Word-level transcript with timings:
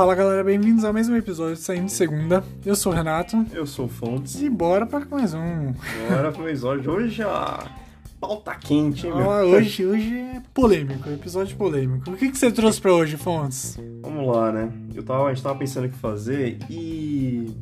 Fala 0.00 0.14
galera, 0.14 0.42
bem-vindos 0.42 0.82
a 0.82 0.94
mais 0.94 1.10
um 1.10 1.14
episódio 1.14 1.56
de 1.56 1.60
Saindo 1.60 1.84
de 1.84 1.92
Segunda. 1.92 2.42
Eu 2.64 2.74
sou 2.74 2.90
o 2.90 2.94
Renato 2.94 3.44
Eu 3.52 3.66
sou 3.66 3.84
o 3.84 3.88
Fontes. 3.90 4.40
e 4.40 4.48
bora 4.48 4.86
para 4.86 5.04
mais 5.04 5.34
um. 5.34 5.74
Bora 6.08 6.32
pro 6.32 6.48
episódio. 6.48 6.90
Hoje 6.90 7.22
a 7.22 7.70
pauta 8.18 8.54
quente, 8.54 9.06
hein, 9.06 9.14
meu? 9.14 9.30
Ah, 9.30 9.44
hoje, 9.44 9.84
hoje 9.84 10.16
é 10.16 10.40
polêmico, 10.54 11.06
episódio 11.10 11.54
polêmico. 11.54 12.10
O 12.12 12.16
que, 12.16 12.30
que 12.30 12.38
você 12.38 12.50
trouxe 12.50 12.80
pra 12.80 12.94
hoje, 12.94 13.18
Fontes? 13.18 13.78
Vamos 14.00 14.26
lá, 14.34 14.50
né? 14.50 14.72
Eu 14.94 15.02
tava, 15.02 15.26
a 15.26 15.34
gente 15.34 15.42
tava 15.42 15.58
pensando 15.58 15.84
o 15.86 15.90
que 15.90 15.98
fazer 15.98 16.56
e. 16.70 17.54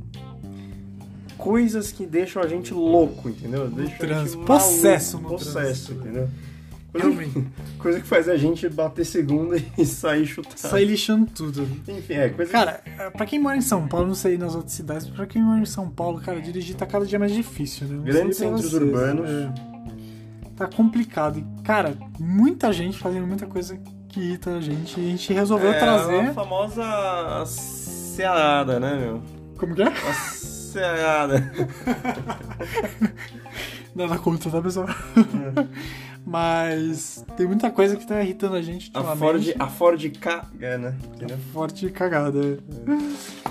Coisas 1.36 1.90
que 1.90 2.06
deixam 2.06 2.40
a 2.40 2.46
gente 2.46 2.72
louco, 2.72 3.28
entendeu? 3.28 3.68
Deixam 3.68 3.96
a 3.96 4.24
gente 4.24 4.30
maluco, 4.36 4.44
Possesso 4.46 5.18
no 5.18 5.28
Possesso, 5.30 5.52
trânsito. 5.56 5.92
entendeu? 5.94 6.28
Coisa 6.90 7.10
que, 7.22 7.46
coisa 7.78 8.00
que 8.00 8.06
faz 8.06 8.28
a 8.28 8.36
gente 8.36 8.68
bater 8.68 9.04
segunda 9.04 9.56
e 9.76 9.84
sair 9.84 10.26
chutado. 10.26 10.56
Sai 10.56 10.84
lixando 10.84 11.26
tudo. 11.26 11.68
Enfim, 11.86 12.14
é 12.14 12.28
coisa 12.30 12.50
Cara, 12.50 12.82
pra 13.16 13.26
quem 13.26 13.38
mora 13.38 13.56
em 13.56 13.60
São 13.60 13.86
Paulo, 13.86 14.06
não 14.06 14.14
sei 14.14 14.38
nas 14.38 14.54
outras 14.54 14.72
cidades, 14.72 15.06
pra 15.08 15.26
quem 15.26 15.42
mora 15.42 15.60
em 15.60 15.66
São 15.66 15.88
Paulo, 15.88 16.20
cara, 16.20 16.40
dirigir 16.40 16.76
tá 16.76 16.86
cada 16.86 17.04
dia 17.04 17.18
mais 17.18 17.32
difícil, 17.32 17.86
né? 17.86 17.96
Não 17.96 18.04
Grandes 18.04 18.38
centros 18.38 18.62
vocês, 18.62 18.74
urbanos. 18.82 19.28
é. 19.28 19.78
Tá 20.56 20.66
complicado. 20.66 21.38
E, 21.38 21.62
cara, 21.62 21.96
muita 22.18 22.72
gente 22.72 22.98
fazendo 22.98 23.26
muita 23.26 23.46
coisa 23.46 23.78
que 24.08 24.18
irrita 24.20 24.56
a 24.56 24.60
gente. 24.60 24.98
E 24.98 25.06
a 25.06 25.10
gente 25.10 25.32
resolveu 25.32 25.70
é 25.70 25.78
trazer. 25.78 26.20
a 26.20 26.34
famosa 26.34 27.44
ceada, 27.46 28.80
né, 28.80 28.96
meu? 28.96 29.22
Como 29.56 29.74
que 29.74 29.82
é? 29.82 29.86
A 29.86 30.14
ceada. 30.14 31.52
Nada 33.94 34.18
contra, 34.18 34.50
tá, 34.50 34.60
pessoal? 34.60 34.88
Mas 36.28 37.24
tem 37.38 37.46
muita 37.46 37.70
coisa 37.70 37.96
que 37.96 38.06
tá 38.06 38.22
irritando 38.22 38.54
a 38.54 38.60
gente 38.60 38.90
A. 38.92 39.16
Ford, 39.16 39.54
a 39.58 39.66
Ford 39.66 40.10
caga, 40.20 40.76
né? 40.76 40.94
Entendeu? 41.14 41.38
Forte 41.54 41.88
cagada. 41.88 42.38
é. 42.38 43.50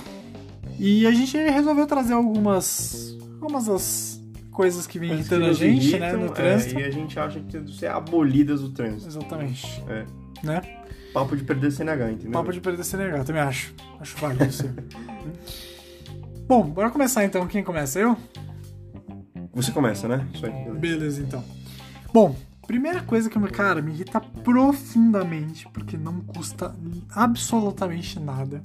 E 0.77 1.07
a 1.07 1.11
gente 1.11 1.35
resolveu 1.35 1.87
trazer 1.87 2.13
algumas. 2.13 3.17
Algumas 3.41 3.65
das 3.65 4.23
coisas 4.51 4.85
que 4.85 4.99
vem 4.99 5.09
Coisas 5.09 5.27
que 5.27 5.33
irritando 5.33 5.51
a 5.51 5.53
gente, 5.53 5.87
irritam, 5.87 5.99
né? 5.99 6.13
No 6.13 6.25
é, 6.27 6.29
trânsito. 6.29 6.79
e 6.79 6.83
a 6.83 6.91
gente 6.91 7.19
acha 7.19 7.39
que 7.39 7.51
tem 7.51 7.63
que 7.63 7.75
ser 7.75 7.87
abolidas 7.87 8.61
do 8.61 8.69
trânsito. 8.69 9.07
Exatamente. 9.07 9.83
É. 9.89 10.05
Né? 10.43 10.61
Papo 11.11 11.35
de 11.35 11.43
perder 11.43 11.71
CNH, 11.71 12.11
entendeu? 12.11 12.31
Papo 12.31 12.53
de 12.53 12.61
perder 12.61 12.83
CNH, 12.83 13.23
também 13.23 13.41
acho. 13.41 13.73
Acho 13.99 14.15
válido 14.17 14.45
isso. 14.45 14.69
Bom, 16.47 16.61
bora 16.61 16.91
começar 16.91 17.25
então. 17.25 17.47
Quem 17.47 17.63
começa? 17.63 17.99
Eu? 17.99 18.15
Você 19.55 19.71
começa, 19.71 20.07
né? 20.07 20.27
Isso 20.31 20.45
aí. 20.45 20.51
beleza. 20.51 20.79
Beleza, 20.79 21.21
então. 21.23 21.43
Bom, 22.13 22.35
primeira 22.67 23.01
coisa 23.01 23.29
que, 23.29 23.39
cara, 23.47 23.81
me 23.81 23.91
irrita 23.91 24.19
profundamente, 24.19 25.67
porque 25.69 25.97
não 25.97 26.19
custa 26.19 26.75
absolutamente 27.09 28.19
nada, 28.19 28.61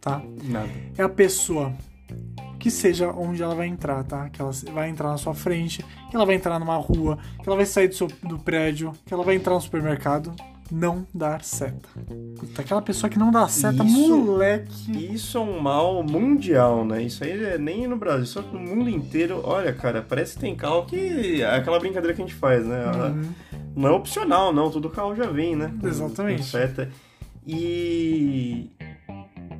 tá? 0.00 0.20
Nada. 0.42 0.68
É 0.96 1.02
a 1.02 1.08
pessoa 1.08 1.72
que 2.58 2.70
seja 2.70 3.10
onde 3.10 3.40
ela 3.40 3.54
vai 3.54 3.68
entrar, 3.68 4.02
tá? 4.02 4.28
Que 4.28 4.42
ela 4.42 4.50
vai 4.72 4.90
entrar 4.90 5.10
na 5.10 5.16
sua 5.16 5.32
frente, 5.32 5.84
que 6.10 6.16
ela 6.16 6.26
vai 6.26 6.34
entrar 6.34 6.58
numa 6.58 6.76
rua, 6.76 7.16
que 7.40 7.48
ela 7.48 7.56
vai 7.56 7.64
sair 7.64 7.88
do, 7.88 7.94
seu, 7.94 8.08
do 8.08 8.38
prédio, 8.38 8.92
que 9.06 9.14
ela 9.14 9.22
vai 9.22 9.36
entrar 9.36 9.54
no 9.54 9.60
supermercado, 9.60 10.34
não 10.70 11.06
dar 11.14 11.42
seta. 11.42 11.88
Puta, 12.38 12.62
aquela 12.62 12.82
pessoa 12.82 13.08
que 13.08 13.18
não 13.18 13.30
dá 13.30 13.46
seta, 13.48 13.82
Isso- 13.84 14.16
moleque. 14.18 15.14
Isso 15.14 15.38
é 15.38 15.40
um 15.40 15.60
mal 15.60 16.02
mundial, 16.02 16.84
né? 16.84 17.02
Isso 17.02 17.24
aí 17.24 17.32
é 17.44 17.58
nem 17.58 17.86
no 17.86 17.96
Brasil, 17.96 18.26
só 18.26 18.42
que 18.42 18.52
no 18.54 18.60
mundo 18.60 18.88
inteiro. 18.90 19.40
Olha, 19.44 19.72
cara, 19.72 20.02
parece 20.02 20.34
que 20.34 20.40
tem 20.40 20.54
carro 20.54 20.84
que. 20.86 21.40
É 21.42 21.56
aquela 21.56 21.78
brincadeira 21.78 22.14
que 22.14 22.22
a 22.22 22.26
gente 22.26 22.34
faz, 22.36 22.64
né? 22.66 22.84
Uhum. 22.86 23.32
Não 23.76 23.88
é 23.88 23.92
opcional, 23.92 24.52
não. 24.52 24.70
Todo 24.70 24.90
carro 24.90 25.14
já 25.14 25.26
vem, 25.26 25.54
né? 25.56 25.72
Exatamente. 25.82 26.38
com 26.38 26.44
seta. 26.48 26.90
E. 27.46 28.70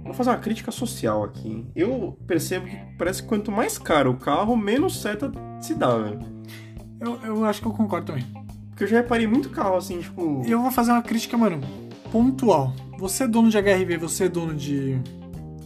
Vou 0.04 0.14
fazer 0.14 0.30
uma 0.30 0.38
crítica 0.38 0.70
social 0.70 1.22
aqui. 1.24 1.48
hein? 1.48 1.66
Eu 1.76 2.16
percebo 2.26 2.66
que 2.66 2.76
parece 2.96 3.22
que 3.22 3.28
quanto 3.28 3.52
mais 3.52 3.76
caro 3.78 4.10
o 4.12 4.16
carro, 4.16 4.56
menos 4.56 5.00
seta 5.00 5.30
se 5.60 5.74
dá, 5.74 5.96
velho. 5.96 6.20
Eu, 7.00 7.18
eu 7.24 7.44
acho 7.44 7.60
que 7.60 7.66
eu 7.68 7.72
concordo 7.72 8.06
também. 8.06 8.24
Porque 8.78 8.84
eu 8.84 8.88
já 8.90 8.98
reparei 8.98 9.26
muito 9.26 9.50
carro 9.50 9.76
assim, 9.76 9.98
tipo. 9.98 10.40
Eu 10.46 10.62
vou 10.62 10.70
fazer 10.70 10.92
uma 10.92 11.02
crítica, 11.02 11.36
mano, 11.36 11.60
pontual. 12.12 12.72
Você 12.96 13.24
é 13.24 13.26
dono 13.26 13.50
de 13.50 13.58
HRV, 13.58 13.96
você 13.96 14.26
é 14.26 14.28
dono 14.28 14.54
de. 14.54 14.96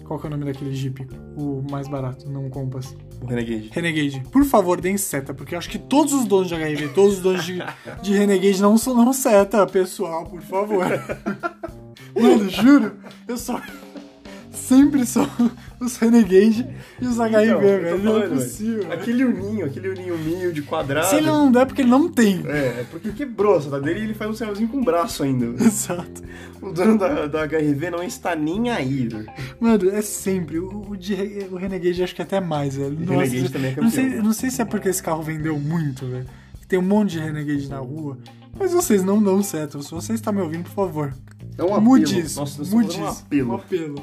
Qual 0.04 0.18
que 0.18 0.26
é 0.26 0.28
o 0.28 0.30
nome 0.30 0.46
daquele 0.46 0.74
Jeep? 0.74 1.06
O 1.36 1.62
mais 1.70 1.88
barato, 1.88 2.30
não 2.30 2.46
o 2.46 2.50
Compass. 2.50 2.96
O 3.20 3.26
Renegade. 3.26 3.68
Renegade. 3.70 4.22
Por 4.32 4.46
favor, 4.46 4.80
deem 4.80 4.96
seta, 4.96 5.34
porque 5.34 5.54
eu 5.54 5.58
acho 5.58 5.68
que 5.68 5.78
todos 5.78 6.14
os 6.14 6.24
donos 6.24 6.48
de 6.48 6.54
HRV, 6.54 6.88
todos 6.94 7.16
os 7.16 7.20
donos 7.20 7.44
de, 7.44 7.58
de 8.00 8.14
Renegade 8.14 8.62
não 8.62 8.78
são 8.78 8.94
não 8.94 9.12
seta, 9.12 9.66
pessoal, 9.66 10.24
por 10.24 10.40
favor. 10.40 10.86
Mano, 12.18 12.48
juro, 12.48 12.96
eu 13.28 13.36
só. 13.36 13.60
Sempre 14.62 15.04
são 15.04 15.28
os 15.80 15.96
Renegade 15.96 16.66
e 17.00 17.06
os 17.06 17.16
HRV, 17.18 17.44
Então, 17.46 17.60
velho. 17.60 17.98
Não 17.98 18.22
é 18.22 18.28
possível. 18.28 18.78
velho. 18.82 18.92
Aquele 18.92 19.24
uninho, 19.24 19.66
aquele 19.66 19.88
uninho 19.88 20.14
humilde, 20.14 20.62
quadrado. 20.62 21.08
Se 21.08 21.16
ele 21.16 21.26
não 21.26 21.50
der, 21.50 21.62
é 21.62 21.64
porque 21.64 21.82
ele 21.82 21.90
não 21.90 22.08
tem. 22.08 22.42
É, 22.46 22.80
é 22.80 22.86
porque 22.90 23.10
quebrou 23.10 23.56
essa 23.56 23.80
dele 23.80 24.00
e 24.00 24.02
ele 24.04 24.14
faz 24.14 24.30
um 24.30 24.34
sinalzinho 24.34 24.68
com 24.68 24.78
o 24.80 24.84
braço 24.84 25.22
ainda. 25.22 25.46
Exato. 25.62 26.22
O 26.60 26.70
dono 26.70 26.96
da, 26.96 27.26
da 27.26 27.44
HRV 27.46 27.90
não 27.90 28.02
está 28.02 28.36
nem 28.36 28.70
aí, 28.70 29.08
velho. 29.08 29.26
Mano, 29.60 29.90
é 29.90 30.00
sempre. 30.00 30.58
O, 30.58 30.90
o, 30.90 30.96
de, 30.96 31.14
o 31.50 31.56
Renegade 31.56 32.02
acho 32.02 32.14
que 32.14 32.22
até 32.22 32.40
mais, 32.40 32.76
velho. 32.76 32.96
O 32.96 33.18
Renegade 33.18 33.50
também 33.50 33.72
é 33.72 33.78
eu 33.78 33.82
não, 33.82 33.90
sei, 33.90 34.04
campeão. 34.04 34.18
eu 34.18 34.24
não 34.24 34.32
sei 34.32 34.50
se 34.50 34.62
é 34.62 34.64
porque 34.64 34.88
esse 34.88 35.02
carro 35.02 35.22
vendeu 35.22 35.58
muito, 35.58 36.06
velho. 36.06 36.26
Tem 36.68 36.78
um 36.78 36.82
monte 36.82 37.12
de 37.12 37.18
Renegade 37.18 37.68
na 37.68 37.78
rua. 37.78 38.16
Mas 38.58 38.72
vocês 38.72 39.02
não 39.02 39.22
dão 39.22 39.42
certo. 39.42 39.82
Se 39.82 39.90
você 39.90 40.12
está 40.12 40.30
me 40.30 40.40
ouvindo, 40.40 40.64
por 40.64 40.74
favor. 40.74 41.12
É 41.58 41.62
um 41.64 41.80
Mude 41.80 42.18
isso. 42.20 42.38
Nossa, 42.40 42.58
nós 42.58 42.70
Mude 42.72 42.88
estamos 42.88 43.12
isso. 43.12 43.22
um 43.22 43.26
apelo. 43.26 43.50
Um 43.50 43.54
apelo. 43.56 43.94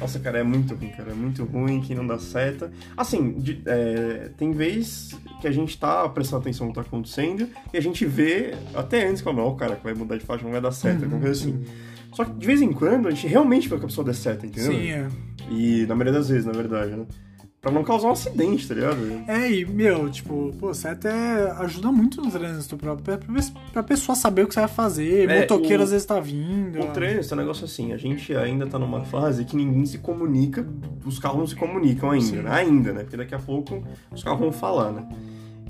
Nossa, 0.00 0.18
cara, 0.18 0.38
é 0.38 0.42
muito 0.42 0.74
ruim, 0.74 0.88
cara. 0.90 1.10
É 1.10 1.14
muito 1.14 1.44
ruim 1.44 1.80
que 1.80 1.94
não 1.94 2.06
dá 2.06 2.18
seta. 2.18 2.70
Assim, 2.96 3.32
de- 3.32 3.62
é, 3.66 4.30
tem 4.36 4.52
vez 4.52 5.14
que 5.40 5.46
a 5.48 5.52
gente 5.52 5.76
tá 5.78 6.08
prestando 6.08 6.42
atenção 6.42 6.66
no 6.66 6.72
que 6.72 6.80
tá 6.80 6.86
acontecendo 6.86 7.48
e 7.72 7.76
a 7.76 7.80
gente 7.80 8.04
vê 8.06 8.54
até 8.74 9.06
antes 9.08 9.22
como, 9.22 9.40
ó, 9.42 9.50
o 9.50 9.56
cara 9.56 9.76
que 9.76 9.84
vai 9.84 9.94
mudar 9.94 10.16
de 10.16 10.24
faixa 10.24 10.44
não 10.44 10.52
vai 10.52 10.60
dar 10.60 10.72
seta, 10.72 10.98
Uhum, 10.98 11.02
alguma 11.04 11.20
coisa 11.22 11.40
assim. 11.40 11.64
Só 12.12 12.24
que 12.24 12.32
de 12.32 12.46
vez 12.46 12.62
em 12.62 12.72
quando 12.72 13.08
a 13.08 13.10
gente 13.10 13.26
realmente 13.26 13.68
vê 13.68 13.76
que 13.76 13.84
a 13.84 13.88
pessoa 13.88 14.04
der 14.04 14.14
seta, 14.14 14.46
entendeu? 14.46 14.72
Sim, 14.72 14.90
é. 14.90 15.08
E 15.50 15.84
na 15.88 15.94
maioria 15.94 16.12
das 16.18 16.28
vezes, 16.28 16.46
na 16.46 16.52
verdade, 16.52 16.92
né? 16.92 17.04
Pra 17.64 17.72
não 17.72 17.82
causar 17.82 18.08
um 18.08 18.10
acidente, 18.12 18.68
tá 18.68 18.74
ligado? 18.74 18.98
É, 19.26 19.50
e, 19.50 19.64
meu, 19.64 20.10
tipo, 20.10 20.54
pô, 20.60 20.68
você 20.74 20.88
até 20.88 21.50
ajuda 21.58 21.90
muito 21.90 22.20
no 22.20 22.30
trânsito 22.30 22.76
pra, 22.76 22.94
pra, 22.94 23.18
pra 23.72 23.82
pessoa 23.82 24.14
saber 24.14 24.42
o 24.42 24.46
que 24.46 24.52
você 24.52 24.60
vai 24.60 24.68
fazer. 24.68 25.30
É, 25.30 25.40
Motoqueiro 25.40 25.80
o- 25.80 25.84
às 25.84 25.90
vezes 25.90 26.06
tá 26.06 26.20
vindo. 26.20 26.78
O 26.80 26.86
trânsito 26.92 27.32
é 27.32 27.36
um 27.36 27.40
negócio 27.40 27.64
assim, 27.64 27.92
a 27.94 27.96
gente 27.96 28.36
ainda 28.36 28.66
tá 28.66 28.78
numa 28.78 29.02
fase 29.06 29.46
que 29.46 29.56
ninguém 29.56 29.86
se 29.86 29.96
comunica, 29.96 30.66
os 31.06 31.18
carros 31.18 31.38
não 31.38 31.46
se 31.46 31.56
comunicam 31.56 32.10
ainda, 32.10 32.42
né? 32.42 32.50
Ainda, 32.52 32.92
né? 32.92 33.00
Porque 33.00 33.16
daqui 33.16 33.34
a 33.34 33.38
pouco 33.38 33.82
os 34.12 34.22
carros 34.22 34.40
vão 34.40 34.52
falar, 34.52 34.92
né? 34.92 35.08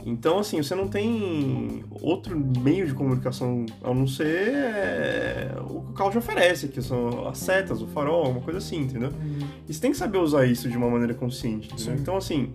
Então, 0.07 0.39
assim, 0.39 0.63
você 0.63 0.75
não 0.75 0.87
tem 0.87 1.83
outro 2.03 2.39
meio 2.39 2.87
de 2.87 2.93
comunicação 2.93 3.65
a 3.83 3.95
não 3.95 4.07
ser 4.07 4.53
é, 4.55 5.55
o 5.63 5.81
que 5.81 5.91
o 5.91 5.95
carro 5.95 6.11
te 6.11 6.19
oferece, 6.19 6.69
que 6.69 6.83
são 6.83 7.27
as 7.27 7.39
setas, 7.39 7.81
o 7.81 7.87
farol, 7.87 8.31
uma 8.31 8.43
coisa 8.43 8.59
assim, 8.59 8.81
entendeu? 8.83 9.09
Uhum. 9.09 9.49
E 9.67 9.73
você 9.73 9.81
tem 9.81 9.93
que 9.93 9.97
saber 9.97 10.19
usar 10.19 10.45
isso 10.45 10.69
de 10.69 10.77
uma 10.77 10.91
maneira 10.91 11.15
consciente, 11.15 11.73
entendeu? 11.73 11.95
Sim. 11.97 12.03
Então, 12.03 12.17
assim, 12.19 12.53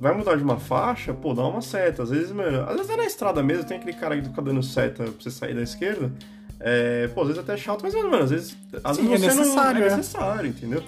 vai 0.00 0.16
mudar 0.16 0.36
de 0.36 0.42
uma 0.42 0.56
faixa, 0.56 1.12
pô, 1.12 1.34
dá 1.34 1.46
uma 1.46 1.60
seta. 1.60 2.02
Às 2.02 2.10
vezes, 2.10 2.32
mano, 2.32 2.62
às 2.62 2.76
vezes 2.76 2.90
é 2.90 2.96
na 2.96 3.04
estrada 3.04 3.42
mesmo, 3.42 3.64
tem 3.64 3.76
aquele 3.76 3.96
cara 3.96 4.16
que 4.16 4.26
fica 4.26 4.40
dando 4.40 4.62
seta 4.62 5.04
pra 5.04 5.12
você 5.20 5.30
sair 5.30 5.54
da 5.54 5.62
esquerda. 5.62 6.10
É, 6.58 7.08
pô, 7.08 7.20
às 7.20 7.28
vezes 7.28 7.42
até 7.42 7.52
é 7.52 7.56
chato, 7.58 7.82
mas, 7.82 7.94
mano, 7.94 8.16
às 8.16 8.30
vezes, 8.30 8.56
às 8.82 8.96
Sim, 8.96 9.08
vezes 9.08 9.26
é 9.26 9.30
você 9.30 9.38
necessário, 9.40 9.80
não 9.80 9.86
é. 9.86 9.92
é 9.92 9.96
necessário, 9.96 10.48
entendeu? 10.48 10.82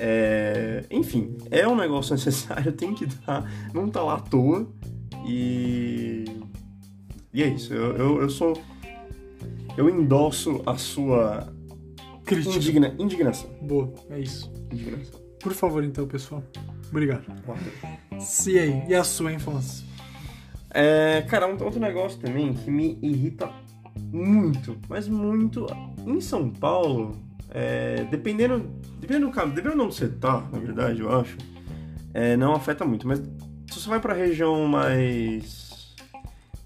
É, 0.00 0.84
enfim, 0.92 1.36
é 1.50 1.66
um 1.66 1.74
negócio 1.74 2.14
necessário, 2.14 2.70
tem 2.72 2.94
que 2.94 3.06
dar, 3.06 3.50
não 3.74 3.88
tá 3.88 4.02
lá 4.02 4.14
à 4.14 4.20
toa. 4.20 4.66
E. 5.28 6.24
E 7.32 7.42
é 7.42 7.48
isso, 7.48 7.72
eu, 7.74 7.96
eu, 7.96 8.22
eu 8.22 8.30
sou. 8.30 8.60
Eu 9.76 9.88
endosso 9.88 10.62
a 10.66 10.76
sua 10.76 11.52
Crítica. 12.24 12.56
indigna, 12.56 12.94
indignação. 12.98 13.50
Boa, 13.62 13.92
é 14.10 14.18
isso. 14.18 14.52
Indignação. 14.72 15.20
Por 15.40 15.52
favor, 15.52 15.84
então, 15.84 16.06
pessoal. 16.06 16.42
Obrigado. 16.90 17.24
E 18.46 18.58
aí? 18.58 18.82
E 18.88 18.94
a 18.94 19.04
sua 19.04 19.32
infância? 19.32 19.86
É, 20.70 21.22
cara, 21.28 21.46
um 21.46 21.62
outro 21.62 21.80
negócio 21.80 22.18
também 22.18 22.52
que 22.54 22.70
me 22.70 22.98
irrita 23.02 23.50
muito, 24.12 24.76
mas 24.88 25.08
muito. 25.08 25.66
Em 26.06 26.20
São 26.20 26.50
Paulo, 26.50 27.16
é, 27.50 28.04
dependendo, 28.10 28.68
dependendo 28.98 29.26
do 29.26 29.32
caso, 29.32 29.48
dependendo 29.48 29.76
de 29.76 29.86
onde 29.86 29.94
você 29.94 30.08
tá, 30.08 30.46
na 30.52 30.58
verdade, 30.58 31.00
eu 31.00 31.10
acho, 31.10 31.36
é, 32.12 32.36
não 32.36 32.52
afeta 32.54 32.84
muito. 32.84 33.06
Mas 33.06 33.18
se 33.18 33.26
você 33.88 33.92
vai 33.92 34.00
pra 34.00 34.12
região 34.12 34.66
mais 34.66 35.94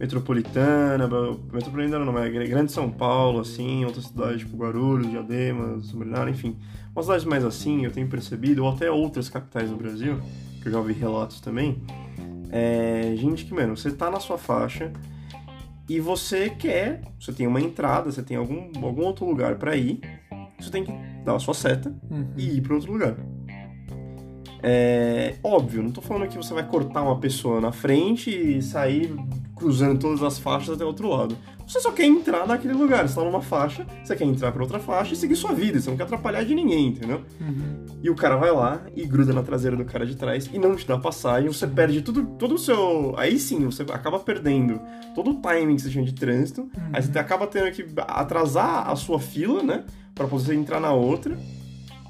metropolitana, 0.00 1.06
metropolitana 1.52 2.04
não, 2.04 2.12
mas 2.12 2.32
grande 2.32 2.72
São 2.72 2.90
Paulo, 2.90 3.38
assim, 3.38 3.84
outras 3.84 4.06
cidades 4.06 4.40
tipo 4.40 4.56
Guarulhos, 4.56 5.08
Diadema, 5.08 5.80
São 5.82 6.00
Bernardo, 6.00 6.30
enfim, 6.32 6.56
umas 6.92 7.04
cidades 7.06 7.24
mais 7.24 7.44
assim, 7.44 7.84
eu 7.84 7.92
tenho 7.92 8.08
percebido, 8.08 8.64
ou 8.64 8.70
até 8.72 8.90
outras 8.90 9.28
capitais 9.28 9.70
do 9.70 9.76
Brasil, 9.76 10.20
que 10.60 10.66
eu 10.66 10.72
já 10.72 10.78
ouvi 10.78 10.92
relatos 10.94 11.40
também, 11.40 11.80
é, 12.50 13.14
gente 13.16 13.44
que, 13.44 13.54
mano, 13.54 13.76
você 13.76 13.92
tá 13.92 14.10
na 14.10 14.18
sua 14.18 14.36
faixa 14.36 14.92
e 15.88 16.00
você 16.00 16.50
quer, 16.50 17.02
você 17.20 17.32
tem 17.32 17.46
uma 17.46 17.60
entrada, 17.60 18.10
você 18.10 18.22
tem 18.22 18.36
algum, 18.36 18.68
algum 18.84 19.02
outro 19.04 19.24
lugar 19.24 19.54
pra 19.54 19.76
ir, 19.76 20.00
você 20.58 20.70
tem 20.72 20.82
que 20.82 20.92
dar 21.24 21.36
a 21.36 21.38
sua 21.38 21.54
seta 21.54 21.94
Uhum. 22.10 22.32
e 22.36 22.56
ir 22.56 22.60
para 22.62 22.74
outro 22.74 22.92
lugar. 22.92 23.14
É 24.62 25.34
óbvio, 25.42 25.82
não 25.82 25.90
tô 25.90 26.00
falando 26.00 26.28
que 26.28 26.36
você 26.36 26.54
vai 26.54 26.64
cortar 26.64 27.02
uma 27.02 27.18
pessoa 27.18 27.60
na 27.60 27.72
frente 27.72 28.30
e 28.30 28.62
sair 28.62 29.12
cruzando 29.56 29.98
todas 29.98 30.22
as 30.22 30.38
faixas 30.38 30.74
até 30.74 30.84
o 30.84 30.88
outro 30.88 31.08
lado. 31.08 31.36
Você 31.66 31.80
só 31.80 31.90
quer 31.90 32.04
entrar 32.04 32.46
naquele 32.46 32.74
lugar, 32.74 33.08
você 33.08 33.14
tá 33.14 33.24
numa 33.24 33.40
faixa, 33.40 33.86
você 34.04 34.14
quer 34.14 34.24
entrar 34.24 34.52
para 34.52 34.62
outra 34.62 34.78
faixa 34.78 35.14
e 35.14 35.16
seguir 35.16 35.36
sua 35.36 35.52
vida, 35.52 35.80
você 35.80 35.88
não 35.88 35.96
quer 35.96 36.02
atrapalhar 36.02 36.44
de 36.44 36.54
ninguém, 36.54 36.88
entendeu? 36.88 37.22
Uhum. 37.40 37.86
E 38.02 38.10
o 38.10 38.14
cara 38.14 38.36
vai 38.36 38.50
lá 38.50 38.82
e 38.94 39.06
gruda 39.06 39.32
na 39.32 39.42
traseira 39.42 39.76
do 39.76 39.84
cara 39.84 40.04
de 40.04 40.16
trás 40.16 40.50
e 40.52 40.58
não 40.58 40.76
te 40.76 40.86
dá 40.86 40.98
passagem, 40.98 41.50
você 41.50 41.66
perde 41.66 42.02
tudo, 42.02 42.24
todo 42.38 42.56
o 42.56 42.58
seu. 42.58 43.14
Aí 43.16 43.38
sim, 43.38 43.64
você 43.64 43.82
acaba 43.82 44.18
perdendo 44.18 44.80
todo 45.14 45.30
o 45.30 45.34
timing 45.34 45.76
que 45.76 45.82
você 45.82 45.90
tinha 45.90 46.04
de 46.04 46.12
trânsito, 46.12 46.68
aí 46.92 47.02
você 47.02 47.18
acaba 47.18 47.46
tendo 47.46 47.70
que 47.72 47.86
atrasar 48.06 48.90
a 48.90 48.96
sua 48.96 49.18
fila, 49.18 49.62
né? 49.62 49.84
Pra 50.14 50.26
poder 50.26 50.54
entrar 50.54 50.80
na 50.80 50.92
outra. 50.92 51.38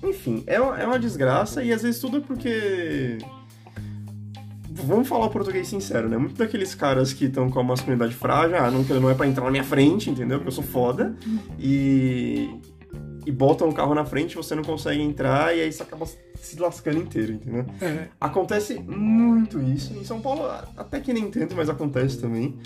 Enfim, 0.02 0.42
é 0.46 0.60
uma, 0.60 0.78
é 0.80 0.86
uma 0.86 0.98
desgraça 0.98 1.62
e 1.62 1.72
às 1.72 1.82
vezes 1.82 2.00
tudo 2.00 2.18
é 2.18 2.20
porque. 2.20 3.18
Vamos 4.74 5.06
falar 5.06 5.26
o 5.26 5.30
português 5.30 5.68
sincero, 5.68 6.08
né? 6.08 6.16
Muitos 6.16 6.38
daqueles 6.38 6.74
caras 6.74 7.12
que 7.12 7.26
estão 7.26 7.50
com 7.50 7.60
a 7.60 7.62
masculinidade 7.62 8.14
frágil, 8.14 8.56
ah, 8.56 8.70
não, 8.70 8.82
não 8.82 9.10
é 9.10 9.14
pra 9.14 9.26
entrar 9.26 9.44
na 9.44 9.50
minha 9.50 9.62
frente, 9.64 10.08
entendeu? 10.10 10.38
Porque 10.38 10.48
eu 10.48 10.52
sou 10.52 10.64
foda. 10.64 11.14
E. 11.58 12.48
E 13.24 13.30
botam 13.30 13.68
o 13.68 13.72
carro 13.72 13.94
na 13.94 14.04
frente, 14.04 14.34
você 14.34 14.52
não 14.52 14.64
consegue 14.64 15.00
entrar, 15.00 15.56
e 15.56 15.60
aí 15.60 15.72
você 15.72 15.84
acaba 15.84 16.04
se 16.34 16.58
lascando 16.58 16.98
inteiro, 16.98 17.34
entendeu? 17.34 17.64
É, 17.80 18.08
Acontece 18.20 18.80
muito 18.80 19.60
isso. 19.62 19.94
Em 19.94 20.02
São 20.02 20.20
Paulo, 20.20 20.42
até 20.76 20.98
que 20.98 21.12
nem 21.12 21.30
tanto, 21.30 21.54
mas 21.54 21.68
acontece 21.68 22.18
também. 22.20 22.58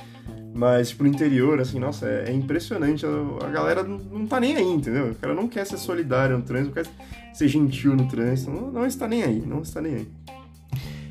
Mas, 0.56 0.88
tipo, 0.88 1.04
no 1.04 1.10
interior, 1.10 1.60
assim, 1.60 1.78
nossa, 1.78 2.06
é, 2.06 2.30
é 2.30 2.32
impressionante. 2.32 3.04
A, 3.04 3.46
a 3.46 3.50
galera 3.50 3.82
não, 3.82 3.98
não 3.98 4.26
tá 4.26 4.40
nem 4.40 4.56
aí, 4.56 4.64
entendeu? 4.64 5.10
O 5.10 5.14
cara 5.14 5.34
não 5.34 5.46
quer 5.46 5.66
ser 5.66 5.76
solidário 5.76 6.36
no 6.38 6.42
trânsito, 6.42 6.74
não 6.74 6.82
quer 6.82 6.90
ser 7.34 7.48
gentil 7.48 7.94
no 7.94 8.08
trânsito. 8.08 8.50
Não, 8.50 8.72
não 8.72 8.86
está 8.86 9.06
nem 9.06 9.22
aí, 9.22 9.40
não 9.46 9.60
está 9.60 9.80
nem 9.82 9.94
aí. 9.96 10.08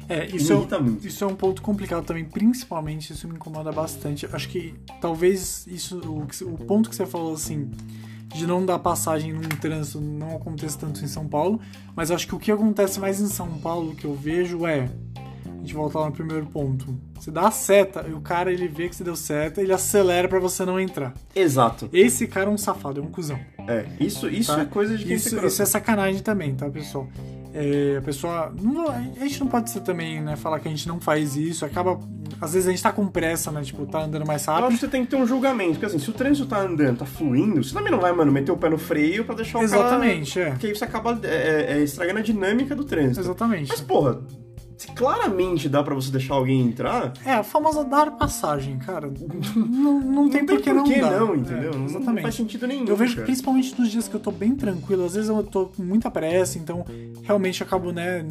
é, 0.10 0.26
isso, 0.36 0.52
é, 0.52 1.08
isso 1.08 1.24
é 1.24 1.28
um 1.28 1.36
ponto 1.36 1.62
complicado 1.62 2.04
também, 2.06 2.26
principalmente 2.26 3.14
isso 3.14 3.28
me 3.28 3.36
incomoda 3.36 3.72
bastante. 3.72 4.28
Acho 4.34 4.50
que 4.50 4.74
talvez 5.00 5.68
isso, 5.68 6.00
o, 6.00 6.24
o 6.24 6.58
ponto 6.66 6.90
que 6.90 6.96
você 6.96 7.06
falou 7.06 7.36
assim, 7.36 7.70
de 8.34 8.48
não 8.48 8.66
dar 8.66 8.80
passagem 8.80 9.32
num 9.32 9.42
trânsito 9.42 10.02
não 10.02 10.36
aconteça 10.36 10.80
tanto 10.80 11.04
em 11.04 11.08
São 11.08 11.28
Paulo, 11.28 11.60
mas 11.96 12.10
acho 12.12 12.28
que 12.28 12.36
o 12.36 12.40
que 12.40 12.52
acontece 12.52 13.00
mais 13.00 13.22
em 13.22 13.28
São 13.28 13.48
Paulo 13.60 13.96
que 13.96 14.06
eu 14.06 14.16
vejo 14.16 14.66
é. 14.66 14.90
Gente 15.66 15.74
volta 15.74 15.98
lá 15.98 16.06
no 16.06 16.12
primeiro 16.12 16.46
ponto. 16.46 16.96
Você 17.20 17.32
dá 17.32 17.48
a 17.48 17.52
seta 17.52 18.06
e 18.08 18.14
o 18.14 18.22
cara 18.22 18.54
ele 18.54 18.68
vê 18.68 18.88
que 18.88 18.96
você 18.96 19.04
deu 19.04 19.16
seta 19.16 19.60
ele 19.64 19.74
acelera 19.74 20.28
pra 20.28 20.40
você 20.40 20.64
não 20.64 20.80
entrar. 20.80 21.12
Exato. 21.36 21.90
Esse 21.92 22.28
cara 22.28 22.48
é 22.52 22.54
um 22.54 22.58
safado, 22.58 23.00
é 23.00 23.04
um 23.04 23.08
cuzão. 23.08 23.40
É, 23.68 23.84
isso, 24.00 24.30
isso 24.30 24.56
Tá. 24.56 24.62
é 24.62 24.66
coisa 24.66 24.96
de 24.96 25.04
quem 25.06 25.16
Isso, 25.16 25.44
isso 25.44 25.62
é 25.62 25.66
sacanagem 25.66 26.22
também, 26.22 26.54
tá, 26.54 26.70
pessoal? 26.70 27.08
É, 27.52 27.96
a 27.98 28.02
pessoa. 28.02 28.54
Não, 28.62 28.90
a 28.90 29.00
gente 29.02 29.40
não 29.40 29.48
pode 29.48 29.72
ser 29.72 29.80
também, 29.80 30.22
né? 30.22 30.36
Falar 30.36 30.60
que 30.60 30.68
a 30.68 30.72
gente 30.72 30.88
não 30.88 31.00
faz 31.02 31.36
isso. 31.36 31.66
Acaba. 31.66 32.00
Às 32.40 32.54
vezes 32.54 32.68
a 32.68 32.72
gente 32.72 32.84
tá 32.84 32.92
com 32.92 33.08
pressa, 33.08 33.50
né? 33.50 33.64
Tipo, 33.64 33.86
tá 33.88 34.04
andando 34.04 34.26
mais 34.28 34.46
Eu 34.46 34.54
acho 34.54 34.62
rápido. 34.62 34.76
que 34.78 34.82
você 34.86 34.88
tem 34.90 35.04
que 35.06 35.10
ter 35.10 35.16
um 35.16 35.26
julgamento, 35.26 35.72
porque 35.72 35.86
assim, 35.86 35.98
se 35.98 36.10
o 36.10 36.14
trânsito 36.14 36.48
tá 36.48 36.60
andando, 36.62 36.98
tá 37.00 37.06
fluindo, 37.06 37.64
você 37.64 37.74
também 37.74 37.92
não 37.92 38.00
vai, 38.00 38.12
mano, 38.12 38.30
meter 38.32 38.52
o 38.52 38.58
pé 38.58 38.70
no 38.70 38.78
freio 38.78 39.24
pra 39.26 39.34
deixar 39.34 39.60
o 39.60 39.64
Exatamente, 39.64 40.34
cara... 40.36 40.48
é. 40.48 40.52
Porque 40.52 40.68
aí 40.68 40.76
você 40.76 40.84
acaba 40.84 41.18
é, 41.24 41.28
é, 41.28 41.78
é, 41.78 41.82
estragando 41.82 42.20
a 42.20 42.22
dinâmica 42.22 42.76
do 42.76 42.84
trânsito. 42.84 43.22
Exatamente. 43.22 43.70
Mas, 43.70 43.80
porra, 43.82 44.20
se 44.78 44.88
claramente 44.92 45.70
dá 45.70 45.82
pra 45.84 45.96
você 45.96 46.12
deixar 46.12 46.34
alguém 46.36 46.62
entrar, 46.62 47.14
É, 47.26 47.34
a 47.34 47.44
famosa 47.44 47.84
dar 47.84 48.12
passagem, 48.12 48.78
cara. 48.78 49.12
Não, 49.56 50.00
não 50.02 50.30
tem 50.30 50.46
por 50.46 50.62
que 50.62 50.74
não 50.74 50.84
por 50.84 50.94
que 50.94 51.00
dar. 51.02 51.20
não, 51.20 51.36
entendeu? 51.36 51.72
É, 51.72 51.76
Não- 51.78 51.86
exatamente. 51.86 52.16
Não 52.16 52.22
faz 52.24 52.36
sentido 52.36 52.68
nenhum. 52.68 52.86
Eu 52.86 52.96
vejo 52.96 53.12
que 53.12 53.16
cara. 53.18 53.26
principalmente 53.26 53.80
nos 53.80 53.90
dias 53.92 54.08
que 54.08 54.16
eu 54.16 54.20
tô 54.20 54.32
bem 54.32 54.56
tranquilo, 54.56 55.06
às 55.06 55.14
vezes 55.16 55.30
eu 55.30 55.44
tô 55.44 55.68
com 55.68 55.84
muita 55.84 56.10
pressa, 56.12 56.58
então 56.58 56.86
realmente 57.24 57.62
eu 57.62 57.68
acabo, 57.68 57.92
né, 57.92 58.26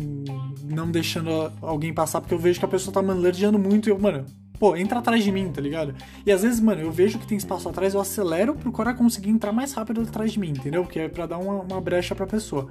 não 0.69 0.91
deixando 0.91 1.51
alguém 1.63 1.93
passar, 1.95 2.21
porque 2.21 2.35
eu 2.35 2.39
vejo 2.39 2.59
que 2.59 2.65
a 2.65 2.69
pessoa 2.69 2.93
tá, 2.93 3.01
mano, 3.03 3.21
lerdeando 3.21 3.59
muito 3.59 3.89
e 3.89 3.93
eu, 3.93 3.99
mano, 3.99 4.25
pô, 4.59 4.77
entra 4.77 4.99
atrás 4.99 5.23
de 5.25 5.31
mim, 5.33 5.51
tá 5.53 5.61
ligado? 5.61 5.95
E 6.27 6.33
às 6.33 6.43
vezes, 6.43 6.61
mano, 6.61 6.81
eu 6.83 6.91
vejo 6.91 7.19
que 7.19 7.27
tem 7.27 7.37
espaço 7.39 7.69
atrás, 7.69 7.95
eu 7.95 8.01
acelero 8.01 8.55
pro 8.55 8.73
cara 8.73 8.93
conseguir 8.95 9.31
entrar 9.31 9.53
mais 9.53 9.73
rápido 9.73 10.01
atrás 10.03 10.33
de 10.33 10.39
mim, 10.39 10.51
entendeu? 10.51 10.83
Porque 10.83 10.99
é 11.01 11.09
pra 11.09 11.27
dar 11.27 11.39
uma, 11.39 11.55
uma 11.63 11.81
brecha 11.81 12.15
pra 12.15 12.27
pessoa. 12.27 12.69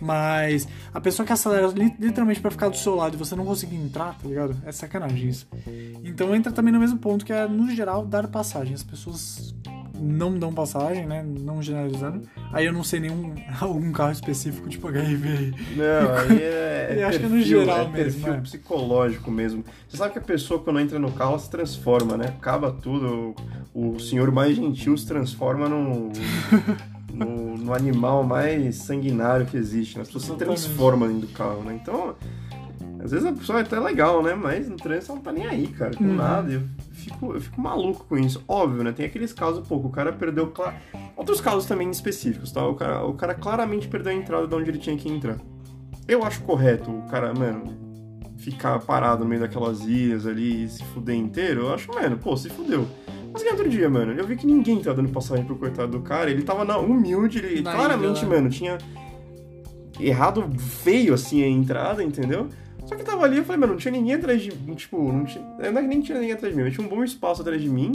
Mas 0.00 0.66
a 0.92 1.00
pessoa 1.00 1.26
que 1.26 1.32
acelera 1.32 1.66
li- 1.68 1.94
literalmente 1.98 2.40
pra 2.40 2.50
ficar 2.50 2.68
do 2.68 2.76
seu 2.76 2.94
lado 2.94 3.14
e 3.14 3.16
você 3.16 3.34
não 3.34 3.44
conseguir 3.44 3.76
entrar, 3.76 4.16
tá 4.18 4.28
ligado? 4.28 4.56
É 4.64 4.72
sacanagem 4.72 5.28
isso. 5.28 5.46
Então 6.04 6.34
entra 6.34 6.52
também 6.52 6.72
no 6.72 6.80
mesmo 6.80 6.98
ponto 6.98 7.24
que 7.24 7.32
é, 7.32 7.46
no 7.46 7.70
geral, 7.74 8.04
dar 8.04 8.26
passagem. 8.28 8.74
As 8.74 8.82
pessoas 8.82 9.54
não 9.98 10.38
dão 10.38 10.52
passagem, 10.52 11.06
né? 11.06 11.24
Não 11.26 11.62
generalizando. 11.62 12.22
Aí 12.52 12.66
eu 12.66 12.72
não 12.72 12.84
sei 12.84 13.00
nenhum 13.00 13.34
algum 13.60 13.90
carro 13.92 14.12
específico, 14.12 14.68
tipo 14.68 14.88
HIV. 14.88 15.54
Não, 15.76 16.14
aí 16.14 16.42
é, 16.42 16.88
é 16.90 16.96
Eu 17.02 17.08
acho 17.08 17.18
que 17.18 17.24
é 17.24 17.28
no 17.28 17.40
geral 17.42 17.78
é 17.80 17.88
mesmo, 17.88 17.94
perfil 18.22 18.34
é. 18.34 18.40
psicológico 18.40 19.30
mesmo. 19.30 19.64
Você 19.88 19.96
sabe 19.96 20.12
que 20.12 20.18
a 20.18 20.22
pessoa, 20.22 20.60
quando 20.60 20.80
entra 20.80 20.98
no 20.98 21.10
carro, 21.12 21.30
ela 21.30 21.38
se 21.38 21.50
transforma, 21.50 22.16
né? 22.16 22.26
Acaba 22.26 22.70
tudo. 22.70 23.34
O, 23.74 23.98
senhor 23.98 24.30
mais 24.30 24.56
gentil 24.56 24.96
se 24.96 25.06
transforma 25.06 25.68
no, 25.68 26.10
no, 27.66 27.74
animal 27.74 28.22
mais 28.22 28.76
sanguinário 28.76 29.46
que 29.46 29.56
existe. 29.56 29.96
Né? 29.96 30.02
As 30.02 30.08
pessoas 30.08 30.24
se 30.24 30.34
transformam 30.36 31.08
dentro 31.08 31.26
do 31.26 31.32
carro, 31.32 31.62
né? 31.62 31.78
Então, 31.80 32.14
às 33.02 33.10
vezes 33.10 33.26
a 33.26 33.32
pessoa 33.32 33.58
é 33.58 33.62
até 33.62 33.78
legal, 33.78 34.22
né? 34.22 34.34
Mas 34.34 34.68
no 34.68 34.76
trânsito 34.76 35.12
ela 35.12 35.16
não 35.16 35.22
tá 35.24 35.32
nem 35.32 35.46
aí, 35.46 35.66
cara, 35.68 35.94
com 35.96 36.04
Uhum. 36.04 36.14
nada. 36.14 36.52
Eu 36.52 36.62
fico, 36.92 37.34
eu 37.34 37.40
fico 37.40 37.60
maluco 37.60 38.04
com 38.08 38.16
isso. 38.16 38.42
Óbvio, 38.48 38.82
né? 38.82 38.92
Tem 38.92 39.06
aqueles 39.06 39.32
casos, 39.32 39.66
que 39.66 39.72
o 39.74 39.88
cara 39.90 40.12
perdeu. 40.12 40.48
Cla... 40.48 40.74
Outros 41.16 41.40
casos 41.40 41.66
também 41.66 41.90
específicos, 41.90 42.52
tá? 42.52 42.66
O 42.66 42.74
cara, 42.74 43.04
o 43.04 43.14
cara 43.14 43.34
claramente 43.34 43.88
perdeu 43.88 44.12
a 44.12 44.14
entrada 44.14 44.46
de 44.46 44.54
onde 44.54 44.70
ele 44.70 44.78
tinha 44.78 44.96
que 44.96 45.08
entrar. 45.08 45.36
Eu 46.08 46.24
acho 46.24 46.40
correto 46.42 46.90
o 46.90 47.02
cara, 47.08 47.34
mano, 47.34 47.86
ficar 48.38 48.78
parado 48.80 49.24
no 49.24 49.28
meio 49.28 49.40
daquelas 49.40 49.80
ilhas 49.80 50.26
ali 50.26 50.64
e 50.64 50.68
se 50.68 50.84
fuder 50.84 51.16
inteiro. 51.16 51.62
Eu 51.62 51.74
acho, 51.74 51.92
mano, 51.92 52.16
pô, 52.16 52.36
se 52.36 52.48
fudeu. 52.48 52.86
Mas 53.32 53.42
que 53.42 53.48
outro 53.50 53.68
dia, 53.68 53.88
mano, 53.88 54.12
eu 54.12 54.26
vi 54.26 54.36
que 54.36 54.46
ninguém 54.46 54.80
tava 54.80 54.96
dando 54.96 55.10
passagem 55.10 55.44
pro 55.44 55.56
coitado 55.56 55.92
do 55.92 56.00
cara. 56.00 56.30
Ele 56.30 56.42
tava 56.42 56.64
na 56.64 56.78
humilde, 56.78 57.38
ele 57.38 57.62
Na 57.62 57.72
claramente, 57.72 58.20
ilha, 58.20 58.28
né? 58.28 58.36
mano, 58.36 58.50
tinha 58.50 58.78
errado 59.98 60.48
feio 60.58 61.14
assim 61.14 61.42
a 61.42 61.48
entrada, 61.48 62.02
entendeu? 62.02 62.48
Só 62.86 62.94
que 62.94 63.02
tava 63.02 63.24
ali, 63.24 63.38
eu 63.38 63.44
falei, 63.44 63.60
mano, 63.60 63.72
não 63.72 63.78
tinha 63.80 63.92
ninguém 63.92 64.14
atrás 64.14 64.40
de 64.40 64.54
mim. 64.54 64.74
Tipo, 64.74 65.12
não 65.12 65.24
tinha. 65.24 65.44
Não 65.58 65.78
é 65.78 65.82
que 65.82 65.88
nem 65.88 66.00
tinha 66.00 66.18
ninguém 66.18 66.34
atrás 66.34 66.52
de 66.52 66.58
mim, 66.58 66.66
mas 66.66 66.74
tinha 66.74 66.86
um 66.86 66.90
bom 66.90 67.02
espaço 67.02 67.42
atrás 67.42 67.60
de 67.60 67.68
mim. 67.68 67.92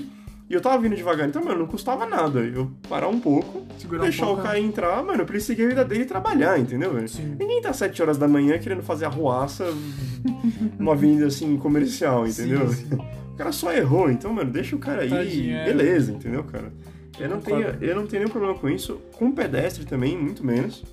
E 0.49 0.53
eu 0.53 0.59
tava 0.59 0.77
vindo 0.81 0.97
devagar, 0.97 1.29
então, 1.29 1.41
mano, 1.41 1.59
não 1.59 1.65
custava 1.65 2.05
nada. 2.05 2.41
Eu 2.41 2.69
parar 2.89 3.07
um 3.07 3.21
pouco, 3.21 3.65
Segurar 3.77 4.01
deixar 4.01 4.25
um 4.25 4.27
pouco, 4.27 4.41
o 4.41 4.43
cara 4.43 4.59
entrar, 4.59 5.01
mano, 5.01 5.25
pra 5.25 5.33
ele 5.35 5.41
seguir 5.41 5.63
a 5.63 5.67
vida 5.69 5.85
dele 5.85 6.01
e 6.01 6.05
trabalhar, 6.05 6.59
entendeu, 6.59 6.93
velho? 6.93 7.07
Sim. 7.07 7.37
Ninguém 7.39 7.61
tá 7.61 7.69
às 7.69 7.77
7 7.77 8.01
horas 8.01 8.17
da 8.17 8.27
manhã 8.27 8.59
querendo 8.59 8.83
fazer 8.83 9.05
arruaça 9.05 9.65
numa 10.77 10.91
avenida 10.91 11.27
assim 11.27 11.55
comercial, 11.55 12.27
entendeu? 12.27 12.67
Sim, 12.67 12.89
sim. 12.89 12.99
O 13.33 13.35
cara 13.35 13.51
só 13.51 13.73
errou, 13.73 14.09
então, 14.11 14.33
mano, 14.33 14.51
deixa 14.51 14.75
o 14.75 14.79
cara 14.79 15.01
aí, 15.01 15.51
é. 15.51 15.65
beleza, 15.65 16.11
entendeu, 16.11 16.43
cara? 16.43 16.71
Eu 17.19 17.29
não, 17.29 17.39
tenho, 17.39 17.61
eu 17.81 17.95
não 17.95 18.07
tenho 18.07 18.23
nenhum 18.23 18.31
problema 18.31 18.57
com 18.57 18.69
isso. 18.69 18.99
Com 19.13 19.31
pedestre 19.31 19.85
também, 19.85 20.17
muito 20.17 20.45
menos. 20.45 20.83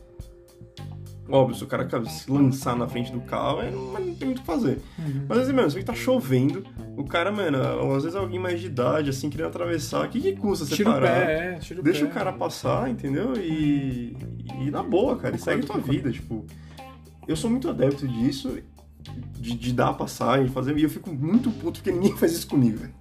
Óbvio, 1.31 1.55
se 1.55 1.63
o 1.63 1.67
cara 1.67 1.87
se 2.07 2.31
lançar 2.31 2.75
na 2.75 2.89
frente 2.89 3.13
do 3.13 3.21
carro, 3.21 3.59
aí 3.61 3.71
não, 3.71 3.93
não 3.93 4.15
tem 4.15 4.27
muito 4.27 4.39
o 4.39 4.41
que 4.41 4.47
fazer. 4.47 4.79
Uhum. 4.99 5.27
Mas 5.29 5.39
assim, 5.39 5.53
mano, 5.53 5.71
se 5.71 5.83
tá 5.83 5.95
chovendo, 5.95 6.65
o 6.97 7.05
cara, 7.05 7.31
mano, 7.31 7.59
ou 7.83 7.95
às 7.95 8.05
vezes 8.05 8.17
alguém 8.17 8.39
mais 8.39 8.59
de 8.61 8.67
idade, 8.67 9.11
assim, 9.11 9.29
querendo 9.29 9.49
atravessar, 9.49 10.07
o 10.07 10.09
que, 10.09 10.21
que 10.21 10.33
custa 10.37 10.65
você 10.65 10.77
Tira 10.77 10.89
o 10.89 10.93
parar? 10.95 11.27
pé, 11.27 11.55
é, 11.57 11.59
tira 11.59 11.81
o 11.81 11.83
Deixa 11.83 12.05
pé. 12.07 12.11
o 12.11 12.15
cara 12.15 12.33
passar, 12.33 12.89
entendeu? 12.89 13.35
E, 13.37 14.17
e 14.59 14.71
na 14.71 14.83
boa, 14.83 15.17
cara, 15.17 15.37
e 15.37 15.39
segue 15.39 15.67
tua 15.67 15.79
vida, 15.79 16.11
tipo. 16.11 16.47
Eu 17.27 17.37
sou 17.37 17.51
muito 17.51 17.69
adepto 17.69 18.09
disso, 18.09 18.59
de, 19.35 19.55
de 19.55 19.73
dar 19.73 19.89
a 19.91 19.95
passagem, 19.95 20.47
de 20.47 20.53
fazer, 20.53 20.77
e 20.77 20.83
eu 20.83 20.91
fico 20.91 21.11
muito 21.13 21.51
puto 21.51 21.81
porque 21.81 21.93
ninguém 21.93 22.15
faz 22.19 22.33
isso 22.33 22.47
comigo, 22.47 22.79
velho. 22.79 22.93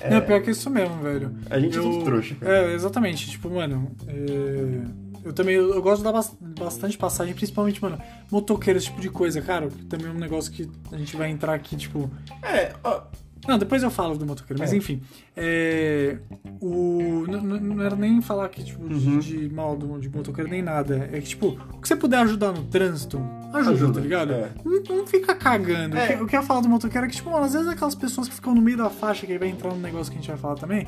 É. 0.00 0.10
Não, 0.10 0.20
pior 0.22 0.42
que 0.42 0.50
isso 0.50 0.68
mesmo, 0.70 0.96
velho. 1.02 1.32
A 1.48 1.58
gente 1.60 1.76
é 1.76 1.78
Eu- 1.80 1.84
tudo 1.84 2.04
trouxa, 2.04 2.34
cara. 2.34 2.52
É, 2.70 2.74
exatamente. 2.74 3.30
Tipo, 3.30 3.48
mano, 3.50 3.90
é, 4.08 4.80
eu 5.24 5.32
também 5.32 5.54
eu, 5.54 5.80
gosto 5.80 5.98
de 5.98 6.04
dar 6.04 6.12
bas- 6.12 6.36
bastante 6.58 6.98
passagem, 6.98 7.32
principalmente, 7.34 7.80
mano, 7.80 7.96
motoqueiro, 8.30 8.76
esse 8.78 8.86
tipo 8.88 9.00
de 9.00 9.08
coisa, 9.08 9.40
cara. 9.40 9.68
Também 9.88 10.08
é 10.08 10.10
um 10.10 10.18
negócio 10.18 10.50
que 10.52 10.68
a 10.90 10.96
gente 10.98 11.16
vai 11.16 11.30
entrar 11.30 11.54
aqui, 11.54 11.76
tipo. 11.76 12.10
É, 12.42 12.72
ó, 12.82 13.02
Não, 13.46 13.56
depois 13.58 13.80
eu 13.84 13.90
falo 13.90 14.18
do 14.18 14.26
motoqueiro, 14.26 14.58
mas 14.58 14.72
É. 14.72 14.76
enfim. 14.76 15.00
É, 15.36 16.18
o, 16.60 17.24
não 17.28 17.80
era 17.80 17.94
nem 17.94 18.20
falar 18.20 18.48
que, 18.48 18.64
tipo, 18.64 18.88
de- 18.88 18.94
Uhum. 19.08 19.18
de, 19.20 19.48
mal 19.48 19.76
do, 19.76 20.00
de 20.00 20.08
motoqueiro 20.08 20.50
nem 20.50 20.62
nada. 20.62 21.08
É 21.12 21.20
que, 21.20 21.28
tipo, 21.28 21.56
o 21.72 21.78
que 21.80 21.86
você 21.86 21.94
puder 21.94 22.18
ajudar 22.22 22.50
no 22.52 22.64
trânsito, 22.64 23.18
ajuda, 23.56 23.74
Ajuda, 23.76 23.92
tá 23.94 24.00
ligado? 24.00 24.32
é. 24.32 24.50
Não, 24.64 24.96
não 24.96 25.06
fica 25.06 25.34
cagando. 25.34 25.96
É. 25.96 26.20
O, 26.20 26.26
que, 26.26 26.36
eu 26.36 26.40
ia 26.40 26.46
falar 26.46 26.60
do 26.60 26.68
motoqueiro 26.68 27.06
é 27.06 27.10
que, 27.10 27.16
tipo, 27.16 27.30
mano, 27.30 27.44
às 27.44 27.52
vezes 27.52 27.68
aquelas 27.68 27.94
pessoas 27.94 28.28
que 28.28 28.34
ficam 28.34 28.54
no 28.54 28.60
meio 28.60 28.76
da 28.76 28.90
faixa, 28.90 29.26
que 29.26 29.32
aí 29.32 29.38
vai 29.38 29.48
entrar 29.48 29.70
no 29.70 29.80
negócio 29.80 30.12
que 30.12 30.18
a 30.18 30.20
gente 30.20 30.30
vai 30.30 30.38
falar 30.38 30.54
também, 30.54 30.86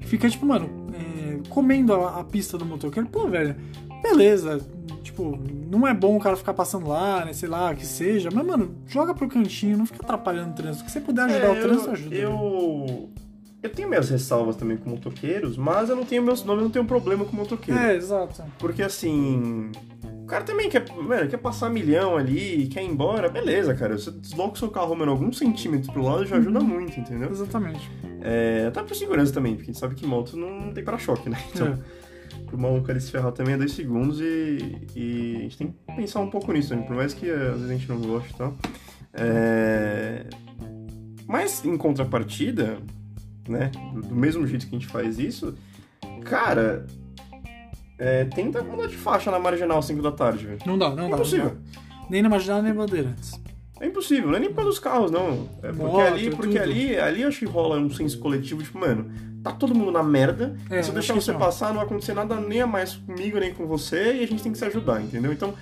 fica, 0.00 0.28
tipo, 0.28 0.46
mano, 0.46 0.68
é, 0.94 1.48
comendo 1.48 1.92
a, 1.94 2.20
a 2.20 2.24
pista 2.24 2.56
do 2.58 2.64
motoqueiro. 2.64 3.08
Pô, 3.08 3.26
velho, 3.28 3.56
beleza. 4.02 4.60
Tipo, 5.02 5.38
não 5.70 5.86
é 5.86 5.94
bom 5.94 6.16
o 6.16 6.20
cara 6.20 6.36
ficar 6.36 6.52
passando 6.54 6.88
lá, 6.88 7.24
né? 7.24 7.32
Sei 7.32 7.48
lá, 7.48 7.74
que 7.74 7.86
seja. 7.86 8.28
Mas, 8.32 8.44
mano, 8.44 8.76
joga 8.86 9.14
pro 9.14 9.28
cantinho, 9.28 9.78
não 9.78 9.86
fica 9.86 10.00
atrapalhando 10.02 10.50
o 10.50 10.54
trânsito. 10.54 10.84
Que 10.84 10.90
você 10.90 11.00
puder 11.00 11.22
ajudar 11.22 11.46
é, 11.46 11.50
o 11.50 11.62
trânsito, 11.62 11.90
ajuda. 11.90 12.10
né? 12.10 12.24
Eu, 12.24 13.10
eu 13.62 13.70
tenho 13.70 13.88
minhas 13.88 14.10
ressalvas 14.10 14.56
também 14.56 14.76
com 14.76 14.90
motoqueiros, 14.90 15.56
mas 15.56 15.88
eu 15.88 15.96
não 15.96 16.04
tenho 16.04 16.22
meus 16.22 16.44
nomes, 16.44 16.62
não 16.62 16.70
tenho 16.70 16.84
problema 16.84 17.24
com 17.24 17.36
motoqueiro. 17.36 17.80
É, 17.80 17.96
exato. 17.96 18.42
Porque 18.58 18.82
assim. 18.82 19.70
O 20.26 20.28
cara 20.28 20.42
também 20.42 20.68
quer, 20.68 20.84
mano, 20.92 21.28
quer 21.30 21.36
passar 21.36 21.70
milhão 21.70 22.16
ali, 22.16 22.66
quer 22.66 22.82
ir 22.82 22.88
embora, 22.88 23.28
beleza, 23.28 23.72
cara. 23.76 23.96
Você 23.96 24.10
desloca 24.10 24.54
o 24.54 24.58
seu 24.58 24.68
carro, 24.68 24.92
mano, 24.96 25.12
alguns 25.12 25.38
centímetros 25.38 25.88
pro 25.88 26.02
lado 26.02 26.26
já 26.26 26.34
ajuda 26.36 26.58
muito, 26.58 26.98
entendeu? 26.98 27.30
Exatamente. 27.30 27.88
É, 28.22 28.64
até 28.66 28.82
por 28.82 28.96
segurança 28.96 29.32
também, 29.32 29.54
porque 29.54 29.70
a 29.70 29.72
gente 29.72 29.78
sabe 29.78 29.94
que 29.94 30.04
moto 30.04 30.36
não 30.36 30.72
tem 30.74 30.82
para-choque, 30.82 31.30
né? 31.30 31.38
Então, 31.54 31.68
É. 31.68 32.40
pro 32.44 32.58
maluco 32.58 32.90
ali 32.90 33.00
se 33.00 33.12
ferrar 33.12 33.30
também 33.30 33.54
é 33.54 33.56
dois 33.56 33.70
segundos 33.70 34.20
e, 34.20 34.80
e 34.96 35.36
a 35.36 35.40
gente 35.42 35.58
tem 35.58 35.68
que 35.68 35.94
pensar 35.94 36.18
um 36.18 36.28
pouco 36.28 36.52
nisso, 36.52 36.74
né? 36.74 36.82
Por 36.82 36.96
mais 36.96 37.14
que 37.14 37.30
às 37.30 37.52
vezes 37.60 37.70
a 37.70 37.72
gente 37.72 37.88
não 37.88 38.00
goste 38.00 38.32
e 38.32 38.36
tal. 38.36 38.52
É... 39.14 40.26
Mas 41.28 41.64
em 41.64 41.76
contrapartida, 41.76 42.78
né? 43.48 43.70
Do, 43.94 44.00
do 44.00 44.16
mesmo 44.16 44.44
jeito 44.44 44.66
que 44.66 44.74
a 44.74 44.78
gente 44.80 44.88
faz 44.90 45.20
isso, 45.20 45.54
cara. 46.24 46.84
É, 47.98 48.24
tenta 48.26 48.62
mudar 48.62 48.86
de 48.88 48.96
faixa 48.96 49.30
na 49.30 49.38
marginal 49.38 49.78
às 49.78 49.86
5 49.86 50.02
da 50.02 50.12
tarde, 50.12 50.46
velho. 50.46 50.58
Não 50.66 50.76
dá, 50.78 50.90
não 50.90 50.94
É 50.94 50.96
dá. 50.96 51.02
não 51.08 51.14
impossível. 51.16 51.50
dá. 51.50 51.80
Nem 52.10 52.22
na 52.22 52.28
marginal, 52.28 52.62
nem 52.62 52.72
na 52.72 52.78
Bandeirantes. 52.78 53.40
É 53.80 53.86
impossível, 53.86 54.28
não 54.30 54.36
é 54.36 54.40
nem 54.40 54.48
por 54.48 54.56
causa 54.56 54.70
dos 54.70 54.78
carros, 54.78 55.10
não. 55.10 55.48
É 55.62 55.68
porque 55.68 55.82
Moto, 55.82 56.00
ali, 56.00 56.30
porque 56.30 56.58
tudo. 56.58 56.62
ali, 56.62 56.96
ali 56.98 57.22
eu 57.22 57.28
acho 57.28 57.38
que 57.40 57.44
rola 57.46 57.78
um 57.78 57.90
senso 57.90 58.18
coletivo, 58.18 58.62
tipo, 58.62 58.78
mano, 58.78 59.10
tá 59.42 59.52
todo 59.52 59.74
mundo 59.74 59.90
na 59.92 60.02
merda. 60.02 60.56
É, 60.70 60.82
se 60.82 60.88
eu 60.90 60.94
deixar 60.94 61.14
você 61.14 61.32
não. 61.32 61.38
passar, 61.38 61.68
não 61.68 61.76
vai 61.76 61.84
acontecer 61.84 62.14
nada 62.14 62.36
nem 62.40 62.60
a 62.62 62.66
mais 62.66 62.94
comigo, 62.94 63.38
nem 63.38 63.52
com 63.52 63.66
você, 63.66 64.14
e 64.14 64.24
a 64.24 64.26
gente 64.26 64.42
tem 64.42 64.52
que 64.52 64.56
se 64.58 64.64
ajudar, 64.64 65.02
entendeu? 65.02 65.30
Então, 65.32 65.52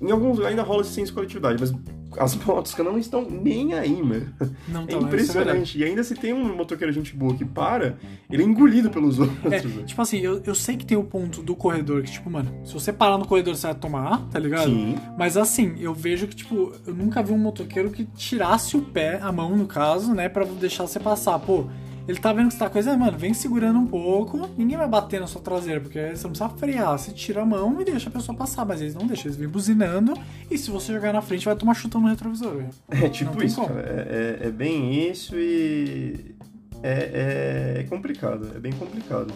em 0.00 0.10
alguns 0.10 0.36
lugares 0.36 0.50
ainda 0.58 0.62
rola 0.62 0.80
esse 0.82 0.92
senso 0.92 1.08
de 1.08 1.12
coletividade, 1.14 1.58
mas 1.60 1.70
as 2.18 2.34
motos 2.36 2.74
que 2.74 2.82
não 2.82 2.98
estão 2.98 3.28
nem 3.30 3.74
aí, 3.74 4.02
mano. 4.02 4.26
Não 4.68 4.82
É 4.82 4.86
tá, 4.86 5.00
mas 5.00 5.22
isso 5.22 5.32
verdade. 5.32 5.58
impressionante. 5.58 5.78
e 5.78 5.84
ainda 5.84 6.02
se 6.02 6.14
tem 6.14 6.32
um 6.32 6.56
motoqueiro 6.56 6.92
gente 6.92 7.14
boa 7.14 7.34
que 7.34 7.44
para, 7.44 7.96
ele 8.30 8.42
é 8.42 8.46
engolido 8.46 8.90
pelos 8.90 9.18
outros. 9.18 9.52
É, 9.52 9.60
tipo 9.84 10.00
assim, 10.02 10.18
eu, 10.18 10.42
eu 10.44 10.54
sei 10.54 10.76
que 10.76 10.84
tem 10.86 10.96
o 10.96 11.04
ponto 11.04 11.42
do 11.42 11.54
corredor 11.54 12.02
que, 12.02 12.10
tipo, 12.10 12.28
mano, 12.30 12.52
se 12.64 12.72
você 12.74 12.92
parar 12.92 13.18
no 13.18 13.26
corredor 13.26 13.54
você 13.54 13.66
vai 13.68 13.74
tomar, 13.76 14.26
tá 14.28 14.38
ligado? 14.38 14.64
Sim. 14.70 14.96
Mas 15.18 15.36
assim, 15.36 15.74
eu 15.78 15.94
vejo 15.94 16.26
que, 16.26 16.34
tipo, 16.36 16.72
eu 16.86 16.94
nunca 16.94 17.22
vi 17.22 17.32
um 17.32 17.38
motoqueiro 17.38 17.90
que 17.90 18.04
tirasse 18.16 18.76
o 18.76 18.82
pé, 18.82 19.18
a 19.22 19.30
mão 19.30 19.56
no 19.56 19.66
caso, 19.66 20.14
né, 20.14 20.28
pra 20.28 20.44
deixar 20.44 20.86
você 20.86 20.98
passar. 20.98 21.38
Pô, 21.38 21.66
ele 22.10 22.18
tá 22.18 22.32
vendo 22.32 22.48
que 22.48 22.54
você 22.54 22.58
tá 22.58 22.68
coisa, 22.68 22.96
mano, 22.96 23.16
vem 23.16 23.32
segurando 23.32 23.78
um 23.78 23.86
pouco, 23.86 24.48
ninguém 24.58 24.76
vai 24.76 24.88
bater 24.88 25.20
na 25.20 25.26
sua 25.26 25.40
traseira, 25.40 25.80
porque 25.80 25.98
você 26.14 26.24
não 26.24 26.30
precisa 26.32 26.48
frear, 26.50 26.98
você 26.98 27.12
tira 27.12 27.42
a 27.42 27.46
mão 27.46 27.80
e 27.80 27.84
deixa 27.84 28.08
a 28.08 28.12
pessoa 28.12 28.36
passar, 28.36 28.64
mas 28.64 28.80
eles 28.80 28.94
não 28.94 29.06
deixam, 29.06 29.26
eles 29.26 29.36
vêm 29.36 29.48
buzinando, 29.48 30.14
e 30.50 30.58
se 30.58 30.70
você 30.70 30.92
jogar 30.92 31.12
na 31.12 31.22
frente, 31.22 31.44
vai 31.44 31.54
tomar 31.56 31.74
chutão 31.74 32.00
no 32.00 32.08
retrovisor. 32.08 32.64
É 32.90 33.08
tipo 33.08 33.42
isso, 33.42 33.64
cara. 33.64 33.80
É, 33.80 34.38
é- 34.42 34.46
é 34.48 34.50
bem 34.50 35.08
isso 35.10 35.34
e. 35.36 36.34
É, 36.82 37.80
é 37.80 37.86
complicado, 37.88 38.50
é 38.56 38.58
bem 38.58 38.72
complicado. 38.72 39.32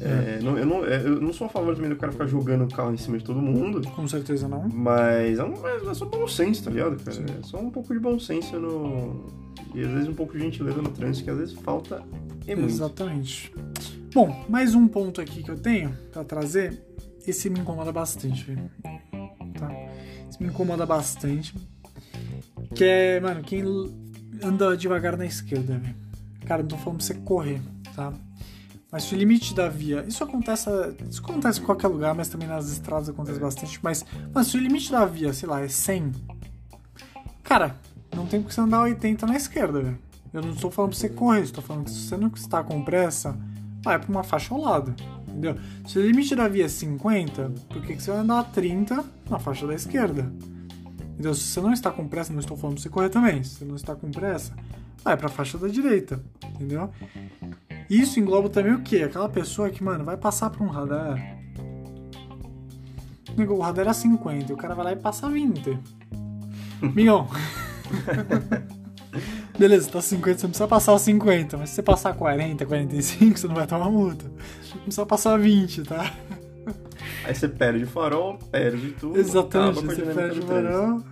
É, 0.00 0.38
não- 0.42 0.58
eu, 0.58 0.66
não, 0.66 0.84
é, 0.84 0.96
eu 1.04 1.20
não 1.20 1.32
sou 1.32 1.46
a 1.46 1.50
favor 1.50 1.74
também 1.74 1.90
do 1.90 1.96
cara 1.96 2.12
ficar 2.12 2.26
jogando 2.26 2.64
o 2.64 2.68
carro 2.68 2.92
em 2.92 2.96
cima 2.96 3.18
de 3.18 3.24
todo 3.24 3.40
mundo, 3.40 3.80
Com 3.90 4.06
certeza 4.08 4.46
não. 4.48 4.68
mas 4.68 5.38
é, 5.38 5.44
um- 5.44 5.90
é 5.90 5.94
só 5.94 6.04
bom 6.06 6.26
senso, 6.28 6.64
tá 6.64 6.70
ligado, 6.70 6.96
cara? 7.02 7.16
Sim. 7.16 7.24
É 7.38 7.42
só 7.42 7.58
um 7.58 7.70
pouco 7.70 7.92
de 7.92 8.00
bom 8.00 8.18
senso 8.18 8.58
no. 8.58 9.26
E 9.74 9.80
às 9.82 9.90
vezes 9.90 10.08
um 10.08 10.14
pouco 10.14 10.32
de 10.32 10.40
gentileza 10.40 10.80
no 10.80 10.90
trânsito, 10.90 11.24
que 11.24 11.30
às 11.30 11.36
vezes 11.38 11.54
falta 11.54 12.02
e 12.46 12.54
muito. 12.54 12.70
Exatamente. 12.70 13.52
Bom, 14.14 14.44
mais 14.48 14.74
um 14.74 14.88
ponto 14.88 15.20
aqui 15.20 15.42
que 15.42 15.50
eu 15.50 15.58
tenho 15.58 15.94
pra 16.12 16.24
trazer. 16.24 16.82
Esse 17.26 17.50
me 17.50 17.60
incomoda 17.60 17.92
bastante, 17.92 18.42
velho. 18.44 18.70
Tá? 19.58 19.70
Esse 20.30 20.42
me 20.42 20.48
incomoda 20.48 20.86
bastante. 20.86 21.54
Que 22.74 22.84
é, 22.84 23.20
mano, 23.20 23.42
quem 23.42 23.62
anda 24.42 24.76
devagar 24.76 25.16
na 25.16 25.26
esquerda, 25.26 25.78
velho. 25.78 25.94
Cara, 26.46 26.62
não 26.62 26.68
tô 26.68 26.76
falando 26.78 26.98
pra 26.98 27.06
você 27.06 27.14
correr, 27.14 27.60
tá? 27.94 28.12
Mas 28.90 29.04
se 29.04 29.14
o 29.14 29.18
limite 29.18 29.54
da 29.54 29.68
via. 29.68 30.04
Isso 30.08 30.24
acontece, 30.24 30.70
isso 31.08 31.20
acontece 31.22 31.60
em 31.60 31.64
qualquer 31.64 31.88
lugar, 31.88 32.14
mas 32.14 32.28
também 32.28 32.48
nas 32.48 32.70
estradas 32.70 33.08
acontece 33.08 33.38
bastante. 33.38 33.78
Mas, 33.82 34.04
mas 34.34 34.46
se 34.46 34.56
o 34.56 34.60
limite 34.60 34.90
da 34.90 35.04
via, 35.04 35.32
sei 35.32 35.48
lá, 35.48 35.60
é 35.60 35.68
100. 35.68 36.12
Cara, 37.42 37.76
não 38.14 38.26
tem 38.26 38.40
por 38.40 38.48
que 38.48 38.54
você 38.54 38.60
andar 38.60 38.82
80 38.82 39.26
na 39.26 39.36
esquerda, 39.36 39.82
velho. 39.82 39.98
Eu 40.32 40.42
não 40.42 40.52
estou 40.52 40.70
falando 40.70 40.90
pra 40.90 40.98
você 40.98 41.08
correr, 41.08 41.42
estou 41.42 41.62
falando 41.62 41.84
que 41.84 41.90
se 41.90 42.08
você 42.08 42.16
não 42.16 42.28
está 42.28 42.62
com 42.62 42.82
pressa, 42.82 43.38
vai 43.82 43.98
pra 43.98 44.10
uma 44.10 44.22
faixa 44.22 44.54
ao 44.54 44.60
lado. 44.60 44.94
Entendeu? 45.28 45.56
Se 45.86 45.98
o 45.98 46.02
limite 46.02 46.34
da 46.34 46.48
via 46.48 46.64
é 46.64 46.68
50, 46.68 47.52
por 47.68 47.82
que, 47.82 47.94
que 47.94 48.02
você 48.02 48.10
vai 48.10 48.20
andar 48.20 48.40
a 48.40 48.44
30 48.44 49.04
na 49.30 49.38
faixa 49.38 49.66
da 49.66 49.74
esquerda? 49.74 50.32
Entendeu? 51.12 51.34
Se 51.34 51.42
você 51.42 51.60
não 51.60 51.72
está 51.72 51.90
com 51.90 52.06
pressa, 52.08 52.32
não 52.32 52.40
estou 52.40 52.56
falando 52.56 52.74
pra 52.74 52.82
você 52.82 52.88
correr 52.88 53.08
também. 53.08 53.42
Se 53.42 53.56
você 53.56 53.64
não 53.64 53.76
está 53.76 53.94
com 53.94 54.10
pressa, 54.10 54.54
vai 55.04 55.16
pra 55.16 55.28
faixa 55.28 55.56
da 55.58 55.68
direita. 55.68 56.22
Entendeu? 56.54 56.90
Isso 57.88 58.20
engloba 58.20 58.48
também 58.48 58.72
o 58.72 58.82
quê? 58.82 59.02
Aquela 59.02 59.28
pessoa 59.28 59.70
que, 59.70 59.82
mano, 59.82 60.04
vai 60.04 60.16
passar 60.16 60.50
por 60.50 60.62
um 60.62 60.68
radar. 60.68 61.38
O 63.36 63.60
radar 63.60 63.86
é 63.86 63.92
50, 63.92 64.50
e 64.50 64.54
o 64.54 64.56
cara 64.56 64.74
vai 64.74 64.84
lá 64.86 64.92
e 64.92 64.96
passa 64.96 65.30
20. 65.30 65.78
Migão. 66.94 67.28
Beleza, 69.58 69.90
tá 69.90 70.00
50, 70.00 70.38
você 70.38 70.46
não 70.46 70.50
precisa 70.50 70.68
passar 70.68 70.98
50, 70.98 71.56
mas 71.56 71.70
se 71.70 71.76
você 71.76 71.82
passar 71.82 72.14
40, 72.14 72.64
45, 72.64 73.38
você 73.38 73.48
não 73.48 73.54
vai 73.54 73.66
tomar 73.66 73.90
multa. 73.90 74.24
Não 74.26 74.82
precisa 74.82 75.06
passar 75.06 75.38
20, 75.38 75.82
tá? 75.82 76.12
Aí 77.24 77.34
você 77.34 77.48
perde 77.48 77.84
o 77.84 77.86
farol, 77.86 78.38
perde 78.50 78.92
tudo. 78.92 79.18
Exatamente, 79.18 79.84
você 79.84 80.02
perde 80.02 80.40
o 80.40 80.46
varão. 80.46 81.04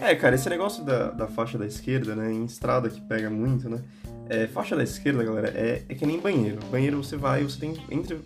É, 0.00 0.14
cara, 0.14 0.34
esse 0.34 0.48
negócio 0.48 0.84
da, 0.84 1.10
da 1.10 1.26
faixa 1.28 1.56
da 1.56 1.66
esquerda, 1.66 2.16
né? 2.16 2.32
Em 2.32 2.44
estrada 2.44 2.90
que 2.90 3.00
pega 3.00 3.30
muito, 3.30 3.68
né? 3.68 3.78
É, 4.28 4.46
faixa 4.46 4.76
da 4.76 4.82
esquerda, 4.82 5.24
galera, 5.24 5.48
é, 5.48 5.82
é 5.88 5.94
que 5.94 6.04
nem 6.06 6.18
banheiro. 6.20 6.58
Banheiro 6.70 7.02
você 7.02 7.16
vai, 7.16 7.42
você 7.42 7.58
tem. 7.58 7.74
Entre, 7.90 8.18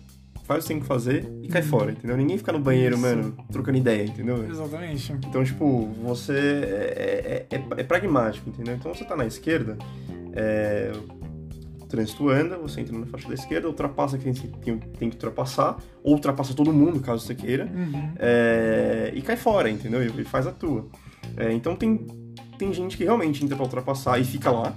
faz 0.43 0.59
o 0.59 0.61
que 0.61 0.67
você 0.67 0.73
tem 0.73 0.79
que 0.81 0.85
fazer 0.85 1.31
e 1.41 1.47
cai 1.47 1.61
fora, 1.61 1.91
entendeu? 1.91 2.17
Ninguém 2.17 2.37
fica 2.37 2.51
no 2.51 2.59
banheiro. 2.59 2.95
Isso. 2.95 3.01
mano, 3.01 3.35
trocando 3.51 3.77
ideia, 3.77 4.03
entendeu? 4.03 4.45
Exatamente. 4.49 5.13
Então, 5.27 5.43
tipo, 5.43 5.85
você 6.03 6.33
é, 6.33 7.45
é, 7.49 7.55
é- 7.55 7.63
é 7.77 7.83
pragmático, 7.83 8.49
entendeu? 8.49 8.75
Então 8.75 8.93
você 8.93 9.05
tá 9.05 9.15
na 9.15 9.25
esquerda, 9.25 9.77
é, 10.33 10.91
o 11.81 11.85
trânsito 11.85 12.27
anda, 12.27 12.57
você 12.57 12.81
entra 12.81 12.97
na 12.97 13.05
faixa 13.05 13.27
da 13.29 13.33
esquerda, 13.35 13.67
ultrapassa 13.67 14.17
quem 14.17 14.33
tem, 14.33 14.77
tem 14.77 15.09
que 15.09 15.15
ultrapassar, 15.15 15.77
ou 16.03 16.13
ultrapassa 16.13 16.53
todo 16.53 16.73
mundo, 16.73 16.99
caso 16.99 17.25
você 17.25 17.33
queira, 17.35 17.65
Uhum. 17.73 18.11
é, 18.19 19.11
e 19.15 19.21
cai 19.21 19.37
fora, 19.37 19.69
entendeu? 19.69 20.03
E, 20.03 20.21
e 20.21 20.23
faz 20.25 20.45
a 20.47 20.51
tua. 20.51 20.87
É, 21.37 21.53
então 21.53 21.75
tem, 21.75 22.05
tem 22.57 22.73
gente 22.73 22.97
que 22.97 23.03
realmente 23.05 23.43
entra 23.45 23.55
pra 23.55 23.63
ultrapassar 23.63 24.19
e 24.19 24.25
fica 24.25 24.51
lá. 24.51 24.75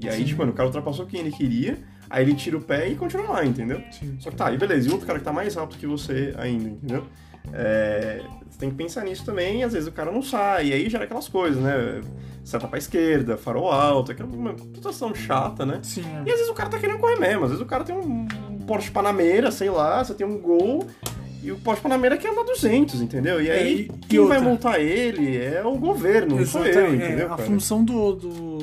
E 0.00 0.08
aí, 0.08 0.18
Sim. 0.18 0.24
tipo, 0.24 0.40
mano, 0.40 0.52
o 0.52 0.54
cara 0.54 0.68
ultrapassou 0.68 1.06
quem 1.06 1.20
ele 1.20 1.30
queria, 1.32 1.78
aí 2.10 2.22
ele 2.24 2.34
tira 2.34 2.56
o 2.56 2.60
pé 2.60 2.88
e 2.88 2.94
continua 2.94 3.28
lá, 3.30 3.44
entendeu? 3.44 3.80
Sim. 3.90 4.16
Só 4.20 4.30
que 4.30 4.36
tá, 4.36 4.52
e 4.52 4.56
beleza, 4.58 4.88
e 4.88 4.92
outro 4.92 5.06
cara 5.06 5.18
que 5.18 5.24
tá 5.24 5.32
mais 5.32 5.54
rápido 5.54 5.78
que 5.78 5.86
você 5.86 6.34
ainda, 6.36 6.68
entendeu? 6.68 7.04
É, 7.52 8.22
você 8.50 8.58
tem 8.58 8.70
que 8.70 8.76
pensar 8.76 9.04
nisso 9.04 9.24
também, 9.24 9.62
às 9.64 9.72
vezes 9.72 9.88
o 9.88 9.92
cara 9.92 10.10
não 10.10 10.20
sai, 10.22 10.68
e 10.68 10.72
aí 10.72 10.88
gera 10.90 11.04
aquelas 11.04 11.28
coisas, 11.28 11.62
né? 11.62 12.00
Seta 12.44 12.66
pra 12.68 12.78
esquerda, 12.78 13.36
farol 13.36 13.70
alto, 13.70 14.12
aquela 14.12 14.28
situação 14.74 15.14
chata, 15.14 15.64
né? 15.64 15.80
Sim. 15.82 16.02
E 16.24 16.30
às 16.30 16.36
vezes 16.38 16.48
o 16.48 16.54
cara 16.54 16.68
tá 16.68 16.78
querendo 16.78 16.98
correr 16.98 17.18
mesmo, 17.18 17.44
às 17.44 17.50
vezes 17.50 17.62
o 17.64 17.66
cara 17.66 17.84
tem 17.84 17.96
um 17.96 18.26
Porsche 18.66 18.90
Panamera, 18.90 19.50
sei 19.50 19.70
lá, 19.70 20.04
você 20.04 20.12
tem 20.14 20.26
um 20.26 20.38
Gol, 20.38 20.84
e 21.42 21.52
o 21.52 21.56
Porsche 21.58 21.82
Panamera 21.82 22.16
quer 22.16 22.30
andar 22.32 22.42
200, 22.44 23.00
entendeu? 23.00 23.40
E 23.40 23.48
É, 23.48 23.52
aí, 23.54 23.80
e- 23.82 24.06
quem 24.08 24.24
vai 24.26 24.40
multar 24.40 24.80
ele 24.80 25.36
é 25.42 25.62
o 25.64 25.76
governo, 25.76 26.36
não 26.36 26.46
sou 26.46 26.64
eu, 26.64 26.70
Exatamente. 26.70 27.02
É, 27.02 27.06
entendeu, 27.06 27.26
a 27.26 27.36
cara? 27.36 27.42
função 27.42 27.84
do. 27.84 28.12
do 28.16 28.58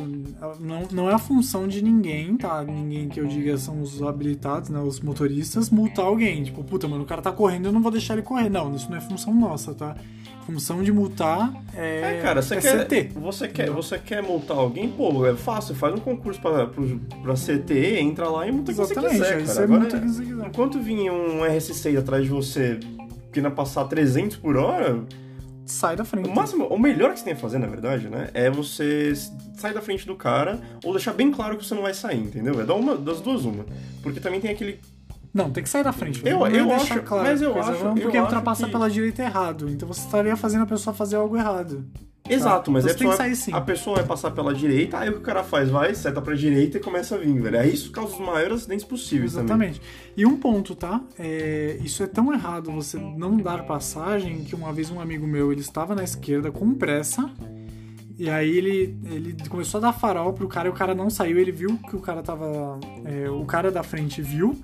não, 0.60 0.88
não 0.92 1.10
é 1.10 1.14
a 1.14 1.18
função 1.20 1.68
de 1.68 1.82
ninguém, 1.84 2.36
tá? 2.38 2.64
Ninguém 2.64 3.08
que 3.10 3.20
eu 3.20 3.26
diga 3.28 3.58
são 3.58 3.82
os 3.82 4.02
habilitados, 4.02 4.70
né? 4.70 4.80
Os 4.80 5.00
motoristas, 5.00 5.70
multar 5.70 6.06
alguém. 6.06 6.44
Tipo, 6.44 6.64
puta, 6.64 6.88
mano, 6.88 7.04
o 7.04 7.06
cara 7.08 7.22
tá 7.22 7.32
correndo, 7.32 7.66
eu 7.68 7.72
não 7.72 7.82
vou 7.82 7.92
deixar 7.92 8.14
ele 8.14 8.22
correr. 8.24 8.50
Não, 8.50 8.76
isso 8.76 8.90
não 8.90 8.98
é 8.98 9.02
função 9.02 9.34
nossa, 9.34 9.74
tá? 9.74 9.96
Função 10.46 10.84
de 10.84 10.92
multar 10.92 11.54
é. 11.74 12.18
É, 12.18 12.22
cara, 12.22 12.42
você 12.42 12.56
é 12.56 12.60
quer, 12.62 12.86
CT. 12.86 13.12
você 13.18 13.48
quer, 13.48 13.70
você 13.70 13.98
quer 13.98 14.22
multar 14.22 14.58
alguém, 14.58 14.90
pô, 14.90 15.26
é 15.26 15.34
fácil, 15.36 15.74
faz 15.74 15.94
um 15.94 15.98
concurso 16.00 16.42
pra, 16.42 16.68
pro- 16.68 17.00
pra 17.22 17.34
CT, 17.34 18.00
entra 18.02 18.28
lá 18.28 18.46
e 18.46 18.52
multa 18.52 18.74
quem 18.74 18.84
você 18.84 18.92
Exatamente, 18.92 19.20
quiser, 19.38 19.46
cara. 19.46 19.64
Agora, 19.64 20.00
quiser. 20.02 20.26
enquanto 20.46 20.80
vinha 20.82 21.14
um 21.14 21.40
RS6 21.46 21.98
atrás 21.98 22.24
de 22.26 22.30
você 22.30 22.78
querendo 23.32 23.54
passar 23.54 23.86
300 23.86 24.36
por 24.36 24.58
hora, 24.58 25.02
Sai 25.66 25.96
da 25.96 26.04
frente. 26.04 26.28
o 26.30 26.36
máximo, 26.36 26.66
o 26.68 26.78
melhor 26.78 27.12
que 27.14 27.20
você 27.20 27.26
tem 27.26 27.34
a 27.34 27.38
fazer, 27.38 27.58
na 27.58 27.68
verdade, 27.68 28.10
né, 28.10 28.30
é 28.34 28.50
você 28.50 29.14
sair 29.56 29.74
da 29.74 29.82
frente 29.82 30.06
do 30.06 30.16
cara 30.16 30.60
ou 30.84 30.92
deixar 30.92 31.14
bem 31.14 31.32
claro 31.32 31.58
que 31.58 31.66
você 31.66 31.74
não 31.74 31.82
vai 31.84 31.94
sair, 31.94 32.20
entendeu? 32.20 32.60
É 32.60 32.66
dar 32.66 32.74
uma, 32.76 32.96
das 32.98 33.22
duas 33.22 33.46
uma. 33.46 33.66
Porque 34.02 34.20
também 34.20 34.42
tem 34.42 34.52
aquele 34.52 34.80
Não, 35.34 35.50
tem 35.50 35.64
que 35.64 35.70
sair 35.70 35.84
da 35.84 35.92
frente. 35.94 36.22
Eu- 36.26 36.40
não 36.40 36.48
é 36.48 36.60
eu 36.60 36.72
acho- 36.72 37.04
mas 37.12 37.42
eu 37.42 37.60
acho- 37.60 37.84
não, 37.84 37.96
eu 37.98 38.02
Porque 38.04 38.20
ultrapassar 38.20 38.66
que- 38.68 38.72
pela 38.72 38.90
direita 38.90 39.24
é 39.24 39.26
errado. 39.26 39.68
Então 39.70 39.88
você 39.88 40.02
estaria 40.02 40.36
fazendo 40.36 40.64
a 40.64 40.68
pessoa 40.68 40.94
fazer 40.94 41.16
algo 41.16 41.36
errado. 41.38 41.84
Exato, 42.30 42.72
mas 42.72 42.86
Então 42.86 43.08
é 43.10 43.12
só- 43.12 43.18
sair 43.18 43.54
a 43.54 43.60
pessoa 43.62 43.98
vai 43.98 44.06
passar 44.06 44.32
pela 44.32 44.54
direita, 44.54 44.98
aí 44.98 45.10
o 45.10 45.14
que 45.14 45.18
o 45.20 45.22
cara 45.22 45.44
faz? 45.44 45.70
Vai, 45.70 45.94
seta 45.94 46.22
pra 46.22 46.34
direita 46.36 46.78
e 46.78 46.80
começa 46.80 47.16
a 47.16 47.18
vir, 47.18 47.42
velho. 47.42 47.60
Aí 47.60 47.74
isso 47.74 47.92
causa 47.92 48.14
os 48.14 48.20
maiores 48.20 48.60
acidentes 48.60 48.86
possíveis 48.86 49.34
também. 49.34 49.46
Exatamente. 49.70 49.82
E 50.16 50.26
um 50.26 50.38
ponto, 50.38 50.74
tá? 50.74 51.02
É, 51.20 51.78
isso 51.84 52.02
é 52.02 52.08
tão 52.08 52.34
errado 52.34 52.72
você 52.72 52.98
não 52.98 53.36
dar 53.38 53.66
passagem 53.66 54.44
que 54.46 54.56
uma 54.56 54.72
vez 54.72 54.90
um 54.90 55.00
amigo 55.02 55.28
meu 55.28 55.52
ele 55.52 55.62
estava 55.62 55.94
na 55.94 56.04
esquerda 56.04 56.52
com 56.52 56.74
pressa 56.74 57.30
E 58.18 58.30
aí 58.30 58.58
ele, 58.58 58.98
ele 59.12 59.36
começou 59.50 59.80
a 59.80 59.82
dar 59.82 59.94
farol 59.94 60.32
pro 60.34 60.48
cara 60.48 60.68
e 60.68 60.72
o 60.72 60.74
cara 60.74 60.94
não 60.96 61.10
saiu. 61.10 61.38
Ele 61.40 61.52
viu 61.52 61.78
que 61.90 61.96
o 61.96 62.00
cara 62.00 62.22
tava. 62.22 62.80
é, 63.04 63.30
o 63.30 63.44
cara 63.44 63.72
da 63.72 63.82
frente 63.84 64.22
viu, 64.22 64.56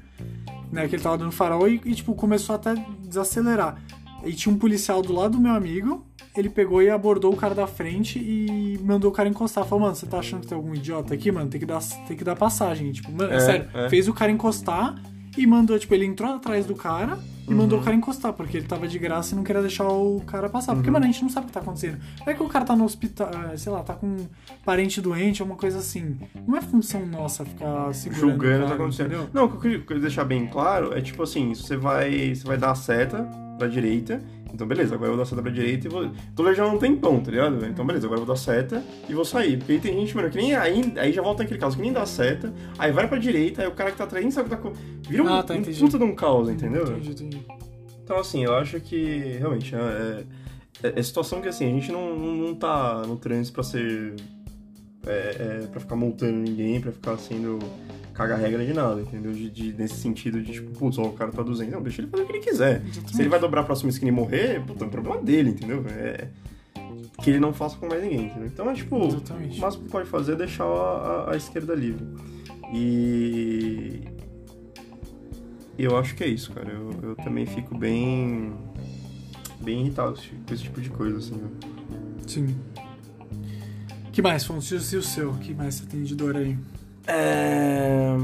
né, 0.71 0.87
que 0.87 0.95
ele 0.95 1.01
tava 1.03 1.17
dando 1.17 1.31
farol 1.31 1.67
e, 1.67 1.81
e, 1.83 1.95
tipo, 1.95 2.13
começou 2.13 2.55
até 2.55 2.69
a 2.71 2.75
desacelerar. 3.03 3.81
E 4.25 4.33
tinha 4.33 4.53
um 4.53 4.57
policial 4.57 5.01
do 5.01 5.13
lado 5.13 5.31
do 5.38 5.39
meu 5.39 5.53
amigo. 5.53 6.05
Ele 6.38 6.49
pegou 6.49 6.81
e 6.81 6.89
abordou 6.89 7.33
o 7.33 7.35
cara 7.35 7.55
da 7.55 7.65
frente 7.67 8.19
e 8.19 8.79
mandou 8.83 9.09
o 9.09 9.13
cara 9.13 9.27
encostar. 9.27 9.65
Falou, 9.65 9.85
mano, 9.85 9.95
você 9.95 10.05
tá 10.05 10.19
achando 10.19 10.41
que 10.41 10.47
tem 10.47 10.55
algum 10.55 10.73
idiota 10.75 11.13
aqui, 11.13 11.31
mano? 11.31 11.49
Tem 11.49 11.59
que 11.59 11.65
dar, 11.65 11.81
tem 12.07 12.15
que 12.15 12.23
dar 12.23 12.35
passagem. 12.35 12.91
Tipo, 12.91 13.11
mano, 13.11 13.33
É, 13.33 13.39
sério, 13.39 13.67
é. 13.73 13.89
fez 13.89 14.07
o 14.07 14.13
cara 14.13 14.31
encostar 14.31 14.95
e 15.38 15.45
mandou, 15.47 15.77
tipo, 15.79 15.93
ele 15.93 16.05
entrou 16.05 16.31
atrás 16.33 16.65
do 16.65 16.75
cara 16.75 17.17
e 17.47 17.53
mandou 17.53 17.79
o 17.79 17.81
cara 17.83 17.95
encostar, 17.95 18.31
porque 18.33 18.57
ele 18.57 18.67
tava 18.67 18.88
de 18.88 18.99
graça 18.99 19.33
e 19.33 19.35
não 19.35 19.43
queria 19.43 19.61
deixar 19.61 19.88
o 19.88 20.21
cara 20.27 20.47
passar. 20.47 20.75
Porque, 20.75 20.91
mano, 20.91 21.05
a 21.05 21.07
gente 21.07 21.23
não 21.23 21.29
sabe 21.29 21.45
o 21.45 21.47
que 21.47 21.53
tá 21.53 21.61
acontecendo. 21.61 21.97
Não 22.19 22.31
é 22.31 22.35
que 22.35 22.43
o 22.43 22.47
cara 22.47 22.63
tá 22.63 22.75
no 22.75 22.83
hospital, 22.85 23.29
eh, 23.51 23.57
sei 23.57 23.71
lá, 23.71 23.81
tá 23.81 23.95
com 23.95 24.05
um 24.05 24.27
parente 24.63 25.01
doente, 25.01 25.41
alguma 25.41 25.57
coisa 25.57 25.79
assim. 25.79 26.15
Não 26.47 26.55
é 26.55 26.61
função 26.61 27.05
nossa 27.07 27.43
ficar 27.43 27.91
segurando 27.95 28.29
julgando 28.31 28.59
o 28.59 28.61
que 28.63 28.69
tá 28.69 28.75
acontecendo. 28.75 29.07
entendeu? 29.07 29.29
Não, 29.33 29.45
o 29.45 29.49
que 29.49 29.55
eu 29.55 29.59
queria- 29.61 29.79
queria 29.79 30.01
deixar 30.03 30.25
bem 30.25 30.45
claro 30.45 30.93
é 30.95 31.01
tipo 31.01 31.23
assim, 31.23 31.55
você 31.55 31.75
vai, 31.75 32.35
você 32.35 32.45
vai 32.45 32.57
dar 32.57 32.71
a 32.71 32.75
seta 32.75 33.27
pra 33.59 33.67
direita, 33.67 34.21
então 34.53 34.67
beleza, 34.67 34.95
agora 34.95 35.11
eu 35.11 35.15
vou 35.15 35.23
dar 35.23 35.29
seta 35.29 35.41
pra 35.41 35.51
direita 35.51 35.87
e 35.87 35.89
vou. 35.89 36.09
Tô 36.35 36.43
lejando 36.43 36.75
um 36.75 36.79
tempão, 36.79 37.19
tá 37.19 37.29
ligado? 37.29 37.65
Então 37.65 37.85
beleza, 37.85 38.07
agora 38.07 38.19
eu 38.19 38.25
vou 38.25 38.35
dar 38.35 38.39
seta 38.39 38.83
e 39.07 39.13
vou 39.13 39.23
sair. 39.23 39.57
Porque 39.57 39.73
aí 39.73 39.79
tem 39.79 39.93
gente, 39.93 40.15
mano, 40.15 40.29
que 40.29 40.37
nem 40.37 40.55
aí, 40.55 40.93
aí 40.97 41.11
já 41.11 41.21
volta 41.21 41.43
naquele 41.43 41.59
caso, 41.59 41.75
que 41.75 41.81
nem 41.81 41.93
dá 41.93 42.05
seta, 42.05 42.51
aí 42.77 42.91
vai 42.91 43.07
pra 43.07 43.17
direita, 43.17 43.61
aí 43.61 43.67
o 43.67 43.71
cara 43.71 43.91
que 43.91 43.97
tá 43.97 44.05
atrás 44.05 44.33
sabe 44.33 44.49
que 44.49 44.55
tá. 44.55 44.71
Vira 45.07 45.23
um, 45.23 45.27
Ah, 45.27 45.43
tá, 45.43 45.53
um 45.53 45.61
puta 45.61 45.97
de 45.97 46.03
um 46.03 46.15
caos, 46.15 46.49
entendeu? 46.49 46.83
Entendi, 46.83 47.11
entendi. 47.11 47.45
Então, 48.03 48.17
assim, 48.17 48.43
eu 48.43 48.55
acho 48.55 48.79
que 48.79 49.37
realmente 49.37 49.75
é, 49.75 50.23
é, 50.81 50.99
é 50.99 51.03
situação 51.03 51.41
que 51.41 51.47
assim, 51.47 51.65
a 51.65 51.69
gente 51.69 51.91
não, 51.91 52.17
não, 52.17 52.35
não 52.35 52.55
tá 52.55 53.03
no 53.05 53.15
trânsito 53.17 53.53
pra 53.53 53.63
ser. 53.63 54.15
É, 55.05 55.61
é, 55.63 55.67
pra 55.67 55.79
ficar 55.79 55.95
multando 55.95 56.37
ninguém, 56.37 56.81
pra 56.81 56.91
ficar 56.91 57.17
sendo 57.17 57.59
caga-regra 58.27 58.65
de 58.65 58.73
nada, 58.73 59.01
entendeu? 59.01 59.31
De, 59.31 59.49
de- 59.49 59.73
nesse 59.73 59.95
sentido 59.95 60.41
de 60.41 60.51
tipo, 60.53 60.71
putz, 60.77 60.97
ó, 60.97 61.03
o 61.03 61.13
cara 61.13 61.31
tá 61.31 61.41
200. 61.41 61.73
Não, 61.73 61.81
deixa 61.81 62.01
ele 62.01 62.09
fazer 62.09 62.23
o 62.23 62.25
que 62.27 62.31
ele 62.33 62.39
quiser. 62.43 62.81
Se 63.11 63.21
ele 63.21 63.29
vai 63.29 63.39
dobrar 63.39 63.61
a 63.61 63.63
próxima 63.63 63.89
esquina 63.89 64.09
e 64.09 64.13
morrer, 64.13 64.61
puta, 64.65 64.83
é 64.83 64.88
um 64.88 64.89
problema 64.91 65.21
dele, 65.21 65.51
entendeu? 65.51 65.83
É. 65.89 66.27
Que 67.21 67.29
ele 67.31 67.39
não 67.39 67.53
faça 67.53 67.75
com 67.77 67.88
mais 67.88 68.01
ninguém, 68.03 68.25
entendeu? 68.27 68.47
Então 68.47 68.69
é 68.69 68.73
tipo, 68.73 69.05
Exatamente. 69.07 69.57
o 69.57 69.61
máximo 69.61 69.83
que 69.85 69.89
pode 69.91 70.07
fazer 70.09 70.33
é 70.33 70.35
deixar 70.35 70.63
a, 70.63 70.67
a- 71.27 71.33
a 71.33 71.38
esquerda 71.38 71.73
livre. 71.75 72.05
E. 72.73 74.01
Eu 75.77 75.97
acho 75.97 76.13
que 76.15 76.23
é 76.23 76.27
isso, 76.27 76.51
cara. 76.51 76.69
Eu, 76.71 76.91
eu 77.01 77.15
também 77.15 77.45
fico 77.45 77.77
bem. 77.77 78.53
bem 79.61 79.81
irritado 79.81 80.19
com 80.47 80.53
esse 80.53 80.63
tipo 80.63 80.81
de 80.81 80.89
coisa, 80.89 81.17
assim. 81.17 81.41
ó. 81.41 81.69
Sim. 82.27 82.55
que 84.11 84.21
mais, 84.21 84.43
Fonso? 84.45 84.75
E 84.75 84.77
o 84.97 85.01
seu? 85.03 85.33
que 85.35 85.53
mais 85.53 85.75
você 85.75 85.85
tem 85.85 86.03
de 86.03 86.15
dor 86.15 86.35
aí? 86.35 86.57
É... 87.09 88.15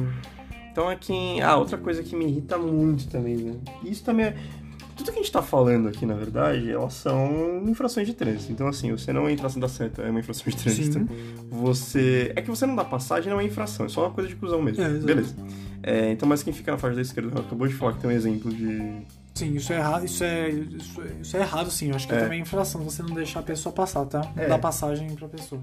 Então 0.71 0.87
aqui. 0.89 1.41
Ah, 1.41 1.55
outra 1.57 1.77
coisa 1.77 2.03
que 2.03 2.15
me 2.15 2.25
irrita 2.25 2.57
muito 2.57 3.07
também, 3.07 3.35
né? 3.37 3.53
Isso 3.83 4.03
também 4.03 4.27
é. 4.27 4.35
Tudo 4.95 5.11
que 5.11 5.19
a 5.19 5.21
gente 5.21 5.31
tá 5.31 5.41
falando 5.41 5.89
aqui, 5.89 6.05
na 6.05 6.13
verdade, 6.13 6.71
elas 6.71 6.93
são 6.93 7.63
infrações 7.67 8.07
de 8.07 8.13
trânsito. 8.13 8.53
Então, 8.53 8.65
assim, 8.65 8.91
você 8.91 9.11
não 9.11 9.29
entra 9.29 9.49
da 9.49 9.67
seta, 9.67 10.01
é 10.01 10.09
uma 10.09 10.21
infração 10.21 10.45
de 10.49 10.55
trânsito. 10.55 10.99
Sim. 10.99 11.07
Você. 11.49 12.31
É 12.33 12.41
que 12.41 12.49
você 12.49 12.65
não 12.65 12.75
dá 12.77 12.85
passagem, 12.85 13.29
não 13.29 13.39
é 13.39 13.43
infração, 13.43 13.85
é 13.85 13.89
só 13.89 14.05
uma 14.05 14.11
coisa 14.11 14.29
de 14.29 14.37
cuzão 14.37 14.61
mesmo. 14.61 14.81
É. 14.81 14.89
Beleza. 14.89 15.35
É, 15.83 16.11
então, 16.11 16.27
mas 16.27 16.43
quem 16.43 16.53
fica 16.53 16.71
na 16.71 16.77
faixa 16.77 16.95
da 16.95 17.01
esquerda 17.01 17.39
acabou 17.41 17.67
de 17.67 17.73
falar 17.73 17.93
que 17.93 17.99
tem 17.99 18.09
um 18.09 18.13
exemplo 18.13 18.51
de. 18.53 19.01
Sim, 19.33 19.53
isso 19.55 19.73
é 19.73 19.75
errado, 19.77 20.05
isso 20.05 20.23
é, 20.23 20.49
isso 20.49 21.01
é, 21.01 21.05
isso 21.21 21.37
é 21.37 21.39
errado 21.41 21.69
sim. 21.69 21.89
Eu 21.89 21.95
acho 21.95 22.07
que 22.07 22.15
É. 22.15 22.19
também 22.21 22.39
é 22.39 22.41
infração 22.41 22.81
você 22.81 23.03
não 23.03 23.13
deixar 23.13 23.41
a 23.41 23.43
pessoa 23.43 23.73
passar, 23.75 24.05
tá? 24.05 24.21
Não 24.33 24.43
É. 24.43 24.47
dar 24.47 24.59
passagem 24.59 25.13
pra 25.13 25.27
pessoa. 25.27 25.61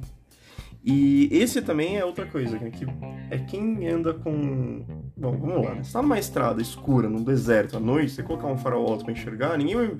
E 0.84 1.28
esse 1.30 1.62
também 1.62 1.96
é 1.96 2.04
outra 2.04 2.26
coisa, 2.26 2.58
né, 2.58 2.70
que 2.70 2.84
é 3.30 3.38
quem 3.38 3.86
anda 3.88 4.12
com. 4.14 4.84
Bom, 5.16 5.36
vamos 5.38 5.64
lá, 5.64 5.74
né? 5.76 5.84
Você 5.84 5.92
tá 5.92 6.02
numa 6.02 6.18
estrada 6.18 6.60
escura, 6.60 7.08
num 7.08 7.22
deserto, 7.22 7.76
à 7.76 7.80
noite, 7.80 8.10
você 8.12 8.22
colocar 8.22 8.48
um 8.48 8.56
farol 8.58 8.88
alto 8.90 9.04
pra 9.04 9.12
enxergar, 9.12 9.56
ninguém 9.56 9.76
vai. 9.76 9.96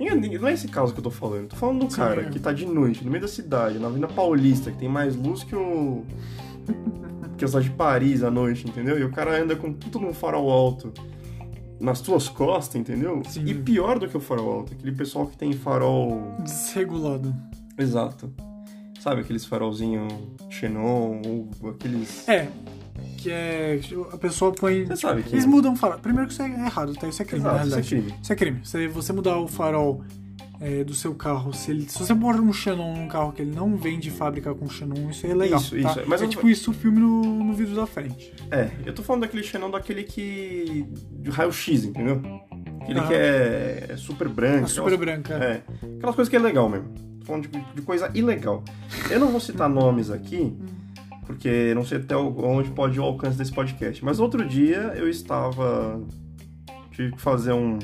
ninguém- 0.00 0.38
não 0.38 0.48
é 0.48 0.54
esse 0.54 0.68
caso 0.68 0.92
que 0.94 1.00
eu 1.00 1.04
tô 1.04 1.10
falando. 1.10 1.48
Tô 1.48 1.56
falando 1.56 1.84
do 1.84 1.90
Sim, 1.90 1.96
cara 1.98 2.22
é. 2.22 2.30
que 2.30 2.38
tá 2.38 2.50
de 2.50 2.64
noite, 2.64 3.04
no 3.04 3.10
meio 3.10 3.20
da 3.20 3.28
cidade, 3.28 3.78
na 3.78 3.88
Avenida 3.88 4.08
Paulista, 4.08 4.70
que 4.70 4.78
tem 4.78 4.88
mais 4.88 5.14
luz 5.14 5.44
que 5.44 5.54
o. 5.54 6.02
que 7.36 7.44
a 7.44 7.48
cidade 7.48 7.68
de 7.68 7.74
Paris 7.74 8.22
à 8.22 8.30
noite, 8.30 8.66
entendeu? 8.66 8.98
E 8.98 9.04
o 9.04 9.10
cara 9.10 9.38
anda 9.42 9.54
com 9.54 9.70
tudo 9.72 9.98
num 10.00 10.14
farol 10.14 10.50
alto 10.50 10.92
nas 11.78 12.00
tuas 12.00 12.28
costas, 12.28 12.80
entendeu? 12.80 13.20
Sim. 13.28 13.44
E 13.44 13.52
pior 13.54 13.98
do 13.98 14.08
que 14.08 14.16
o 14.16 14.20
farol 14.20 14.50
alto, 14.60 14.72
aquele 14.72 14.92
pessoal 14.92 15.26
que 15.26 15.36
tem 15.36 15.52
farol. 15.52 16.36
Desregulado. 16.42 17.34
Exato. 17.76 18.32
Sabe 19.02 19.22
aqueles 19.22 19.44
farolzinho 19.44 20.06
xenon, 20.48 21.20
ou 21.60 21.70
aqueles. 21.70 22.28
É, 22.28 22.46
que 23.18 23.32
é. 23.32 23.80
A 24.12 24.16
pessoa 24.16 24.52
põe. 24.52 24.84
Você 24.84 24.96
sabe 24.96 25.24
que. 25.24 25.34
Eles 25.34 25.44
mudam 25.44 25.72
o 25.72 25.76
farol. 25.76 25.98
Primeiro 25.98 26.28
que 26.28 26.34
isso 26.34 26.42
é 26.42 26.46
errado, 26.46 26.94
tá? 26.94 27.08
Isso 27.08 27.20
é 27.20 27.24
crime, 27.24 27.44
na 27.44 27.64
Exato, 27.64 27.66
isso 27.68 27.78
é 27.78 27.82
crime. 27.82 28.14
Isso 28.22 28.32
é 28.32 28.36
crime. 28.36 28.60
Se 28.62 28.86
você 28.86 29.12
mudar 29.12 29.38
o 29.38 29.48
farol 29.48 30.04
é, 30.60 30.84
do 30.84 30.94
seu 30.94 31.16
carro, 31.16 31.52
se, 31.52 31.72
ele, 31.72 31.88
se 31.88 31.98
você 31.98 32.14
pôr 32.14 32.36
um 32.36 32.52
Xenon 32.52 32.94
num 32.94 33.08
carro 33.08 33.32
que 33.32 33.42
ele 33.42 33.52
não 33.52 33.76
vem 33.76 33.98
de 33.98 34.08
fábrica 34.08 34.54
com 34.54 34.68
Xenon, 34.70 35.10
isso 35.10 35.26
é 35.26 35.30
ilegal. 35.30 35.58
Isso, 35.58 35.70
tá? 35.82 35.90
isso, 35.90 36.00
é. 36.00 36.04
Mas 36.06 36.22
é 36.22 36.24
eu- 36.26 36.28
tipo 36.28 36.48
isso 36.48 36.70
o 36.70 36.74
filme 36.74 37.00
no, 37.00 37.22
no 37.42 37.52
vidro 37.54 37.74
da 37.74 37.86
frente. 37.88 38.32
É, 38.52 38.70
eu 38.86 38.94
tô 38.94 39.02
falando 39.02 39.22
daquele 39.22 39.42
xenon 39.42 39.68
daquele 39.68 40.04
que. 40.04 40.86
de 41.10 41.28
raio-x, 41.28 41.86
entendeu? 41.86 42.22
Aquele 42.80 43.00
Aham. 43.00 43.08
que 43.08 43.14
é, 43.14 43.86
é 43.88 43.96
super 43.96 44.28
branco. 44.28 44.66
A 44.66 44.68
super 44.68 44.96
branca. 44.96 45.34
É. 45.34 45.62
Aquelas 45.96 46.14
coisas 46.14 46.28
que 46.28 46.36
é 46.36 46.38
legal 46.38 46.68
mesmo. 46.68 47.11
Falando 47.24 47.48
de, 47.48 47.60
de 47.74 47.82
coisa 47.82 48.10
ilegal. 48.14 48.62
Eu 49.10 49.20
não 49.20 49.28
vou 49.28 49.40
citar 49.40 49.68
nomes 49.68 50.10
aqui, 50.10 50.56
porque 51.26 51.72
não 51.74 51.84
sei 51.84 51.98
até 51.98 52.16
onde 52.16 52.70
pode 52.70 52.96
ir 52.96 53.00
o 53.00 53.04
alcance 53.04 53.36
desse 53.38 53.52
podcast. 53.52 54.04
Mas 54.04 54.18
outro 54.20 54.44
dia 54.46 54.92
eu 54.96 55.08
estava. 55.08 56.00
Tive 56.90 57.12
que 57.12 57.20
fazer 57.20 57.52
um. 57.52 57.78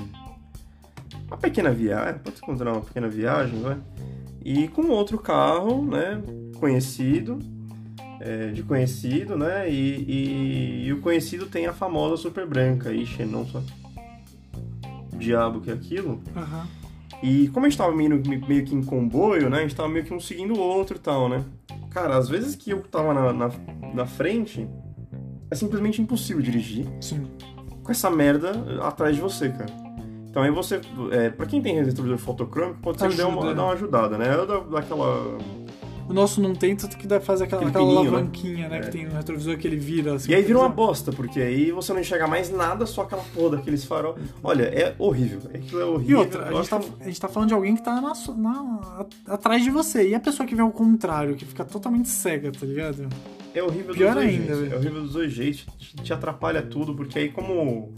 Uma 1.26 1.36
pequena 1.36 1.70
viagem. 1.70 2.20
Pode 2.22 2.36
se 2.36 2.42
considerar 2.42 2.72
uma 2.72 2.80
pequena 2.82 3.08
viagem, 3.08 3.60
vai? 3.60 3.76
E 4.44 4.66
com 4.68 4.88
outro 4.88 5.18
carro, 5.18 5.84
né? 5.84 6.20
Conhecido. 6.58 7.38
é, 8.20 8.48
de 8.48 8.62
conhecido, 8.64 9.36
né? 9.36 9.70
E, 9.70 10.04
e- 10.08 10.86
e 10.86 10.92
o 10.92 11.00
conhecido 11.00 11.46
tem 11.46 11.66
a 11.66 11.72
famosa 11.72 12.16
super 12.16 12.46
branca 12.46 12.88
aí, 12.88 13.06
Xenon, 13.06 13.44
só. 13.46 13.62
Diabo 15.16 15.60
que 15.60 15.70
é 15.70 15.74
aquilo. 15.74 16.20
Aham. 16.36 16.66
E 17.22 17.48
como 17.48 17.66
a 17.66 17.68
gente 17.68 17.78
tava 17.78 17.94
meio, 17.94 18.22
meio 18.46 18.64
que 18.64 18.74
em 18.74 18.82
comboio, 18.82 19.50
né? 19.50 19.58
A 19.58 19.62
gente 19.62 19.74
tava 19.74 19.88
meio 19.88 20.04
que 20.04 20.14
um 20.14 20.20
seguindo 20.20 20.54
o 20.54 20.58
outro 20.58 20.96
e 20.96 21.00
tal, 21.00 21.28
né? 21.28 21.44
Cara, 21.90 22.16
às 22.16 22.28
vezes 22.28 22.54
que 22.54 22.70
eu 22.70 22.82
tava 22.82 23.12
na, 23.12 23.32
na, 23.32 23.50
na 23.94 24.06
frente, 24.06 24.68
é 25.50 25.54
simplesmente 25.54 26.00
impossível 26.00 26.42
dirigir 26.42 26.86
Sim. 27.00 27.26
com 27.82 27.90
essa 27.90 28.08
merda 28.10 28.52
atrás 28.82 29.16
de 29.16 29.22
você, 29.22 29.48
cara. 29.48 29.88
Então 30.30 30.42
aí 30.42 30.50
você. 30.50 30.80
É, 31.10 31.30
pra 31.30 31.46
quem 31.46 31.60
tem 31.60 31.82
retrovisor 31.82 32.18
fotocrômico, 32.18 32.80
pode 32.80 33.00
ser 33.00 33.08
que 33.08 33.16
dê 33.16 33.22
uma, 33.22 33.54
dá 33.54 33.64
uma 33.64 33.72
ajudada, 33.72 34.16
né? 34.16 34.32
Eu 34.34 34.46
dá, 34.46 34.58
dá 34.58 34.78
aquela. 34.78 35.38
O 36.08 36.12
nosso 36.12 36.40
não 36.40 36.54
tem, 36.54 36.74
tanto 36.74 36.96
que 36.96 37.06
dá 37.06 37.20
fazer 37.20 37.44
aquela, 37.44 37.66
aquela 37.68 37.84
pininho, 37.84 38.02
né? 38.02 38.08
alavanquinha, 38.08 38.68
né? 38.68 38.78
É. 38.78 38.80
Que 38.80 38.90
tem 38.90 39.04
no 39.06 39.14
retrovisor 39.14 39.58
que 39.58 39.66
ele 39.66 39.76
vira. 39.76 40.14
Assim, 40.14 40.30
E 40.30 40.34
aí 40.34 40.42
vira 40.42 40.58
uma 40.58 40.68
bosta, 40.68 41.12
porque 41.12 41.38
aí 41.40 41.70
você 41.70 41.92
não 41.92 42.00
enxerga 42.00 42.26
mais 42.26 42.50
nada, 42.50 42.86
só 42.86 43.02
aquela 43.02 43.22
porra 43.34 43.56
daqueles 43.56 43.84
farol. 43.84 44.16
Olha, 44.42 44.62
é 44.64 44.94
horrível. 44.98 45.40
Aquilo 45.52 45.80
é 45.80 45.84
E 45.84 45.88
horrível. 45.88 46.18
outra, 46.20 46.48
a 46.48 46.52
gente, 46.54 46.68
tá, 46.70 46.80
a 47.00 47.04
gente 47.04 47.20
tá 47.20 47.28
falando 47.28 47.48
de 47.48 47.54
alguém 47.54 47.76
que 47.76 47.82
tá 47.82 48.00
na, 48.00 48.12
na- 48.36 49.06
atrás 49.26 49.62
de 49.62 49.70
você. 49.70 50.08
E 50.08 50.14
a 50.14 50.20
pessoa 50.20 50.46
que 50.46 50.54
vê 50.54 50.62
ao 50.62 50.70
contrário, 50.72 51.36
que 51.36 51.44
fica 51.44 51.64
totalmente 51.64 52.08
cega, 52.08 52.50
tá 52.50 52.64
ligado? 52.64 53.06
É 53.54 53.62
horrível 53.62 53.94
Pior 53.94 54.14
dos 54.14 54.22
dois 54.24 54.34
ainda, 54.34 54.54
jeitos. 54.54 54.72
É 54.72 54.76
horrível 54.76 55.02
dos 55.02 55.12
dois 55.12 55.32
jeitos. 55.32 55.66
Te 56.02 56.12
atrapalha 56.12 56.62
tudo, 56.62 56.94
porque 56.94 57.18
aí 57.18 57.28
como. 57.30 57.92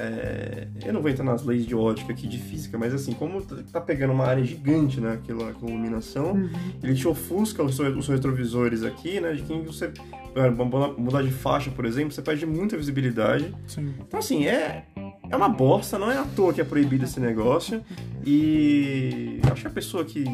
É, 0.00 0.68
eu 0.84 0.92
não 0.92 1.00
vou 1.02 1.10
entrar 1.10 1.24
nas 1.24 1.44
leis 1.44 1.66
de 1.66 1.74
ótica 1.74 2.12
aqui 2.12 2.26
de 2.26 2.38
física, 2.38 2.78
mas 2.78 2.94
assim, 2.94 3.12
como 3.12 3.42
tá- 3.42 3.80
pegando 3.80 4.12
uma 4.12 4.24
área 4.26 4.42
gigante, 4.44 5.00
né? 5.00 5.12
Aquela, 5.14 5.50
iluminação, 5.50 6.32
Uhum. 6.32 6.50
ele 6.82 6.94
te 6.94 7.06
ofusca 7.06 7.62
os 7.62 7.76
seus, 7.76 7.96
os 7.96 8.08
retrovisores 8.08 8.82
aqui, 8.82 9.20
né? 9.20 9.32
De 9.32 9.42
quem 9.42 9.62
você. 9.62 9.92
é, 10.34 10.48
mudar- 10.48 11.22
de 11.22 11.30
faixa, 11.32 11.70
por 11.72 11.84
exemplo, 11.84 12.12
você 12.12 12.22
perde 12.22 12.46
muita 12.46 12.76
visibilidade. 12.76 13.52
Sim. 13.66 13.92
Então, 14.00 14.20
assim, 14.20 14.46
é, 14.46 14.84
é 15.28 15.36
uma 15.36 15.48
bosta, 15.48 15.98
não 15.98 16.08
é 16.10 16.18
à 16.18 16.24
toa 16.24 16.52
que 16.54 16.60
é 16.60 16.64
proibido 16.64 17.04
esse 17.04 17.18
negócio. 17.18 17.82
E 18.24 19.40
acho 19.50 19.62
que 19.62 19.66
a 19.66 19.70
pessoa 19.70 20.04
que, 20.04 20.24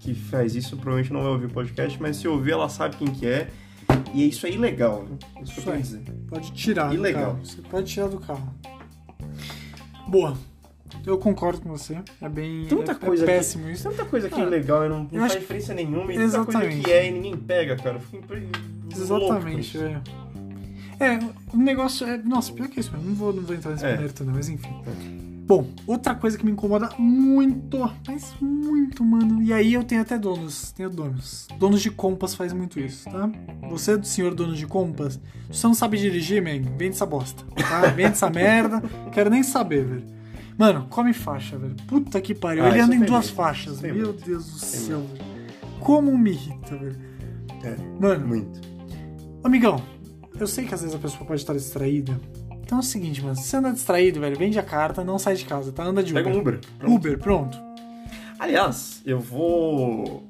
que 0.00 0.12
faz 0.12 0.56
isso 0.56 0.76
provavelmente 0.76 1.12
não 1.12 1.22
vai 1.22 1.30
ouvir 1.32 1.46
o 1.46 1.50
podcast, 1.50 2.00
mas 2.02 2.16
se 2.16 2.26
ouvir, 2.26 2.50
ela 2.52 2.68
sabe 2.68 2.96
quem 2.96 3.06
que 3.08 3.26
é. 3.26 3.48
E 4.12 4.28
isso 4.28 4.46
é 4.46 4.50
ilegal, 4.50 5.04
né? 5.08 5.16
Isso 5.20 5.30
que 5.32 5.40
eu 5.40 5.42
Isso 5.44 5.60
quero 5.62 5.76
aí. 5.76 5.82
dizer. 5.82 6.02
Pode 6.28 6.52
tirar 6.52 6.88
do 6.88 6.94
Ilegal. 6.94 7.22
carro. 7.32 7.38
Você 7.44 7.62
pode 7.62 7.86
tirar 7.92 8.08
do 8.08 8.18
carro. 8.18 8.54
Boa. 10.08 10.36
Eu 11.04 11.18
concordo 11.18 11.60
com 11.62 11.68
você. 11.70 11.98
É 12.20 12.28
bem. 12.28 12.66
Tanta 12.66 12.92
é, 12.92 12.94
coisa 12.94 13.24
é 13.24 13.26
que- 13.26 13.32
péssimo 13.32 13.68
isso. 13.68 13.88
Tanta 13.88 14.04
coisa 14.04 14.28
que 14.28 14.40
é 14.40 14.44
Ah, 14.44 14.46
ilegal 14.46 14.84
e 14.84 14.88
não, 14.88 14.98
não 14.98 15.04
eu 15.12 15.20
faz 15.20 15.32
acho- 15.32 15.40
diferença 15.40 15.74
nenhuma, 15.74 16.12
e 16.12 16.16
tanta 16.16 16.16
coisa 16.16 16.24
Exatamente. 16.58 16.84
que 16.84 16.92
é 16.92 17.08
e 17.08 17.10
ninguém 17.10 17.36
pega, 17.36 17.76
cara. 17.76 18.00
Eu 18.12 18.22
com 18.22 18.96
Exatamente, 19.02 19.78
é. 19.78 20.00
É, 21.00 21.18
o 21.52 21.56
negócio 21.56 22.06
é. 22.06 22.16
Nossa, 22.18 22.52
pior 22.52 22.68
que 22.68 22.78
isso, 22.78 22.92
mesmo. 22.92 23.08
não 23.08 23.14
vou, 23.16 23.32
não 23.32 23.42
vou 23.42 23.56
entrar 23.56 23.72
nesse 23.72 23.84
É. 23.84 23.96
mérito, 23.96 24.24
não, 24.24 24.32
mas 24.34 24.48
enfim. 24.48 24.72
Bom, 25.46 25.66
outra 25.86 26.14
coisa 26.14 26.38
que 26.38 26.44
me 26.44 26.52
incomoda 26.52 26.88
muito, 26.98 27.78
mas 28.06 28.34
muito, 28.40 29.04
mano. 29.04 29.42
E 29.42 29.52
aí 29.52 29.74
eu 29.74 29.84
tenho 29.84 30.00
até 30.00 30.18
donos, 30.18 30.72
tenho 30.72 30.88
donos. 30.88 31.46
Donos 31.58 31.82
de 31.82 31.90
compas 31.90 32.34
faz 32.34 32.52
muito 32.54 32.80
isso, 32.80 33.04
tá? 33.10 33.30
Você, 33.68 34.02
senhor 34.04 34.34
dono 34.34 34.54
de 34.54 34.66
compas, 34.66 35.20
você 35.50 35.66
não 35.66 35.74
sabe 35.74 35.98
dirigir, 35.98 36.42
man, 36.42 36.62
vende 36.78 36.94
essa 36.94 37.04
bosta, 37.04 37.44
tá? 37.56 37.82
Vende 37.94 38.12
essa 38.12 38.30
merda, 38.30 38.82
quero 39.12 39.28
nem 39.28 39.42
saber, 39.42 39.84
velho. 39.84 40.04
Mano, 40.56 40.86
come 40.88 41.12
faixa, 41.12 41.58
velho. 41.58 41.74
Puta 41.88 42.20
que 42.22 42.34
pariu. 42.34 42.64
Ah, 42.64 42.68
Ele 42.70 42.80
anda 42.80 42.94
em 42.94 43.00
tem 43.00 43.08
duas 43.08 43.26
muito. 43.26 43.36
faixas. 43.36 43.72
Isso 43.74 43.82
tem 43.82 43.92
Meu 43.92 44.06
muito. 44.08 44.24
Deus 44.24 44.44
do 44.46 44.60
Tem 44.60 44.68
céu, 44.80 45.00
velho. 45.00 45.24
Como 45.80 46.16
me 46.16 46.30
irrita, 46.30 46.76
velho. 46.76 46.96
É, 47.64 47.76
Mano, 48.00 48.26
muito. 48.26 48.60
Amigão, 49.42 49.82
eu 50.38 50.46
sei 50.46 50.64
que 50.64 50.74
às 50.74 50.80
vezes 50.80 50.94
a 50.94 50.98
pessoa 50.98 51.26
pode 51.26 51.40
estar 51.40 51.52
distraída. 51.52 52.18
Então 52.64 52.78
é 52.78 52.80
o 52.80 52.84
seguinte, 52.84 53.22
mano. 53.22 53.36
Se 53.36 53.42
você 53.42 53.56
anda 53.58 53.72
distraído, 53.72 54.20
velho, 54.20 54.36
vende 54.38 54.58
a 54.58 54.62
carta, 54.62 55.04
não 55.04 55.18
sai 55.18 55.34
de 55.36 55.44
casa, 55.44 55.70
tá? 55.70 55.84
Anda 55.84 56.02
de 56.02 56.12
Uber. 56.12 56.24
Pega 56.24 56.34
um 56.36 56.40
Uber. 56.40 56.60
Pronto. 56.78 56.94
Uber, 56.94 57.18
pronto. 57.18 57.58
Aliás, 58.38 59.02
eu 59.04 59.20
vou. 59.20 60.28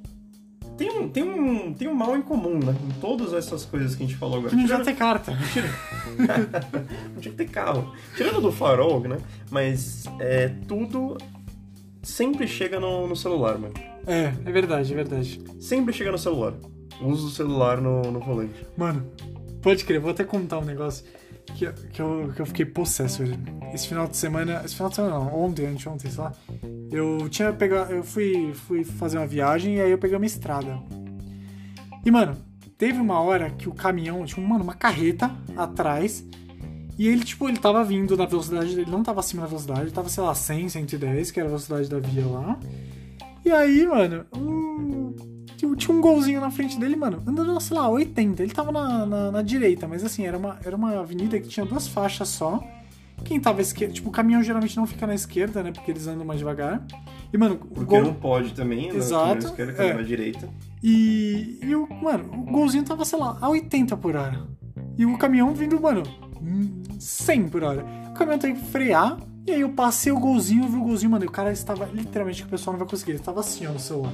Tem 0.76 0.90
um, 0.90 1.08
tem, 1.08 1.22
um, 1.22 1.72
tem 1.72 1.86
um 1.86 1.94
mal 1.94 2.16
em 2.16 2.22
comum, 2.22 2.58
né? 2.58 2.74
Em 2.84 3.00
todas 3.00 3.32
essas 3.32 3.64
coisas 3.64 3.94
que 3.94 4.02
a 4.02 4.06
gente 4.06 4.18
falou 4.18 4.38
agora. 4.38 4.50
Que 4.50 4.56
não 4.56 4.66
já 4.66 4.80
Tirando- 4.80 4.84
ter 4.86 4.96
carta. 4.96 5.32
não 7.14 7.20
tinha 7.20 7.32
que 7.32 7.38
ter 7.38 7.48
carro. 7.48 7.94
Tirando 8.16 8.40
do 8.40 8.50
farol, 8.50 9.00
né? 9.00 9.18
Mas 9.50 10.04
é, 10.18 10.48
tudo 10.66 11.16
sempre 12.02 12.48
chega 12.48 12.80
no, 12.80 13.06
no 13.06 13.14
celular, 13.14 13.56
mano. 13.56 13.74
É, 14.06 14.32
é 14.44 14.52
verdade, 14.52 14.92
é 14.92 14.96
verdade. 14.96 15.40
Sempre 15.60 15.94
chega 15.94 16.10
no 16.10 16.18
celular. 16.18 16.54
O 17.00 17.06
uso 17.06 17.28
do 17.28 17.32
celular 17.32 17.80
no, 17.80 18.02
no 18.10 18.18
volante. 18.18 18.66
Mano, 18.76 19.06
pode 19.62 19.84
crer, 19.84 20.00
vou 20.00 20.10
até 20.10 20.24
contar 20.24 20.58
um 20.58 20.64
negócio 20.64 21.04
que, 21.46 21.70
que, 21.72 22.00
eu, 22.02 22.32
que 22.34 22.40
eu 22.40 22.46
fiquei 22.46 22.64
possesso. 22.64 23.22
Esse 23.72 23.88
final 23.88 24.06
de 24.06 24.16
semana. 24.16 24.62
Esse 24.64 24.74
final 24.74 24.88
de 24.88 24.96
semana 24.96 25.14
não, 25.18 25.34
ontem, 25.34 25.66
anteontem, 25.66 26.10
sei 26.10 26.22
lá. 26.22 26.32
Eu 26.90 27.28
tinha 27.28 27.52
pegado. 27.52 27.92
Eu 27.92 28.02
fui, 28.04 28.52
fui 28.54 28.84
fazer 28.84 29.18
uma 29.18 29.26
viagem 29.26 29.76
e 29.76 29.80
aí 29.80 29.90
eu 29.90 29.98
peguei 29.98 30.16
uma 30.16 30.26
estrada. 30.26 30.78
E, 32.04 32.10
mano, 32.10 32.36
teve 32.76 32.98
uma 33.00 33.20
hora 33.20 33.50
que 33.50 33.68
o 33.68 33.74
caminhão, 33.74 34.24
tinha, 34.24 34.46
mano, 34.46 34.64
uma 34.64 34.74
carreta 34.74 35.30
atrás. 35.56 36.26
E 36.98 37.08
ele, 37.08 37.24
tipo, 37.24 37.48
ele 37.48 37.58
tava 37.58 37.82
vindo 37.82 38.16
na 38.16 38.24
velocidade 38.24 38.74
dele, 38.76 38.90
não 38.90 39.02
tava 39.02 39.18
acima 39.18 39.42
da 39.42 39.48
velocidade, 39.48 39.80
ele 39.82 39.90
tava, 39.90 40.08
sei 40.08 40.22
lá, 40.22 40.32
100, 40.32 40.68
110, 40.68 41.30
que 41.32 41.40
era 41.40 41.48
a 41.48 41.50
velocidade 41.50 41.88
da 41.88 41.98
via 41.98 42.24
lá. 42.24 42.58
E 43.44 43.50
aí, 43.50 43.84
mano, 43.86 44.24
um- 44.36 45.12
tinha- 45.56 45.96
um 45.96 46.00
golzinho 46.00 46.40
na 46.40 46.50
frente 46.50 46.78
dele, 46.78 46.96
mano, 46.96 47.22
andando, 47.26 47.58
sei 47.60 47.76
lá, 47.76 47.88
80. 47.88 48.42
Ele 48.42 48.52
tava 48.52 48.70
na, 48.72 49.06
na, 49.06 49.30
na 49.30 49.42
direita, 49.42 49.86
mas 49.88 50.04
assim, 50.04 50.24
era 50.26 50.36
uma, 50.36 50.58
era 50.64 50.76
uma 50.76 50.98
avenida 50.98 51.38
que 51.38 51.48
tinha 51.48 51.64
duas 51.64 51.86
faixas 51.88 52.28
só. 52.28 52.62
Quem 53.24 53.38
tava 53.40 53.60
à 53.60 53.62
esquerda, 53.62 53.94
tipo, 53.94 54.08
o 54.08 54.12
caminhão 54.12 54.42
geralmente 54.42 54.76
não 54.76 54.86
fica 54.86 55.06
na 55.06 55.14
esquerda, 55.14 55.62
né, 55.62 55.70
porque 55.72 55.90
eles 55.90 56.06
andam 56.06 56.24
mais 56.26 56.38
devagar. 56.40 56.84
E, 57.32 57.38
mano, 57.38 57.54
o 57.54 57.58
Porque 57.74 57.84
gol... 57.94 58.02
não 58.02 58.14
pode 58.14 58.52
também, 58.54 58.90
né? 58.92 58.96
Exato, 58.98 59.34
Na 59.44 59.48
esquerda, 59.50 59.82
é. 59.82 59.94
na 59.94 60.02
direita. 60.02 60.48
E, 60.82 61.58
e 61.62 61.74
o, 61.74 61.88
mano, 62.02 62.24
o 62.32 62.50
golzinho 62.52 62.84
tava, 62.84 63.04
sei 63.04 63.18
lá, 63.18 63.38
a 63.40 63.48
80 63.48 63.96
por 63.96 64.14
hora. 64.16 64.42
E 64.98 65.06
o 65.06 65.16
caminhão 65.16 65.54
vindo, 65.54 65.80
mano, 65.80 66.02
100 66.98 67.48
por 67.48 67.62
hora. 67.64 67.84
O 68.10 68.14
caminhão 68.14 68.38
tem 68.38 68.54
que 68.54 68.64
frear. 68.66 69.16
E 69.46 69.52
aí 69.52 69.60
eu 69.60 69.70
passei 69.70 70.10
o 70.12 70.18
golzinho, 70.18 70.68
vi 70.68 70.76
o 70.76 70.82
golzinho, 70.82 71.10
mano. 71.10 71.24
E 71.24 71.28
o 71.28 71.30
cara 71.30 71.52
estava, 71.52 71.86
literalmente, 71.86 72.42
que 72.42 72.48
o 72.48 72.50
pessoal 72.50 72.72
não 72.72 72.78
vai 72.78 72.88
conseguir. 72.88 73.12
Ele 73.12 73.18
estava 73.18 73.40
assim, 73.40 73.66
ó, 73.66 73.72
no 73.72 73.78
celular. 73.78 74.12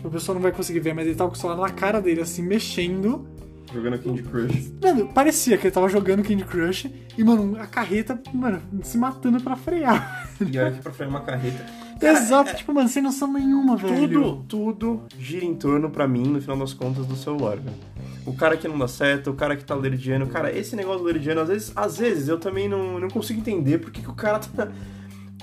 Tipo, 0.00 0.08
o 0.08 0.10
pessoal 0.10 0.34
não 0.34 0.40
vai 0.40 0.50
conseguir 0.50 0.80
ver, 0.80 0.94
mas 0.94 1.06
ele 1.06 1.14
tava 1.14 1.28
com 1.28 1.36
o 1.36 1.38
celular 1.38 1.68
na 1.68 1.74
cara 1.74 2.00
dele, 2.00 2.22
assim, 2.22 2.42
mexendo. 2.42 3.28
Jogando 3.70 3.98
Candy 3.98 4.22
Crush. 4.22 4.72
Mano, 4.82 5.08
parecia 5.12 5.58
que 5.58 5.66
ele 5.66 5.74
tava 5.74 5.90
jogando 5.90 6.22
Candy 6.22 6.42
Crush. 6.42 6.90
E, 7.18 7.22
mano, 7.22 7.60
a 7.60 7.66
carreta, 7.66 8.18
mano, 8.32 8.62
se 8.82 8.96
matando 8.96 9.42
pra 9.42 9.56
frear. 9.56 10.26
E 10.40 10.58
olha 10.58 10.72
que 10.72 10.80
pra 10.80 10.90
frear 10.90 11.10
uma 11.10 11.20
carreta. 11.20 11.66
Exato, 12.00 12.56
tipo, 12.56 12.72
mano, 12.72 12.88
sem 12.88 13.02
noção 13.02 13.30
nenhuma, 13.30 13.76
velho. 13.76 14.08
Tudo, 14.08 14.44
tudo 14.48 15.02
gira 15.18 15.44
em 15.44 15.54
torno, 15.54 15.90
pra 15.90 16.08
mim, 16.08 16.22
no 16.22 16.40
final 16.40 16.56
das 16.56 16.72
contas, 16.72 17.04
do 17.04 17.14
celular, 17.14 17.58
velho. 17.58 17.76
O 18.24 18.32
cara 18.34 18.56
que 18.56 18.66
não 18.66 18.78
dá 18.78 18.88
certo, 18.88 19.30
o 19.30 19.34
cara 19.34 19.54
que 19.54 19.64
tá 19.64 19.74
leridiano. 19.74 20.26
Cara, 20.28 20.50
esse 20.50 20.74
negócio 20.74 21.00
do 21.00 21.04
leridiano, 21.04 21.42
às 21.42 21.48
vezes, 21.48 21.72
às 21.76 21.98
vezes 21.98 22.26
eu 22.26 22.38
também 22.40 22.70
não, 22.70 22.98
não 22.98 23.08
consigo 23.08 23.38
entender 23.38 23.78
por 23.78 23.90
que, 23.90 24.00
que 24.00 24.10
o 24.10 24.14
cara 24.14 24.38
tá. 24.38 24.68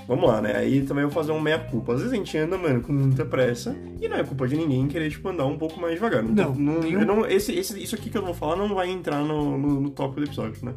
Vamos 0.08 0.26
lá, 0.26 0.40
né? 0.40 0.56
Aí 0.56 0.80
também 0.82 1.02
eu 1.04 1.10
vou 1.10 1.14
fazer 1.14 1.32
uma 1.32 1.40
meia-culpa. 1.42 1.92
Às 1.92 1.98
vezes 2.00 2.14
a 2.14 2.16
gente 2.16 2.36
anda, 2.38 2.56
mano, 2.56 2.80
com 2.80 2.92
muita 2.94 3.26
pressa 3.26 3.76
e 4.00 4.08
não 4.08 4.16
é 4.16 4.24
culpa 4.24 4.48
de 4.48 4.56
ninguém 4.56 4.88
querer, 4.88 5.10
tipo, 5.10 5.28
andar 5.28 5.44
um 5.44 5.58
pouco 5.58 5.78
mais 5.78 5.94
devagar. 5.96 6.22
Não, 6.22 6.54
não, 6.54 6.82
eu 6.82 7.04
não- 7.04 7.26
esse, 7.26 7.52
esse, 7.52 7.78
isso 7.82 7.94
aqui 7.94 8.08
que 8.08 8.16
eu 8.16 8.24
vou 8.24 8.32
falar 8.32 8.56
não 8.56 8.74
vai 8.74 8.88
entrar 8.90 9.22
no, 9.22 9.58
no, 9.58 9.80
no 9.82 9.90
tópico 9.90 10.20
do 10.22 10.26
episódio, 10.26 10.64
né? 10.64 10.72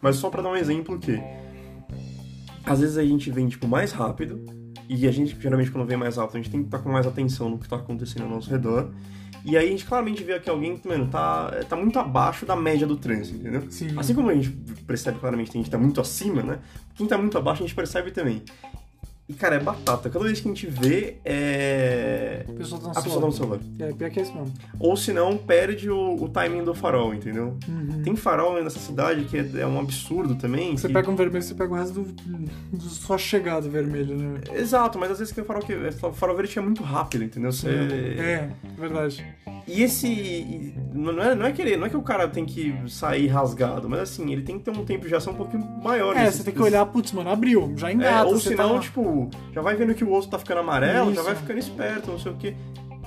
Mas 0.00 0.14
só 0.16 0.30
pra 0.30 0.40
dar 0.40 0.50
um 0.50 0.56
exemplo 0.56 0.98
que 1.00 1.20
às 2.64 2.80
vezes 2.80 2.96
a 2.96 3.04
gente 3.04 3.30
vem, 3.30 3.48
tipo, 3.48 3.66
mais 3.66 3.92
rápido, 3.92 4.40
e 4.88 5.06
a 5.06 5.10
gente, 5.10 5.36
geralmente, 5.40 5.70
quando 5.70 5.86
vem 5.86 5.96
mais 5.96 6.16
rápido, 6.16 6.36
a 6.36 6.38
gente 6.38 6.50
tem 6.50 6.60
que 6.60 6.66
estar 6.68 6.78
com 6.78 6.90
mais 6.90 7.06
atenção 7.06 7.48
no 7.50 7.58
que 7.58 7.68
tá 7.68 7.76
acontecendo 7.76 8.22
ao 8.22 8.30
nosso 8.30 8.48
redor. 8.48 8.90
E 9.46 9.56
aí 9.56 9.68
a 9.68 9.70
gente 9.70 9.86
claramente 9.86 10.24
vê 10.24 10.40
que 10.40 10.50
alguém, 10.50 10.80
mano, 10.84 11.06
tá, 11.06 11.52
tá 11.68 11.76
muito 11.76 11.96
abaixo 12.00 12.44
da 12.44 12.56
média 12.56 12.84
do 12.84 12.96
trânsito, 12.96 13.38
entendeu? 13.38 13.62
Sim. 13.70 13.96
Assim 13.96 14.12
como 14.12 14.28
a 14.28 14.34
gente 14.34 14.50
percebe 14.84 15.20
claramente 15.20 15.52
que 15.52 15.56
a 15.56 15.60
gente 15.60 15.70
tá 15.70 15.78
muito 15.78 16.00
acima, 16.00 16.42
né? 16.42 16.58
Quem 16.96 17.06
tá 17.06 17.16
muito 17.16 17.38
abaixo 17.38 17.62
a 17.62 17.66
gente 17.66 17.76
percebe 17.76 18.10
também. 18.10 18.42
E, 19.28 19.34
cara, 19.34 19.56
é 19.56 19.58
batata. 19.60 20.08
Cada 20.08 20.24
vez 20.24 20.40
que 20.40 20.46
a 20.48 20.50
gente 20.52 20.66
vê, 20.68 21.16
é. 21.24 22.44
A 22.48 22.52
pessoa 22.52 22.80
tá 22.80 22.86
no 22.86 22.92
A 22.92 23.02
pessoa 23.02 23.20
tá 23.20 23.26
no 23.26 23.32
celular. 23.32 23.58
É, 23.80 23.92
pior 23.92 24.10
que 24.10 24.20
é 24.20 24.22
isso 24.22 24.32
mesmo. 24.32 24.52
Ou 24.78 24.96
se 24.96 25.12
não, 25.12 25.36
perde 25.36 25.90
o, 25.90 26.14
o 26.22 26.28
timing 26.28 26.62
do 26.62 26.72
farol, 26.74 27.12
entendeu? 27.12 27.56
Uhum. 27.68 28.02
Tem 28.04 28.14
farol 28.14 28.62
nessa 28.62 28.78
cidade 28.78 29.24
que 29.24 29.36
é, 29.36 29.48
é 29.62 29.66
um 29.66 29.80
absurdo 29.80 30.36
também. 30.36 30.76
Você 30.76 30.86
que- 30.86 30.94
pega 30.94 31.10
um 31.10 31.16
vermelho, 31.16 31.42
você 31.42 31.54
pega 31.54 31.72
o 31.72 31.76
resto 31.76 32.00
do, 32.02 32.12
do 32.72 32.84
sua 32.84 33.18
chegada 33.18 33.68
vermelho, 33.68 34.16
né? 34.16 34.40
Exato, 34.54 34.96
mas 34.96 35.10
às 35.10 35.18
vezes 35.18 35.34
tem 35.34 35.42
farol 35.44 35.62
que. 35.62 35.74
Farol 36.12 36.36
verde 36.36 36.52
que 36.52 36.58
é 36.58 36.62
muito 36.62 36.84
rápido, 36.84 37.24
entendeu? 37.24 37.50
Você... 37.50 37.68
É, 37.68 38.48
verdade. 38.78 39.26
E 39.66 39.82
esse. 39.82 40.72
Não 40.94 41.20
é, 41.20 41.34
não 41.34 41.46
é 41.46 41.52
querer, 41.52 41.76
não 41.76 41.86
é 41.86 41.90
que 41.90 41.96
o 41.96 42.02
cara 42.02 42.28
tem 42.28 42.44
que 42.44 42.72
sair 42.88 43.26
rasgado, 43.26 43.88
mas 43.88 44.00
assim, 44.00 44.32
ele 44.32 44.42
tem 44.42 44.56
que 44.58 44.64
ter 44.64 44.70
um 44.70 44.84
tempo 44.84 45.08
de 45.08 45.14
ação 45.14 45.32
um 45.32 45.36
pouquinho 45.36 45.64
maior. 45.82 46.16
É, 46.16 46.22
nesse- 46.24 46.38
você 46.38 46.44
tem 46.44 46.54
que 46.54 46.62
olhar, 46.62 46.86
putz, 46.86 47.10
mano, 47.12 47.28
abriu, 47.30 47.72
já 47.76 47.90
engata. 47.92 48.28
É, 48.28 48.32
ou 48.32 48.38
senão, 48.38 48.74
tá... 48.74 48.80
tipo, 48.80 49.15
já 49.52 49.60
vai 49.62 49.74
vendo 49.76 49.94
que 49.94 50.04
o 50.04 50.12
osso 50.12 50.28
tá 50.28 50.38
ficando 50.38 50.60
amarelo, 50.60 51.06
já 51.06 51.20
Isso. 51.20 51.24
vai 51.24 51.34
ficando 51.34 51.58
esperto, 51.58 52.10
não 52.10 52.18
sei 52.18 52.32
o 52.32 52.36
quê. 52.36 52.54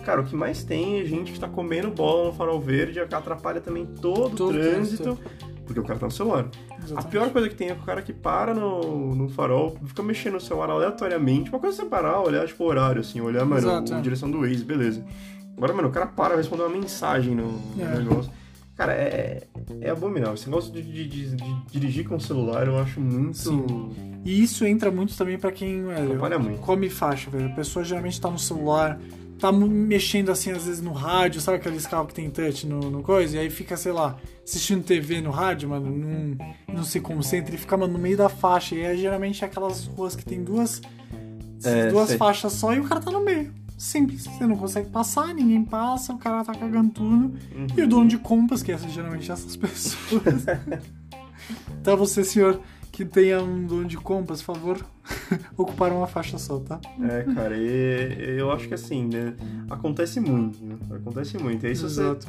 Cara, 0.05 0.21
o 0.21 0.25
que 0.25 0.35
mais 0.35 0.63
tem 0.63 0.99
é 1.01 1.05
gente 1.05 1.31
que 1.31 1.39
tá 1.39 1.47
comendo 1.47 1.91
bola 1.91 2.27
no 2.27 2.33
farol 2.33 2.59
verde, 2.59 2.99
que 3.05 3.15
atrapalha 3.15 3.59
também 3.61 3.85
todo, 3.85 4.35
Todo 4.35 4.41
o 4.45 4.49
o 4.49 4.53
trânsito, 4.53 5.19
porque 5.65 5.79
o 5.79 5.83
cara 5.83 5.99
tá 5.99 6.05
no 6.07 6.11
celular. 6.11 6.45
A 6.71 6.75
Exatamente. 6.83 7.07
pior 7.11 7.29
coisa 7.29 7.49
que 7.49 7.55
tem 7.55 7.69
é 7.69 7.73
o 7.73 7.79
cara 7.85 8.01
que 8.01 8.13
para 8.13 8.53
no, 8.53 9.13
no 9.13 9.29
farol, 9.29 9.77
fica 9.85 10.01
mexendo 10.01 10.33
no 10.35 10.41
celular 10.41 10.69
aleatoriamente. 10.69 11.49
Uma 11.49 11.59
coisa 11.59 11.81
é 11.81 11.83
você 11.83 11.89
parar, 11.89 12.21
olhar, 12.21 12.47
tipo, 12.47 12.63
o 12.63 12.67
horário, 12.67 13.01
assim, 13.01 13.19
olhar, 13.21 13.45
mano, 13.45 13.61
Exato, 13.61 13.93
a 13.93 13.97
é. 13.97 14.01
direção 14.01 14.31
do 14.31 14.39
Waze, 14.39 14.63
beleza. 14.63 15.03
Agora, 15.57 15.73
mano, 15.73 15.89
o 15.89 15.91
cara 15.91 16.07
para, 16.07 16.35
responder 16.37 16.63
uma 16.63 16.69
mensagem 16.69 17.35
no, 17.35 17.51
no 17.51 17.83
É. 17.83 17.97
negócio. 17.97 18.31
Cara, 18.79 18.93
é, 18.93 19.41
é 19.81 19.89
abominável. 19.89 20.35
Esse 20.35 20.47
negócio 20.47 20.71
de, 20.71 20.81
de- 20.81 21.05
de- 21.05 21.35
de 21.35 21.55
dirigir 21.69 22.07
com 22.07 22.15
o 22.15 22.21
celular 22.21 22.65
eu 22.65 22.77
acho 22.79 23.01
muito. 23.01 23.35
Sim. 23.37 23.91
E 24.23 24.41
isso 24.41 24.65
entra 24.65 24.89
muito 24.89 25.17
também 25.17 25.37
pra 25.37 25.51
quem 25.51 25.83
velho, 25.83 26.17
come 26.59 26.89
faixa, 26.89 27.29
velho. 27.29 27.47
A 27.47 27.55
pessoa 27.55 27.83
geralmente 27.83 28.21
tá 28.21 28.31
no 28.31 28.39
celular, 28.39 28.97
tá 29.37 29.51
mexendo 29.51 30.29
assim, 30.31 30.51
às 30.51 30.63
vezes 30.65 30.81
no 30.81 30.93
rádio, 30.93 31.41
sabe 31.41 31.57
aqueles 31.57 31.85
carros 31.85 32.07
que 32.07 32.13
tem 32.13 32.29
touch 32.29 32.65
no, 32.65 32.79
no 32.89 33.03
coisa? 33.03 33.35
E 33.35 33.39
aí 33.41 33.49
fica, 33.49 33.75
sei 33.75 33.91
lá, 33.91 34.15
assistindo 34.45 34.81
TV 34.81 35.19
no 35.19 35.29
rádio, 35.31 35.67
mano, 35.67 35.89
não, 35.91 36.37
não 36.75 36.83
se 36.85 37.01
concentra 37.01 37.53
e 37.53 37.57
fica, 37.57 37.75
mano, 37.75 37.91
no 37.91 37.99
meio 37.99 38.15
da 38.15 38.29
faixa. 38.29 38.75
E 38.75 38.85
aí 38.85 38.97
geralmente 38.97 39.43
é 39.43 39.47
aquelas 39.47 39.87
ruas 39.87 40.15
que 40.15 40.23
tem 40.23 40.41
duas, 40.41 40.81
É, 41.65 41.87
duas 41.89 42.07
sei. 42.09 42.17
faixas 42.17 42.53
só 42.53 42.73
e 42.73 42.79
o 42.79 42.85
cara 42.85 43.01
tá 43.01 43.11
no 43.11 43.19
meio. 43.25 43.53
Simples. 43.79 44.25
Você 44.25 44.45
não 44.45 44.57
consegue 44.57 44.89
passar, 44.89 45.33
ninguém 45.33 45.63
passa, 45.63 46.11
o 46.13 46.17
cara 46.17 46.43
tá 46.43 46.53
cagando 46.53 46.89
tudo. 46.91 47.25
Uhum. 47.55 47.67
E 47.77 47.81
o 47.81 47.87
dono 47.87 48.07
de 48.09 48.17
compras, 48.17 48.61
que 48.61 48.73
é 48.73 48.77
geralmente 48.77 49.31
essas 49.31 49.55
pessoas. 49.57 50.45
então 51.81 51.95
você, 51.97 52.23
senhor, 52.23 52.59
que 52.91 53.05
tenha 53.05 53.41
um 53.41 53.65
dono 53.65 53.85
de 53.87 53.95
compras, 53.97 54.41
por 54.41 54.55
favor, 54.55 54.85
ocupar 55.55 55.91
uma 55.93 56.07
faixa 56.07 56.37
só, 56.37 56.59
tá? 56.59 56.79
É, 57.01 57.23
cara, 57.33 57.55
e, 57.57 58.37
eu 58.37 58.51
acho 58.51 58.67
que 58.67 58.73
assim, 58.73 59.07
né? 59.07 59.33
Acontece 59.69 60.19
muito, 60.19 60.61
né? 60.63 60.75
Acontece 60.91 61.37
muito. 61.37 61.65
E 61.65 61.69
aí, 61.69 61.75
se 61.75 61.83
você, 61.83 62.01
Exato. 62.01 62.27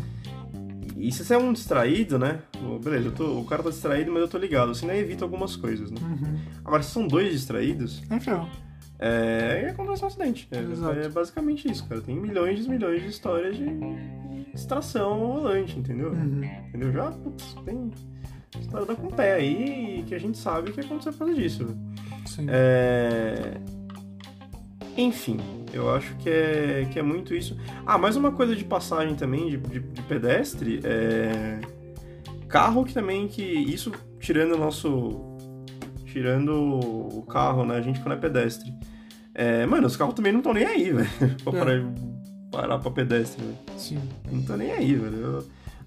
e 0.97 1.11
se 1.11 1.25
você 1.25 1.35
é 1.35 1.39
um 1.39 1.53
distraído, 1.53 2.17
né? 2.17 2.43
Beleza, 2.83 3.11
tô- 3.11 3.41
o 3.41 3.45
cara 3.45 3.63
tá 3.65 3.71
distraído, 3.71 4.13
mas 4.13 4.23
eu 4.23 4.29
tô 4.29 4.39
ligado. 4.39 4.73
Você 4.73 4.85
ainda 4.85 4.97
evita 4.97 5.25
algumas 5.25 5.57
coisas, 5.57 5.91
né? 5.91 5.99
Uhum. 6.01 6.39
Agora, 6.65 6.83
se 6.85 6.91
são 6.93 7.09
dois 7.09 7.33
distraídos, 7.33 8.03
É 8.09 8.21
ferro. 8.21 8.49
É, 9.01 9.71
acontece 9.71 10.05
um 10.05 10.07
acidente. 10.07 10.49
É, 10.51 11.05
é 11.05 11.09
basicamente 11.09 11.71
isso, 11.71 11.87
cara. 11.89 12.01
Tem 12.01 12.15
milhões 12.15 12.67
e 12.67 12.69
milhões 12.69 13.03
de 13.03 13.09
histórias 13.09 13.57
de 13.57 13.67
distração 14.53 15.19
volante, 15.19 15.79
entendeu? 15.79 16.11
Uhum. 16.13 16.43
Entendeu? 16.69 16.93
Já, 16.93 17.11
putz, 17.11 17.55
tem 17.65 17.91
história 18.61 18.87
da 18.87 18.95
com 18.95 19.07
o 19.07 19.13
pé 19.13 19.35
aí 19.35 20.05
que 20.07 20.15
a 20.15 20.19
gente 20.19 20.37
sabe 20.37 20.73
que 20.73 20.81
aconteceu 20.81 21.13
por 21.13 21.21
causa 21.21 21.35
disso. 21.35 21.67
Sim. 22.27 22.47
É... 22.49 23.59
Enfim, 24.97 25.39
eu 25.73 25.89
acho 25.95 26.15
que 26.17 26.29
é, 26.29 26.87
que 26.91 26.99
é 26.99 27.03
muito 27.03 27.35
isso. 27.35 27.57
Ah, 27.87 27.97
mais 27.97 28.17
uma 28.17 28.33
coisa 28.33 28.55
de 28.55 28.65
passagem 28.65 29.15
também, 29.15 29.49
de, 29.49 29.57
de, 29.57 29.81
de 29.81 30.03
pedestre, 30.03 30.81
é... 30.85 31.61
Carro 32.49 32.85
que 32.85 32.93
também, 32.93 33.29
que 33.29 33.43
isso 33.43 33.93
tirando 34.19 34.57
o 34.57 34.59
nosso... 34.59 35.39
tirando 36.05 36.53
o 36.53 37.23
carro, 37.23 37.65
né? 37.65 37.77
A 37.77 37.81
gente 37.81 38.01
quando 38.01 38.15
é 38.15 38.17
pedestre. 38.17 38.71
É, 39.43 39.65
mano, 39.65 39.87
os 39.87 39.97
carros 39.97 40.15
também 40.15 40.33
não 40.33 40.41
estão 40.41 40.53
nem 40.53 40.67
aí, 40.67 40.93
velho. 40.93 41.09
pra 41.43 41.53
É. 41.53 41.59
parar, 41.65 41.83
parar 42.53 42.79
pra 42.79 42.91
pedestre, 42.91 43.43
velho. 43.43 43.57
Sim. 43.79 43.99
Não 44.31 44.43
tô 44.43 44.55
nem 44.57 44.71
aí, 44.71 44.95
velho. 44.95 45.17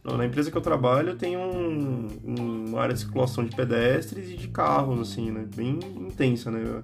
Eu- 0.04 0.18
na- 0.18 0.26
empresa 0.26 0.50
que 0.50 0.58
eu 0.58 0.62
trabalho 0.62 1.16
tem 1.16 1.38
um, 1.38 2.08
um- 2.26 2.66
uma 2.70 2.82
área 2.82 2.94
de 2.96 3.00
circulação 3.02 3.46
de 3.46 3.56
pedestres 3.56 4.30
e 4.32 4.36
de 4.38 4.48
carros, 4.48 5.00
assim, 5.00 5.30
né? 5.32 5.46
Bem 5.56 5.78
intensa, 5.96 6.50
né? 6.50 6.84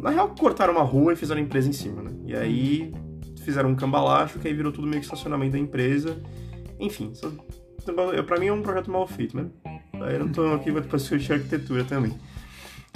Na 0.00 0.10
real, 0.10 0.28
cortaram 0.38 0.74
uma 0.74 0.82
rua 0.82 1.14
e 1.14 1.16
fizeram 1.16 1.40
a 1.40 1.44
empresa 1.44 1.68
em 1.68 1.72
cima, 1.72 2.02
né? 2.02 2.10
E 2.26 2.36
aí 2.36 2.92
fizeram 3.42 3.70
um 3.70 3.74
cambalacho 3.74 4.38
que 4.38 4.46
aí 4.46 4.52
virou 4.54 4.70
tudo 4.70 4.86
meio 4.86 5.00
que 5.00 5.06
estacionamento 5.06 5.52
da 5.52 5.58
empresa. 5.58 6.16
Enfim, 6.78 7.10
eu, 8.14 8.24
pra 8.24 8.38
mim 8.38 8.46
é 8.48 8.52
um 8.52 8.62
projeto 8.62 8.90
mal 8.90 9.06
feito, 9.06 9.34
né? 9.36 9.46
Aí 9.94 10.14
eu 10.14 10.20
não 10.20 10.28
tô 10.28 10.52
aqui 10.52 10.70
pra 10.70 10.82
discutir 10.98 11.32
arquitetura 11.32 11.84
também, 11.84 12.12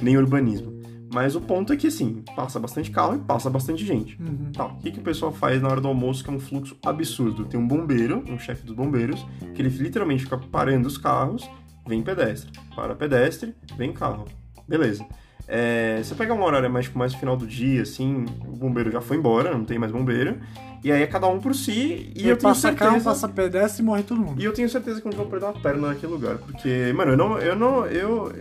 nem 0.02 0.16
urbanismo. 0.18 0.83
Mas 1.14 1.36
o 1.36 1.40
ponto 1.40 1.72
é 1.72 1.76
que, 1.76 1.86
assim, 1.86 2.24
passa 2.34 2.58
bastante 2.58 2.90
carro 2.90 3.14
e 3.14 3.18
passa 3.18 3.48
bastante 3.48 3.86
gente. 3.86 4.20
Uhum. 4.20 4.50
Tá, 4.52 4.66
o 4.66 4.78
que, 4.78 4.90
que 4.90 4.98
o 4.98 5.02
pessoal 5.02 5.32
faz 5.32 5.62
na 5.62 5.68
hora 5.68 5.80
do 5.80 5.86
almoço 5.86 6.24
que 6.24 6.28
é 6.28 6.32
um 6.32 6.40
fluxo 6.40 6.76
absurdo? 6.84 7.44
Tem 7.44 7.58
um 7.58 7.68
bombeiro, 7.68 8.24
um 8.28 8.36
chefe 8.36 8.66
dos 8.66 8.74
bombeiros, 8.74 9.24
que 9.54 9.62
ele 9.62 9.68
literalmente 9.68 10.24
fica 10.24 10.36
parando 10.36 10.88
os 10.88 10.98
carros, 10.98 11.48
vem 11.86 12.02
pedestre. 12.02 12.50
Para 12.74 12.96
pedestre, 12.96 13.54
vem 13.78 13.92
carro. 13.92 14.24
Beleza. 14.66 15.06
É, 15.46 16.00
você 16.02 16.16
pega 16.16 16.34
uma 16.34 16.46
horário 16.46 16.68
mais, 16.68 16.86
tipo, 16.86 16.98
mais 16.98 17.12
no 17.12 17.18
final 17.20 17.36
do 17.36 17.46
dia, 17.46 17.82
assim, 17.82 18.24
o 18.48 18.56
bombeiro 18.56 18.90
já 18.90 19.00
foi 19.00 19.16
embora, 19.16 19.56
não 19.56 19.64
tem 19.64 19.78
mais 19.78 19.92
bombeiro. 19.92 20.40
E 20.82 20.90
aí 20.90 21.02
é 21.02 21.06
cada 21.06 21.28
um 21.28 21.38
por 21.38 21.54
si, 21.54 22.12
e 22.16 22.24
E 22.24 22.28
eu 22.28 22.36
tenho 22.36 22.50
passa 22.50 22.62
certeza... 22.62 22.90
carro, 22.90 23.04
passa 23.04 23.28
pedestre 23.28 23.82
e 23.82 23.86
morre 23.86 24.02
todo 24.02 24.20
mundo. 24.20 24.42
E 24.42 24.44
eu 24.44 24.52
tenho 24.52 24.68
certeza 24.68 25.00
que 25.00 25.06
eu 25.06 25.10
não 25.12 25.18
vou 25.18 25.28
perder 25.28 25.46
uma 25.46 25.54
perna 25.54 25.88
naquele 25.88 26.12
lugar. 26.12 26.38
Porque, 26.38 26.92
mano, 26.92 27.12
eu 27.12 27.16
não. 27.16 27.38
Eu 27.38 27.56
não. 27.56 27.86
Eu. 27.86 28.32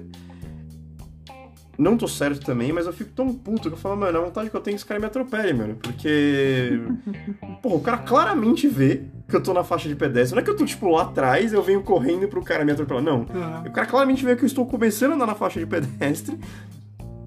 Não 1.77 1.97
tô 1.97 2.07
certo 2.07 2.45
também, 2.45 2.71
mas 2.71 2.85
eu 2.85 2.93
fico 2.93 3.09
tão 3.15 3.33
puto 3.33 3.69
que 3.69 3.75
eu 3.75 3.79
falo, 3.79 3.97
mano, 3.97 4.17
a 4.19 4.21
vontade 4.21 4.49
que 4.49 4.55
eu 4.55 4.61
tenho 4.61 4.73
é 4.73 4.75
que 4.75 4.81
esse 4.81 4.85
cara 4.85 4.99
me 4.99 5.05
atropele, 5.07 5.53
mano. 5.53 5.75
Porque. 5.81 6.79
Porra, 7.63 7.75
o 7.75 7.79
cara 7.81 7.97
claramente 7.97 8.67
vê 8.67 9.01
que 9.27 9.35
eu 9.35 9.41
tô 9.41 9.53
na 9.53 9.63
faixa 9.63 9.89
de 9.89 9.95
pedestre. 9.95 10.35
Não 10.35 10.41
é 10.41 10.45
que 10.45 10.51
eu 10.51 10.55
tô, 10.55 10.65
tipo, 10.65 10.87
lá 10.89 11.03
atrás 11.03 11.51
eu 11.51 11.63
venho 11.63 11.81
correndo 11.81 12.27
pro 12.27 12.43
cara 12.43 12.63
me 12.63 12.71
atropelar. 12.71 13.01
Não. 13.03 13.21
Uhum. 13.21 13.67
O 13.67 13.71
cara 13.71 13.87
claramente 13.87 14.23
vê 14.23 14.35
que 14.35 14.43
eu 14.43 14.47
estou 14.47 14.65
começando 14.67 15.13
a 15.13 15.15
andar 15.15 15.25
na 15.25 15.35
faixa 15.35 15.59
de 15.59 15.65
pedestre. 15.65 16.37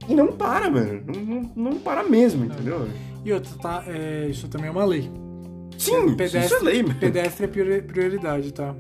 E 0.09 0.15
não 0.15 0.29
para, 0.29 0.71
mano. 0.71 1.03
Não, 1.07 1.21
não, 1.25 1.53
não 1.73 1.79
para 1.81 2.05
mesmo, 2.05 2.45
entendeu? 2.45 2.89
E 3.25 3.33
outra, 3.33 3.51
tá? 3.61 3.83
É, 3.89 4.29
isso 4.31 4.47
também 4.47 4.69
é 4.69 4.71
uma 4.71 4.85
lei. 4.85 5.11
Sim, 5.77 6.15
pedestre, 6.15 6.45
isso 6.45 6.55
é 6.55 6.61
lei, 6.61 6.83
mano. 6.85 6.95
pedestre 7.01 7.45
é 7.45 7.49
priori- 7.49 7.83
prioridade, 7.83 8.53
tá? 8.53 8.75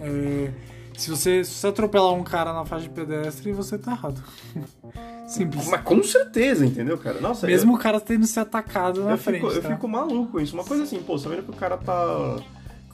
É, 0.00 0.48
se, 0.96 1.10
você, 1.10 1.44
se 1.44 1.52
você 1.54 1.66
atropelar 1.68 2.12
um 2.12 2.22
cara 2.24 2.52
na 2.52 2.64
faixa 2.64 2.84
de 2.84 2.90
pedestre, 2.90 3.52
você 3.52 3.78
tá 3.78 3.92
errado. 3.92 4.22
Simples. 5.26 5.68
Mas 5.68 5.80
com 5.82 6.02
certeza, 6.02 6.66
entendeu, 6.66 6.98
cara? 6.98 7.20
Nossa, 7.20 7.46
Mesmo 7.46 7.74
o 7.74 7.78
cara 7.78 7.98
tendo 8.00 8.26
se 8.26 8.38
atacado 8.38 9.02
na 9.04 9.12
eu 9.12 9.18
frente. 9.18 9.40
fico, 9.40 9.52
eu 9.52 9.62
tá? 9.62 9.68
fico 9.70 9.88
maluco 9.88 10.32
com 10.32 10.40
isso. 10.40 10.54
Uma 10.54 10.64
coisa 10.64 10.82
assim, 10.82 10.98
pô, 11.02 11.16
você 11.16 11.24
tá 11.28 11.34
vendo 11.34 11.44
que 11.44 11.50
o 11.50 11.54
cara 11.56 11.76
tá. 11.78 12.36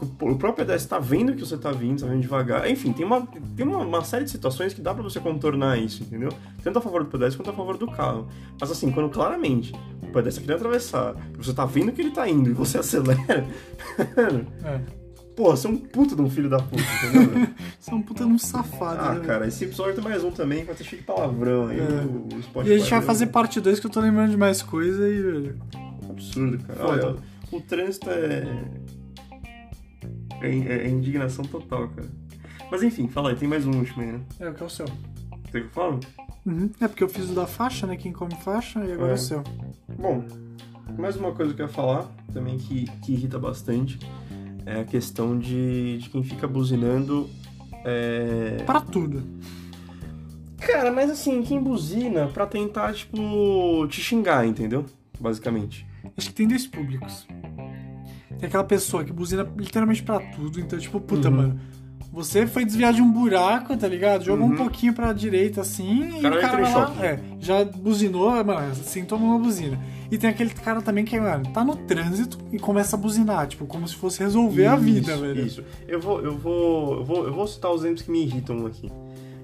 O 0.01 0.37
próprio 0.37 0.65
pedestre 0.65 0.89
tá 0.89 1.01
vendo 1.01 1.35
que 1.35 1.41
você 1.41 1.57
tá 1.57 1.73
vindo, 1.73 2.03
tá 2.03 2.07
vindo 2.07 2.21
devagar. 2.21 2.71
Enfim, 2.71 2.93
tem 2.93 3.05
uma, 3.05 3.27
tem 3.57 3.67
uma, 3.67 3.79
uma 3.79 4.05
série 4.05 4.25
de 4.25 4.31
situações 4.31 4.73
que 4.73 4.81
dá 4.81 4.95
pra 4.95 5.03
você 5.03 5.19
contornar 5.19 5.77
isso, 5.77 6.05
entendeu? 6.05 6.29
Tanto 6.63 6.79
a 6.79 6.81
favor 6.83 7.03
do 7.03 7.11
pedestre 7.11 7.37
quanto 7.37 7.51
a 7.51 7.57
favor 7.57 7.77
do 7.77 7.89
carro. 7.91 8.29
Mas 8.61 8.71
assim, 8.71 8.93
quando 8.93 9.09
claramente 9.09 9.73
o 10.01 10.07
pedestre 10.13 10.45
quer 10.45 10.53
atravessar, 10.55 11.17
você 11.37 11.53
tá 11.53 11.65
vendo 11.65 11.91
que 11.91 12.01
ele 12.01 12.13
tá 12.13 12.29
indo 12.29 12.49
e 12.49 12.53
você 12.53 12.79
acelera, 12.79 13.45
É. 13.99 14.98
pô, 15.39 15.51
você 15.53 15.69
é 15.69 15.71
um 15.71 15.77
puto 15.77 16.17
de 16.17 16.23
um 16.23 16.29
filho 16.29 16.51
da 16.51 16.59
puta, 16.59 16.83
entendeu? 16.83 17.47
Você 17.79 17.93
é 17.93 17.95
um 17.95 18.03
puta 18.03 18.25
de 18.25 18.33
um 18.33 18.39
safado. 18.39 19.01
ah, 19.01 19.15
né? 19.15 19.25
cara, 19.25 19.47
esse 19.47 19.65
episódio 19.65 19.95
tem 19.95 20.03
mais 20.03 20.25
um 20.25 20.33
também, 20.33 20.65
vai 20.65 20.75
ter 20.75 20.83
cheio 20.83 21.01
de 21.01 21.07
palavrão 21.07 21.69
aí. 21.69 21.79
É. 21.79 21.83
O, 21.83 22.37
o 22.37 22.43
Spotify 22.43 22.73
E 22.73 22.75
a 22.75 22.79
gente 22.79 22.91
vai 22.91 23.03
fazer 23.03 23.27
parte 23.29 23.61
2 23.61 23.79
que 23.79 23.87
eu 23.87 23.91
tô 23.91 24.01
lembrando 24.01 24.33
de 24.33 24.37
mais 24.37 24.63
coisa 24.63 25.09
e, 25.09 25.23
velho. 25.23 25.57
Absurdo, 26.11 26.59
cara. 26.65 26.81
Foda. 26.81 27.07
Olha, 27.07 27.17
o 27.53 27.61
trânsito 27.61 28.11
é... 28.11 28.49
é. 30.43 30.49
é 30.49 30.89
indignação 30.89 31.45
total, 31.45 31.89
cara. 31.91 32.09
Mas 32.69 32.83
enfim, 32.83 33.07
fala 33.07 33.31
aí, 33.31 33.37
tem 33.37 33.49
mais 33.49 33.65
um 33.65 33.79
último 33.79 34.03
aí, 34.03 34.11
né? 34.11 34.21
É 34.41 34.49
o 34.49 34.55
que 34.55 34.63
é 34.65 34.67
o 34.67 34.69
seu. 34.69 34.87
Tem 35.53 35.63
que 35.63 35.69
eu 35.69 35.71
falo? 35.71 36.01
Uhum. 36.45 36.69
É 36.81 36.89
porque 36.89 37.05
eu 37.05 37.09
fiz 37.09 37.31
o 37.31 37.35
da 37.35 37.47
faixa, 37.47 37.87
né? 37.87 37.97
Quem 37.97 38.13
come 38.13 38.35
faixa, 38.43 38.85
e 38.85 38.93
agora 38.93 39.11
é, 39.11 39.13
É. 39.13 39.15
o 39.15 39.19
seu. 39.19 39.45
Bom, 39.97 40.25
mais 40.99 41.15
uma 41.15 41.33
coisa 41.33 41.55
que 41.55 41.63
eu 41.63 41.67
ia 41.67 41.73
falar, 41.73 42.11
também 42.33 42.59
que, 42.59 42.87
que 43.03 43.13
irrita 43.13 43.39
bastante, 43.39 44.01
é 44.77 44.81
a 44.81 44.85
questão 44.85 45.39
de, 45.39 45.99
de 45.99 46.11
quem 46.11 46.23
fica 46.23 46.47
buzinando. 46.47 47.29
É... 47.85 48.59
Pra 48.67 48.81
tudo. 48.81 49.23
Cara, 50.59 50.93
mas 50.93 51.11
assim, 51.11 51.43
quem 51.43 51.61
buzina 51.63 52.27
pra 52.27 52.47
tentar, 52.47 52.93
tipo, 52.93 53.87
te 53.89 54.01
xingar, 54.01 54.47
entendeu? 54.47 54.85
Basicamente. 55.21 55.87
Acho 56.17 56.29
que 56.29 56.35
tem 56.35 56.47
dois 56.49 56.67
públicos. 56.67 57.27
Tem 58.39 58.47
aquela 58.49 58.65
pessoa 58.65 59.05
que 59.05 59.13
buzina 59.13 59.49
literalmente 59.57 60.03
pra 60.03 60.21
tudo. 60.21 60.61
Então, 60.61 60.79
tipo, 60.79 61.01
puta, 61.01 61.29
Uhum. 61.29 61.37
mano. 61.37 61.61
Você 62.13 62.47
foi 62.47 62.65
desviar 62.65 62.93
de 62.93 63.03
um 63.03 63.11
buraco, 63.13 63.77
tá 63.77 63.87
ligado? 63.87 64.25
Jogou 64.25 64.47
Uhum. 64.47 64.55
um 64.55 64.57
pouquinho 64.57 64.93
pra 64.95 65.13
direita 65.13 65.61
assim 65.61 66.05
O 66.13 66.23
e 66.23 66.27
o 66.27 66.41
cara 66.41 66.63
vai 66.63 66.73
lá, 66.73 66.95
é, 67.05 67.21
já 67.39 67.65
buzinou, 67.65 68.31
mano, 68.45 68.75
sentou 68.77 69.19
numa 69.19 69.39
buzina. 69.39 69.79
E 70.11 70.17
tem 70.17 70.31
aquele 70.31 70.51
cara 70.51 70.81
também 70.81 71.05
que, 71.05 71.19
mano, 71.21 71.53
tá 71.53 71.63
no 71.63 71.77
trânsito 71.77 72.39
e 72.51 72.59
começa 72.59 72.97
a 72.97 72.99
buzinar, 72.99 73.47
tipo, 73.47 73.67
como 73.67 73.87
se 73.87 73.95
fosse 73.95 74.21
resolver 74.21 74.67
a 74.67 74.77
vida, 74.77 75.13
Isso, 75.13 75.21
velho. 75.21 75.47
Isso. 75.47 75.65
Eu 75.87 76.01
vou, 76.01 76.21
eu 76.21 76.37
vou, 76.37 76.95
eu 76.97 77.05
vou, 77.05 77.27
eu 77.27 77.33
vou 77.33 77.47
citar 77.47 77.71
os 77.73 77.83
exemplos 77.83 78.03
que 78.03 78.11
me 78.11 78.23
irritam 78.23 78.65
aqui. 78.67 78.91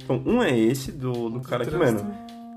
Então, 0.03 0.22
um 0.24 0.42
é 0.42 0.57
esse 0.59 0.90
do, 0.90 1.29
do 1.29 1.40
cara 1.40 1.66
que, 1.66 1.77
mano, 1.77 2.07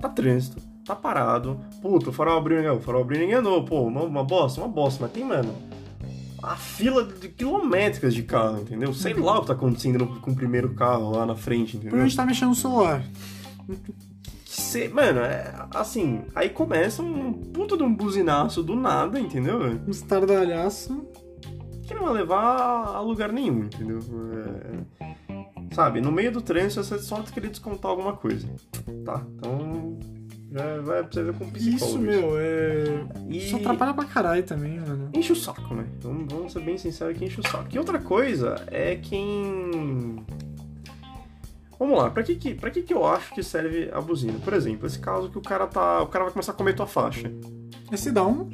tá 0.01 0.07
trânsito, 0.07 0.61
tá 0.85 0.95
parado. 0.95 1.59
Puta, 1.81 2.09
o 2.09 2.13
farol 2.13 2.37
abriu, 2.37 2.57
ninguém, 2.57 2.71
o 2.71 2.79
farol 2.79 3.01
abriu, 3.01 3.19
ninguém 3.19 3.35
andou. 3.35 3.63
Pô, 3.63 3.81
uma, 3.81 4.03
uma 4.03 4.23
bosta, 4.23 4.61
uma 4.61 4.69
bosta. 4.69 4.99
Mas 5.01 5.11
tem, 5.11 5.25
mano, 5.25 5.53
a 6.41 6.55
fila 6.55 7.03
de 7.03 7.27
quilométricas 7.29 8.13
de 8.13 8.23
carro, 8.23 8.61
entendeu? 8.61 8.93
Sei 8.93 9.13
lá 9.13 9.37
o 9.37 9.41
que 9.41 9.47
tá 9.47 9.53
acontecendo 9.53 10.07
com 10.21 10.31
o 10.31 10.35
primeiro 10.35 10.73
carro 10.73 11.11
lá 11.11 11.25
na 11.25 11.35
frente, 11.35 11.75
entendeu? 11.75 11.89
Provavelmente 11.89 12.15
tá 12.15 12.25
mexendo 12.25 12.49
no 12.49 12.55
celular. 12.55 13.03
Cê- 14.59 14.87
mano, 14.89 15.19
é 15.19 15.53
assim, 15.75 16.23
aí 16.33 16.49
começa 16.49 17.03
um 17.03 17.31
puta 17.31 17.77
de 17.77 17.83
um 17.83 17.93
buzinaço 17.93 18.63
do 18.63 18.75
nada, 18.75 19.19
entendeu? 19.19 19.59
Um 19.87 19.91
estardalhaço. 19.91 21.05
que 21.85 21.93
não 21.93 22.05
vai 22.05 22.13
levar 22.15 22.95
a 22.95 22.99
lugar 22.99 23.31
nenhum, 23.31 23.65
entendeu? 23.65 23.99
É, 24.99 25.05
Sabe, 25.73 26.01
no 26.01 26.11
meio 26.11 26.31
do 26.31 26.41
trânsito 26.41 26.83
você 26.83 26.97
só 26.99 27.21
querer 27.21 27.49
descontar 27.49 27.91
alguma 27.91 28.13
coisa. 28.13 28.47
Tá, 29.05 29.23
então 29.35 29.97
já 30.51 30.81
vai 30.81 31.03
precisar 31.03 31.33
com 31.33 31.43
um 31.45 31.49
psicólogo. 31.51 31.85
Isso, 31.85 31.99
meu, 31.99 32.31
é. 32.39 32.83
E 33.29 33.37
Isso 33.37 33.55
atrapalha 33.57 33.93
pra 33.93 34.05
caralho 34.05 34.43
também, 34.43 34.79
mano. 34.79 35.09
enche 35.13 35.33
o 35.33 35.35
saco, 35.35 35.75
né? 35.75 35.85
Então 35.97 36.25
vamos 36.29 36.51
ser 36.51 36.61
bem 36.61 36.77
sinceros 36.79 37.15
que 37.17 37.25
enche 37.25 37.39
o 37.39 37.47
saco. 37.47 37.67
E 37.71 37.77
outra 37.77 37.99
coisa 37.99 38.55
é 38.71 38.95
quem. 38.95 40.25
Vamos 41.79 41.97
lá, 41.97 42.09
pra 42.09 42.23
que 42.23 42.35
que, 42.35 42.55
pra 42.55 42.71
que 42.71 42.81
que 42.81 42.93
eu 42.93 43.05
acho 43.05 43.33
que 43.33 43.43
serve 43.43 43.89
a 43.93 44.01
buzina? 44.01 44.39
Por 44.39 44.53
exemplo, 44.53 44.87
esse 44.87 44.99
caso 44.99 45.29
que 45.29 45.37
o 45.37 45.41
cara 45.41 45.67
tá. 45.67 46.01
O 46.01 46.07
cara 46.07 46.25
vai 46.25 46.33
começar 46.33 46.51
a 46.51 46.55
comer 46.55 46.73
tua 46.75 46.87
faixa. 46.87 47.31
Esse 47.91 48.11
dá 48.11 48.25
um, 48.25 48.49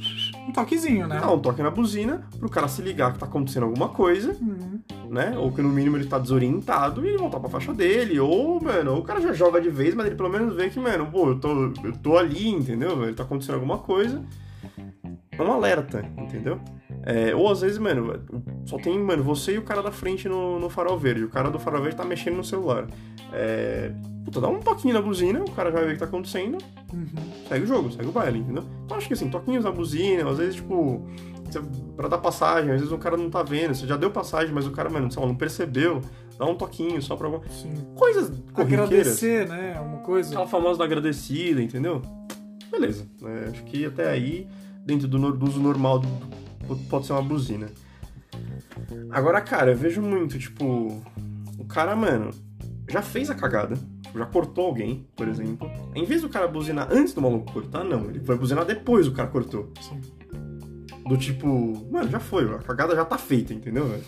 um 0.47 0.51
toquezinho, 0.51 1.07
né? 1.07 1.19
Dá 1.19 1.31
um 1.31 1.39
toque 1.39 1.63
na 1.63 1.71
buzina 1.71 2.27
pro 2.37 2.49
cara 2.49 2.67
se 2.67 2.81
ligar 2.81 3.13
que 3.13 3.19
tá 3.19 3.25
acontecendo 3.25 3.63
alguma 3.63 3.89
coisa. 3.89 4.37
Uhum. 4.39 4.79
né? 5.09 5.35
Ou 5.37 5.51
que 5.51 5.61
no 5.61 5.69
mínimo 5.69 5.97
ele 5.97 6.05
tá 6.05 6.19
desorientado 6.19 7.03
e 7.03 7.09
ele 7.09 7.17
voltar 7.17 7.39
pra 7.39 7.49
faixa 7.49 7.73
dele. 7.73 8.19
Ou, 8.19 8.61
mano, 8.61 8.93
ou 8.93 8.99
o 8.99 9.03
cara 9.03 9.21
já 9.21 9.33
joga 9.33 9.59
de 9.61 9.69
vez, 9.69 9.95
mas 9.95 10.05
ele 10.05 10.15
pelo 10.15 10.29
menos 10.29 10.55
vê 10.55 10.69
que, 10.69 10.79
mano, 10.79 11.07
pô, 11.09 11.29
eu 11.29 11.39
tô, 11.39 11.73
eu 11.83 11.93
tô 12.01 12.17
ali, 12.17 12.49
entendeu? 12.49 13.03
Ele 13.03 13.13
tá 13.13 13.23
acontecendo 13.23 13.55
alguma 13.55 13.79
coisa. 13.79 14.23
É 15.37 15.41
um 15.41 15.51
alerta, 15.51 16.05
entendeu? 16.17 16.59
É, 17.05 17.35
ou 17.35 17.51
às 17.51 17.61
vezes, 17.61 17.77
mano, 17.77 18.13
só 18.65 18.77
tem, 18.77 18.97
mano, 18.99 19.23
você 19.23 19.55
e 19.55 19.57
o 19.57 19.63
cara 19.63 19.81
da 19.81 19.91
frente 19.91 20.29
no, 20.29 20.59
no 20.59 20.69
farol 20.69 20.97
verde. 20.97 21.23
O 21.25 21.29
cara 21.29 21.49
do 21.49 21.59
farol 21.59 21.81
verde 21.81 21.97
tá 21.97 22.05
mexendo 22.05 22.35
no 22.37 22.43
celular. 22.43 22.87
É, 23.33 23.91
puta, 24.23 24.39
dá 24.39 24.47
um 24.47 24.59
toquinho 24.59 24.93
na 24.93 25.01
buzina, 25.01 25.41
o 25.41 25.51
cara 25.51 25.71
já 25.71 25.77
vai 25.77 25.85
ver 25.85 25.91
o 25.91 25.93
que 25.93 25.99
tá 25.99 26.05
acontecendo 26.05 26.57
Uhum. 26.93 27.07
segue 27.49 27.63
o 27.63 27.67
jogo, 27.67 27.91
segue 27.91 28.07
o 28.07 28.11
baile, 28.11 28.37
entendeu? 28.39 28.63
Então 28.85 28.95
acho 28.97 29.07
que 29.07 29.13
assim, 29.13 29.27
toquinhos 29.27 29.63
na 29.65 29.71
buzina, 29.71 30.29
às 30.29 30.37
vezes, 30.37 30.55
tipo, 30.55 31.03
você, 31.43 31.59
pra 31.97 32.07
dar 32.07 32.19
passagem, 32.19 32.69
às 32.71 32.81
vezes 32.81 32.91
o 32.93 32.97
cara 32.99 33.17
não 33.17 33.31
tá 33.31 33.41
vendo, 33.41 33.73
você 33.73 33.87
já 33.87 33.97
deu 33.97 34.11
passagem, 34.11 34.53
mas 34.53 34.67
o 34.67 34.71
cara, 34.71 34.91
mano, 34.91 35.09
lá, 35.17 35.25
não 35.25 35.35
percebeu, 35.35 36.01
dá 36.37 36.45
um 36.45 36.53
toquinho 36.55 37.01
só 37.01 37.15
pra. 37.15 37.29
Sim. 37.49 37.73
Coisas 37.95 38.29
corriqueiras. 38.53 38.87
Agradecer, 38.89 39.47
né? 39.49 39.79
Uma 39.79 39.97
coisa. 39.99 40.29
Aquela 40.29 40.47
famosa 40.47 40.77
da 40.77 40.85
agradecida, 40.85 41.61
entendeu? 41.61 42.01
Beleza. 42.71 43.07
né? 43.21 43.47
Acho 43.51 43.63
que 43.63 43.85
até 43.85 44.09
aí, 44.09 44.47
dentro 44.85 45.07
do, 45.07 45.31
do 45.31 45.45
uso 45.47 45.59
normal, 45.59 45.99
do- 45.99 46.07
pode 46.89 47.05
ser 47.05 47.13
uma 47.13 47.21
buzina. 47.21 47.67
Agora, 49.11 49.41
cara, 49.41 49.71
eu 49.71 49.77
vejo 49.77 50.01
muito, 50.01 50.37
tipo, 50.39 51.01
o 51.57 51.65
cara, 51.65 51.95
mano, 51.95 52.31
já 52.89 53.01
fez 53.01 53.29
a 53.29 53.35
cagada, 53.35 53.75
já 54.15 54.25
cortou 54.25 54.65
alguém, 54.67 55.07
por 55.15 55.27
exemplo. 55.27 55.69
Em 55.95 56.05
vez 56.05 56.21
do 56.21 56.29
cara 56.29 56.47
buzinar 56.47 56.87
antes 56.91 57.13
do 57.13 57.21
maluco 57.21 57.51
cortar, 57.51 57.83
não, 57.83 58.05
ele 58.09 58.19
vai 58.19 58.37
buzinar 58.37 58.65
depois 58.65 59.05
do 59.05 59.11
cara 59.13 59.27
cortou. 59.29 59.71
Sim. 59.81 60.01
Do 61.07 61.17
tipo, 61.17 61.85
mano, 61.91 62.09
já 62.09 62.19
foi, 62.19 62.45
a 62.55 62.59
cagada 62.59 62.95
já 62.95 63.03
tá 63.03 63.17
feita, 63.17 63.53
entendeu, 63.53 63.85
velho? 63.87 64.03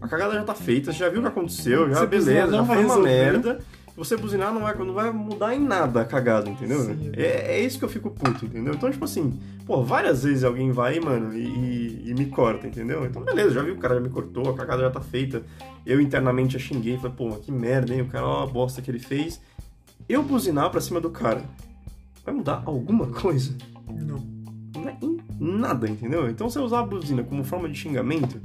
A 0.00 0.06
cagada 0.06 0.34
já 0.34 0.44
tá 0.44 0.54
feita, 0.54 0.92
você 0.92 0.98
já 0.98 1.08
viu 1.08 1.18
o 1.18 1.22
que 1.22 1.28
aconteceu, 1.28 1.88
já 1.90 1.96
Você 2.00 2.06
beleza, 2.06 2.52
já 2.52 2.64
foi 2.64 2.84
uma 2.84 2.98
merda. 2.98 3.58
Você 4.00 4.16
buzinar 4.16 4.52
não 4.52 4.62
vai, 4.62 4.74
não 4.76 4.94
vai 4.94 5.12
mudar 5.12 5.54
em 5.54 5.60
nada 5.60 6.00
a 6.00 6.04
cagada, 6.06 6.48
entendeu? 6.48 6.80
Sim. 6.80 7.12
É, 7.16 7.56
é 7.56 7.60
isso 7.60 7.78
que 7.78 7.84
eu 7.84 7.88
fico 7.88 8.10
puto, 8.10 8.46
entendeu? 8.46 8.72
Então, 8.74 8.90
tipo 8.90 9.04
assim, 9.04 9.38
pô, 9.66 9.82
várias 9.84 10.24
vezes 10.24 10.42
alguém 10.42 10.72
vai, 10.72 10.98
mano, 10.98 11.34
e, 11.34 12.08
e- 12.08 12.14
me 12.14 12.26
corta, 12.26 12.66
entendeu? 12.66 13.04
Então, 13.04 13.22
beleza, 13.22 13.50
já 13.50 13.62
vi 13.62 13.70
o 13.72 13.76
cara 13.78 13.96
já 13.96 14.00
me 14.00 14.08
cortou, 14.08 14.48
a 14.50 14.54
cagada 14.56 14.82
já 14.82 14.90
tá 14.90 15.00
feita. 15.00 15.42
Eu 15.84 16.00
internamente 16.00 16.54
já 16.54 16.58
xinguei, 16.58 16.96
falei, 16.96 17.12
pô, 17.16 17.28
que 17.36 17.52
merda, 17.52 17.94
hein? 17.94 18.00
O 18.00 18.06
cara, 18.08 18.26
ó, 18.26 18.42
a 18.42 18.46
bosta 18.46 18.80
que 18.82 18.90
ele 18.90 18.98
fez. 18.98 19.40
Eu 20.08 20.22
buzinar 20.22 20.70
pra 20.70 20.80
cima 20.80 21.00
do 21.00 21.10
cara, 21.10 21.42
vai 22.24 22.34
mudar 22.34 22.62
alguma 22.64 23.06
coisa? 23.12 23.54
Não. 23.86 24.16
Não 24.74 24.88
é 24.88 24.96
em 25.02 25.18
nada, 25.38 25.88
entendeu? 25.88 26.28
Então, 26.30 26.48
você 26.48 26.58
usar 26.58 26.80
a 26.80 26.86
buzina 26.86 27.22
como 27.22 27.44
forma 27.44 27.68
de 27.68 27.76
xingamento, 27.78 28.40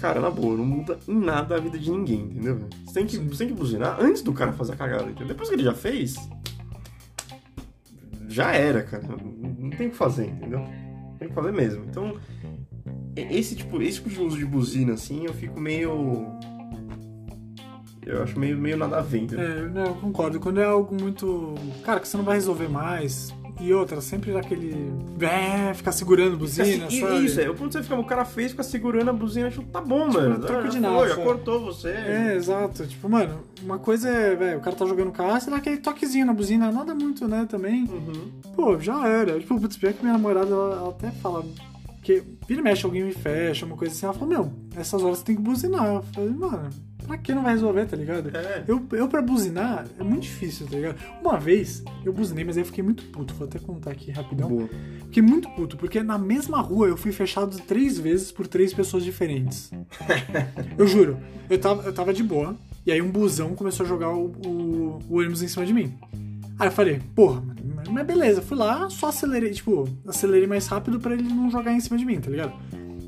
cara, 0.00 0.20
na 0.20 0.30
boa, 0.30 0.56
não 0.56 0.64
muda 0.64 0.98
em 1.06 1.18
nada 1.18 1.56
a 1.56 1.60
vida 1.60 1.78
de 1.78 1.90
ninguém, 1.90 2.20
entendeu? 2.20 2.60
Você 2.84 2.94
tem 2.94 3.06
que, 3.06 3.16
Sim. 3.16 3.28
você 3.28 3.44
tem 3.44 3.54
que 3.54 3.60
buzinar 3.60 3.98
antes 4.00 4.22
do 4.22 4.32
cara 4.32 4.52
fazer 4.52 4.72
a 4.72 4.76
cagada, 4.76 5.04
entendeu? 5.04 5.28
Depois 5.28 5.48
que 5.48 5.54
ele 5.54 5.64
já 5.64 5.74
fez, 5.74 6.16
já 8.28 8.52
era, 8.52 8.82
cara. 8.82 9.04
Não 9.06 9.70
tem 9.70 9.88
o 9.88 9.90
que 9.90 9.96
fazer, 9.96 10.26
entendeu? 10.26 10.64
Tem 11.18 11.28
que 11.28 11.34
fazer 11.34 11.52
mesmo. 11.52 11.84
Então, 11.84 12.16
esse 13.16 13.56
tipo, 13.56 13.82
esse 13.82 13.96
tipo 13.96 14.10
de 14.10 14.20
uso 14.20 14.38
de 14.38 14.44
buzina, 14.44 14.94
assim, 14.94 15.24
eu 15.24 15.34
fico 15.34 15.60
meio. 15.60 16.26
Eu 18.06 18.22
acho 18.22 18.38
meio, 18.38 18.56
meio 18.56 18.76
nada 18.76 18.98
a 18.98 19.02
ver, 19.02 19.22
entendeu? 19.22 19.44
É, 19.44 19.68
não, 19.68 19.86
eu 19.86 19.94
concordo. 19.96 20.38
Quando 20.38 20.60
é 20.60 20.64
algo 20.64 20.94
muito. 20.94 21.54
Cara, 21.84 22.00
que 22.00 22.08
você 22.08 22.16
não 22.16 22.24
vai 22.24 22.36
resolver 22.36 22.68
mais. 22.68 23.34
E 23.60 23.72
outra, 23.74 24.00
sempre 24.00 24.32
daquele. 24.32 24.92
É, 25.20 25.74
ficar 25.74 25.90
segurando 25.92 26.36
buzina, 26.36 26.88
Fica- 26.88 27.08
sabe? 27.08 27.24
Isso, 27.24 27.40
é. 27.40 27.50
O 27.50 27.54
ponto 27.54 27.72
você 27.72 27.82
fica, 27.82 27.96
o 27.98 28.04
cara 28.04 28.24
fez, 28.24 28.52
fica 28.52 28.62
segurando 28.62 29.10
a 29.10 29.12
buzina, 29.12 29.50
tipo, 29.50 29.64
tá 29.64 29.80
bom, 29.80 30.08
mano. 30.08 30.38
troco 30.38 30.62
já 30.64 30.68
de 30.68 30.80
nada, 30.80 31.08
já 31.08 31.16
cortou 31.16 31.60
você. 31.64 31.88
É, 31.88 32.34
exato. 32.36 32.86
Tipo, 32.86 33.08
mano, 33.08 33.40
uma 33.62 33.78
coisa 33.78 34.08
é, 34.08 34.36
velho, 34.36 34.58
o 34.58 34.60
cara 34.60 34.76
tá 34.76 34.86
jogando 34.86 35.10
carro, 35.10 35.40
você 35.40 35.50
dá 35.50 35.56
aquele 35.56 35.78
toquezinho 35.78 36.26
na 36.26 36.32
buzina, 36.32 36.70
nada 36.70 36.94
muito, 36.94 37.26
né, 37.26 37.46
também. 37.48 37.84
Uhum. 37.84 38.30
Pô, 38.54 38.78
já 38.78 39.06
era. 39.08 39.38
Tipo, 39.40 39.60
putz, 39.60 39.76
pior 39.76 39.92
que 39.92 40.02
minha 40.02 40.12
namorada, 40.12 40.50
ela, 40.50 40.76
ela 40.76 40.88
até 40.90 41.10
fala. 41.10 41.44
Que 42.02 42.22
vira 42.46 42.60
e 42.60 42.64
mexe, 42.64 42.84
alguém 42.86 43.02
me 43.04 43.12
fecha, 43.12 43.66
uma 43.66 43.76
coisa 43.76 43.92
assim. 43.92 44.06
Ela 44.06 44.14
falou, 44.14 44.28
meu, 44.28 44.52
essas 44.76 45.02
horas 45.02 45.18
você 45.18 45.24
tem 45.24 45.36
que 45.36 45.42
buzinar. 45.42 45.84
Eu 45.96 46.02
falei, 46.14 46.30
mano, 46.30 46.70
pra 47.08 47.18
que 47.18 47.34
não 47.34 47.42
vai 47.42 47.54
resolver, 47.54 47.86
tá 47.86 47.96
ligado? 47.96 48.30
É. 48.36 48.64
Eu, 48.68 48.86
eu 48.92 49.08
pra 49.08 49.20
buzinar 49.20 49.86
é 49.98 50.04
muito 50.04 50.22
difícil, 50.22 50.66
tá 50.66 50.76
ligado? 50.76 50.98
Uma 51.20 51.38
vez 51.38 51.82
eu 52.04 52.12
buzinei, 52.12 52.44
mas 52.44 52.56
aí 52.56 52.62
eu 52.62 52.66
fiquei 52.66 52.84
muito 52.84 53.04
puto. 53.06 53.34
Vou 53.34 53.48
até 53.48 53.58
contar 53.58 53.90
aqui 53.90 54.10
rapidão. 54.10 54.48
Boa. 54.48 54.68
Fiquei 55.04 55.22
muito 55.22 55.48
puto, 55.50 55.76
porque 55.76 56.02
na 56.02 56.18
mesma 56.18 56.60
rua 56.60 56.86
eu 56.88 56.96
fui 56.96 57.10
fechado 57.10 57.58
três 57.62 57.98
vezes 57.98 58.30
por 58.30 58.46
três 58.46 58.72
pessoas 58.72 59.02
diferentes. 59.02 59.70
eu 60.76 60.86
juro, 60.86 61.18
eu 61.48 61.58
tava, 61.58 61.82
eu 61.82 61.92
tava 61.92 62.12
de 62.12 62.22
boa, 62.22 62.54
e 62.86 62.92
aí 62.92 63.00
um 63.00 63.10
busão 63.10 63.54
começou 63.54 63.84
a 63.84 63.88
jogar 63.88 64.10
o, 64.10 64.26
o, 64.46 64.98
o 65.08 65.18
ônibus 65.18 65.42
em 65.42 65.48
cima 65.48 65.64
de 65.64 65.72
mim. 65.72 65.94
Aí 66.58 66.68
eu 66.68 66.72
falei, 66.72 67.00
porra, 67.14 67.42
mas 67.90 68.06
beleza, 68.06 68.42
fui 68.42 68.56
lá, 68.56 68.90
só 68.90 69.08
acelerei, 69.08 69.52
tipo, 69.52 69.88
acelerei 70.06 70.46
mais 70.46 70.66
rápido 70.66 70.98
pra 70.98 71.14
ele 71.14 71.22
não 71.22 71.50
jogar 71.50 71.72
em 71.72 71.80
cima 71.80 71.96
de 71.96 72.04
mim, 72.04 72.20
tá 72.20 72.30
ligado? 72.30 72.52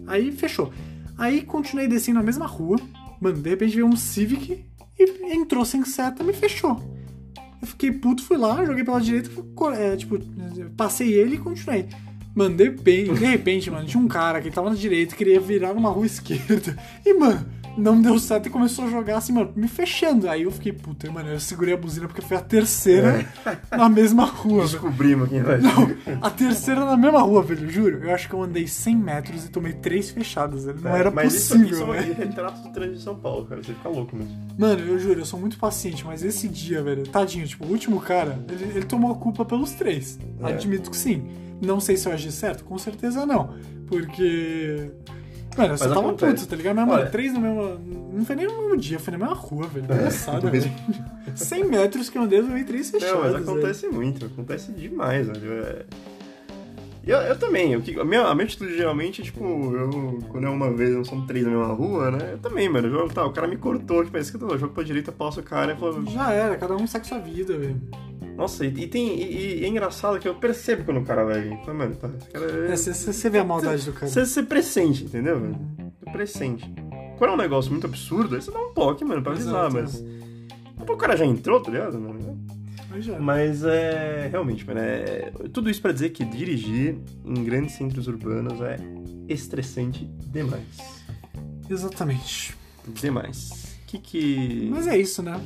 Aí 0.07 0.33
fechou. 0.33 0.73
Aí 1.19 1.43
continuei 1.43 1.87
descendo 1.87 2.19
na 2.19 2.25
mesma 2.25 2.47
rua, 2.47 2.79
mano, 3.21 3.39
de 3.39 3.51
repente 3.51 3.75
veio 3.75 3.87
um 3.87 3.97
Civic 3.97 4.65
e 4.99 5.35
entrou 5.35 5.65
sem 5.65 5.85
seta 5.85 6.25
me 6.25 6.33
fechou. 6.33 6.81
Eu 7.61 7.69
fiquei 7.69 7.93
puto, 7.93 8.23
fui 8.23 8.37
lá, 8.37 8.65
joguei 8.65 8.83
pela 8.83 9.01
direita, 9.01 9.31
é, 9.77 9.97
tipo, 9.97 10.19
passei 10.77 11.13
ele 11.13 11.35
e 11.35 11.39
continuei. 11.39 11.87
Mano, 12.35 12.57
de 12.57 12.65
repente, 12.65 13.13
de 13.13 13.25
repente, 13.25 13.71
mano, 13.71 13.87
tinha 13.87 14.03
um 14.03 14.09
cara 14.09 14.41
que 14.41 14.51
tava 14.51 14.71
na 14.71 14.77
direita, 14.77 15.17
queria 15.17 15.41
virar 15.41 15.75
numa 15.75 15.91
rua 15.91 16.07
esquerda. 16.07 16.77
E, 17.05 17.13
mano, 17.13 17.47
não 17.77 18.01
deu 18.01 18.19
certo 18.19 18.47
e 18.47 18.51
começou 18.51 18.85
a 18.85 18.91
jogar 18.91 19.19
assim, 19.19 19.33
mano, 19.33 19.53
me 19.55 19.69
fechando. 19.69 20.29
Aí 20.29 20.43
eu 20.43 20.51
fiquei, 20.51 20.73
puta, 20.73 21.11
mano, 21.11 21.31
eu 21.31 21.41
segurei 21.41 21.75
a 21.75 21.77
buzina 21.77 22.07
porque 22.07 22.23
foi 22.23 22.37
a 22.37 22.41
terceira 22.41 23.27
na 23.71 23.89
mesma 23.89 24.25
rua. 24.25 24.63
Descobrimos 24.63 25.29
quem 25.29 25.43
vai 25.43 25.59
Não, 25.59 25.91
a 26.21 26.31
terceira 26.31 26.85
na 26.85 26.97
mesma 26.97 27.21
rua, 27.21 27.43
velho, 27.43 27.69
juro. 27.71 28.05
Eu 28.05 28.15
acho 28.15 28.29
que 28.29 28.35
eu 28.35 28.43
andei 28.43 28.67
100 28.67 28.97
metros 28.97 29.45
e 29.45 29.51
tomei 29.51 29.73
três 29.73 30.11
fechadas, 30.11 30.65
velho. 30.65 30.81
Não 30.81 30.97
era 30.97 31.11
mas 31.11 31.33
possível, 31.33 31.67
isso 31.67 31.83
aqui 31.85 31.93
velho. 31.93 32.15
são 32.15 32.25
retratos 32.27 32.63
do 32.63 32.73
trânsito 32.73 32.99
de 32.99 33.03
São 33.05 33.17
Paulo, 33.17 33.47
cara. 33.47 33.63
Você 33.63 33.73
fica 33.73 33.89
louco 33.89 34.17
mesmo. 34.17 34.37
Mano, 34.59 34.81
eu 34.81 34.99
juro, 34.99 35.21
eu 35.21 35.27
sou 35.27 35.39
muito 35.39 35.59
paciente, 35.59 36.05
mas 36.05 36.23
esse 36.23 36.49
dia, 36.49 36.83
velho, 36.83 37.07
tadinho, 37.09 37.47
tipo, 37.47 37.65
o 37.65 37.71
último 37.71 38.01
cara, 38.01 38.39
ele, 38.49 38.65
ele 38.65 38.85
tomou 38.85 39.13
a 39.13 39.15
culpa 39.15 39.45
pelos 39.45 39.73
três. 39.73 40.19
É. 40.41 40.53
Admito 40.53 40.91
que 40.91 40.97
sim. 40.97 41.25
Não 41.61 41.79
sei 41.79 41.97
se 41.97 42.09
eu 42.09 42.13
agi 42.13 42.33
certo, 42.33 42.65
com 42.65 42.79
certeza 42.79 43.27
não. 43.27 43.55
Porque. 43.87 44.91
Mano, 45.61 45.75
eu 45.75 45.79
só 45.79 45.89
tava 45.89 46.13
puto, 46.13 46.47
tá 46.47 46.57
ligado? 46.57 46.77
Mas, 46.77 46.87
mano, 46.87 47.01
Olha- 47.01 47.11
três 47.11 47.33
no 47.33 47.41
mesmo. 47.41 47.79
Não 48.13 48.25
foi 48.25 48.37
nem 48.37 48.47
no 48.47 48.63
mesmo 48.63 48.77
dia, 48.77 48.99
foi 48.99 49.13
na 49.13 49.19
mesma 49.19 49.35
rua, 49.35 49.67
velho. 49.67 49.85
É, 49.85 49.97
Palhaçada, 49.97 50.41
no 50.41 50.51
velho. 50.51 50.73
100 51.35 51.65
metros 51.65 52.09
que 52.09 52.19
eu 52.19 52.23
andei, 52.23 52.39
eu 52.39 52.47
tomei 52.47 52.65
três 52.65 52.91
fechadas. 52.91 53.15
Não, 53.15 53.23
mas 53.23 53.33
velho. 53.33 53.45
acontece 53.45 53.89
muito, 53.89 54.27
acontece 54.27 54.73
demais, 54.73 55.27
velho. 55.27 55.53
É... 55.53 55.85
Eu, 57.07 57.17
eu 57.19 57.39
também, 57.39 57.73
eu, 57.73 57.83
a, 58.01 58.05
minha, 58.05 58.23
a 58.23 58.35
minha 58.35 58.45
atitude 58.45 58.77
geralmente, 58.77 59.23
tipo, 59.23 59.43
eu, 59.43 60.19
quando 60.29 60.47
é 60.47 60.51
uma 60.51 60.71
vez, 60.71 60.95
não 60.95 61.05
são 61.05 61.27
três 61.27 61.45
na 61.47 61.51
mesma 61.51 61.73
rua, 61.73 62.11
né? 62.11 62.33
Eu 62.33 62.39
também, 62.39 62.69
mano, 62.69 62.89
eu 62.89 62.93
jogo, 62.93 63.13
tá, 63.13 63.25
o 63.25 63.33
cara 63.33 63.49
me 63.49 63.57
cortou, 63.57 64.05
tipo, 64.05 64.17
é 64.17 64.21
isso 64.21 64.31
que 64.31 64.37
eu 64.43 64.47
tô, 64.49 64.55
eu 64.55 64.59
jogo 64.59 64.75
pra 64.75 64.83
direita, 64.85 65.11
passo 65.11 65.41
o 65.41 65.43
cara 65.43 65.73
e 65.73 65.77
falo, 65.77 66.05
Já 66.11 66.31
era, 66.31 66.57
cada 66.57 66.77
um 66.77 66.87
segue 66.87 67.07
sua 67.07 67.19
vida, 67.19 67.57
velho. 67.57 67.81
Nossa, 68.41 68.65
e, 68.65 68.69
e 68.69 68.87
tem, 68.87 69.21
e, 69.21 69.61
e 69.61 69.65
é 69.67 69.69
engraçado 69.69 70.19
que 70.19 70.27
eu 70.27 70.35
percebo 70.35 70.85
quando 70.85 71.01
o 71.01 71.05
cara 71.05 71.25
vai 71.25 71.43
vir, 71.43 71.75
mano, 71.75 71.95
tá, 71.95 72.09
cara 72.33 72.47
é... 72.69 72.73
É, 72.73 72.77
Você 72.77 73.29
vê 73.29 73.39
a 73.39 73.45
maldade 73.45 73.85
do 73.85 73.93
cara. 73.93 74.11
Você 74.11 74.43
pressente, 74.43 75.05
entendeu, 75.05 75.39
velho? 75.39 75.59
Ser 76.03 76.11
pressente. 76.11 76.75
Quando 77.19 77.33
é 77.33 77.35
um 77.35 77.37
negócio 77.37 77.71
muito 77.71 77.87
absurdo, 77.87 78.35
aí 78.35 78.41
você 78.41 78.51
dá 78.51 78.59
um 78.59 78.73
toque, 78.73 79.05
mano, 79.05 79.21
pra 79.21 79.33
avisar, 79.33 79.69
Exato. 79.69 79.75
mas... 79.75 80.87
Pô, 80.87 80.95
o 80.95 80.97
cara 80.97 81.19
já 81.19 81.27
entrou, 81.27 81.61
tá 81.61 81.71
ligado? 81.71 82.01
mano? 82.01 82.39
Já. 82.99 83.19
Mas 83.21 83.63
é. 83.63 84.29
Realmente, 84.31 84.67
mano, 84.67 84.81
é. 84.81 85.31
Tudo 85.53 85.69
isso 85.69 85.83
pra 85.83 85.93
dizer 85.93 86.09
que 86.09 86.25
dirigir 86.25 86.97
em 87.25 87.45
grandes 87.45 87.75
centros 87.75 88.09
urbanos 88.09 88.59
é 88.63 88.79
estressante 89.29 90.07
demais. 90.27 91.05
Exatamente. 91.69 92.57
Demais. 92.89 93.77
Que 93.87 93.99
que. 93.99 94.69
Mas 94.73 94.89
é 94.89 94.99
isso, 94.99 95.23
né? 95.23 95.39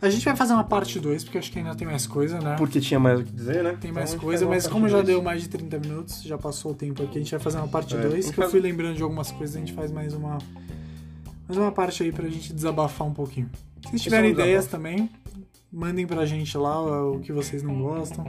A 0.00 0.08
gente 0.08 0.24
vai 0.24 0.36
fazer 0.36 0.52
uma 0.52 0.64
parte 0.64 1.00
2, 1.00 1.24
porque 1.24 1.38
acho 1.38 1.50
que 1.50 1.58
ainda 1.58 1.74
tem 1.74 1.86
mais 1.86 2.06
coisa, 2.06 2.40
né? 2.40 2.54
Porque 2.56 2.80
tinha 2.80 3.00
mais 3.00 3.20
o 3.20 3.24
que 3.24 3.32
dizer, 3.32 3.64
né? 3.64 3.70
Tem 3.70 3.90
Então 3.90 3.94
mais 3.94 4.10
gente 4.10 4.20
coisa, 4.20 4.46
mas 4.46 4.66
como 4.66 4.88
já 4.88 5.02
deu 5.02 5.20
mais 5.20 5.42
de 5.42 5.48
30 5.48 5.78
minutos, 5.80 6.22
já 6.22 6.38
passou 6.38 6.72
o 6.72 6.74
tempo 6.74 7.02
aqui, 7.02 7.18
a 7.18 7.20
gente 7.20 7.30
vai 7.30 7.40
fazer 7.40 7.58
uma 7.58 7.68
parte 7.68 7.96
É, 7.96 8.00
2, 8.00 8.12
a 8.12 8.16
gente 8.16 8.32
que 8.32 8.40
eu 8.40 8.50
fui 8.50 8.60
lembrando 8.60 8.96
de 8.96 9.02
algumas 9.02 9.32
coisas, 9.32 9.56
a 9.56 9.58
gente 9.58 9.72
faz 9.72 9.90
mais 9.90 10.14
uma 10.14 10.38
mais 11.48 11.58
uma 11.58 11.72
parte 11.72 12.02
aí 12.02 12.12
pra 12.12 12.28
gente 12.28 12.52
desabafar 12.52 13.08
um 13.08 13.14
pouquinho. 13.14 13.50
Se 13.82 13.90
vocês 13.90 14.02
tiverem 14.02 14.30
é 14.30 14.32
ideias 14.34 14.66
também, 14.66 15.10
mandem 15.72 16.06
pra 16.06 16.26
gente 16.26 16.56
lá 16.58 17.02
o 17.10 17.20
que 17.20 17.32
vocês 17.32 17.62
não 17.62 17.80
gostam, 17.82 18.24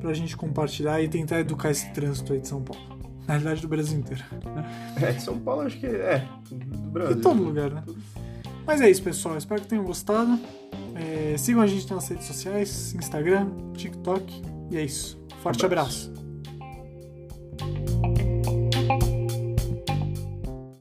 pra 0.00 0.14
gente 0.14 0.36
compartilhar 0.36 1.02
e 1.02 1.08
tentar 1.08 1.40
educar 1.40 1.70
esse 1.70 1.90
trânsito 1.90 2.32
aí 2.32 2.40
de 2.40 2.48
São 2.48 2.62
Paulo. 2.62 2.96
Na 3.26 3.34
realidade, 3.34 3.60
do 3.60 3.68
Brasil 3.68 3.98
inteiro. 3.98 4.24
É, 5.02 5.12
de 5.12 5.22
São 5.22 5.38
Paulo 5.38 5.62
acho 5.62 5.78
que 5.78 5.86
é. 5.86 6.26
Do 6.50 6.90
Brasil. 6.90 7.16
Em 7.16 7.20
todo 7.20 7.42
lugar, 7.42 7.70
né? 7.70 7.84
Mas 8.68 8.82
é 8.82 8.90
isso, 8.90 9.02
pessoal. 9.02 9.38
Espero 9.38 9.62
que 9.62 9.66
tenham 9.66 9.82
gostado. 9.82 10.38
É, 10.94 11.34
sigam 11.38 11.62
a 11.62 11.66
gente 11.66 11.90
nas 11.90 12.06
redes 12.06 12.26
sociais: 12.26 12.94
Instagram, 12.94 13.48
TikTok. 13.72 14.42
E 14.70 14.76
é 14.76 14.84
isso. 14.84 15.18
Forte 15.42 15.62
um 15.62 15.66
abraço. 15.66 16.12
abraço. 16.12 18.07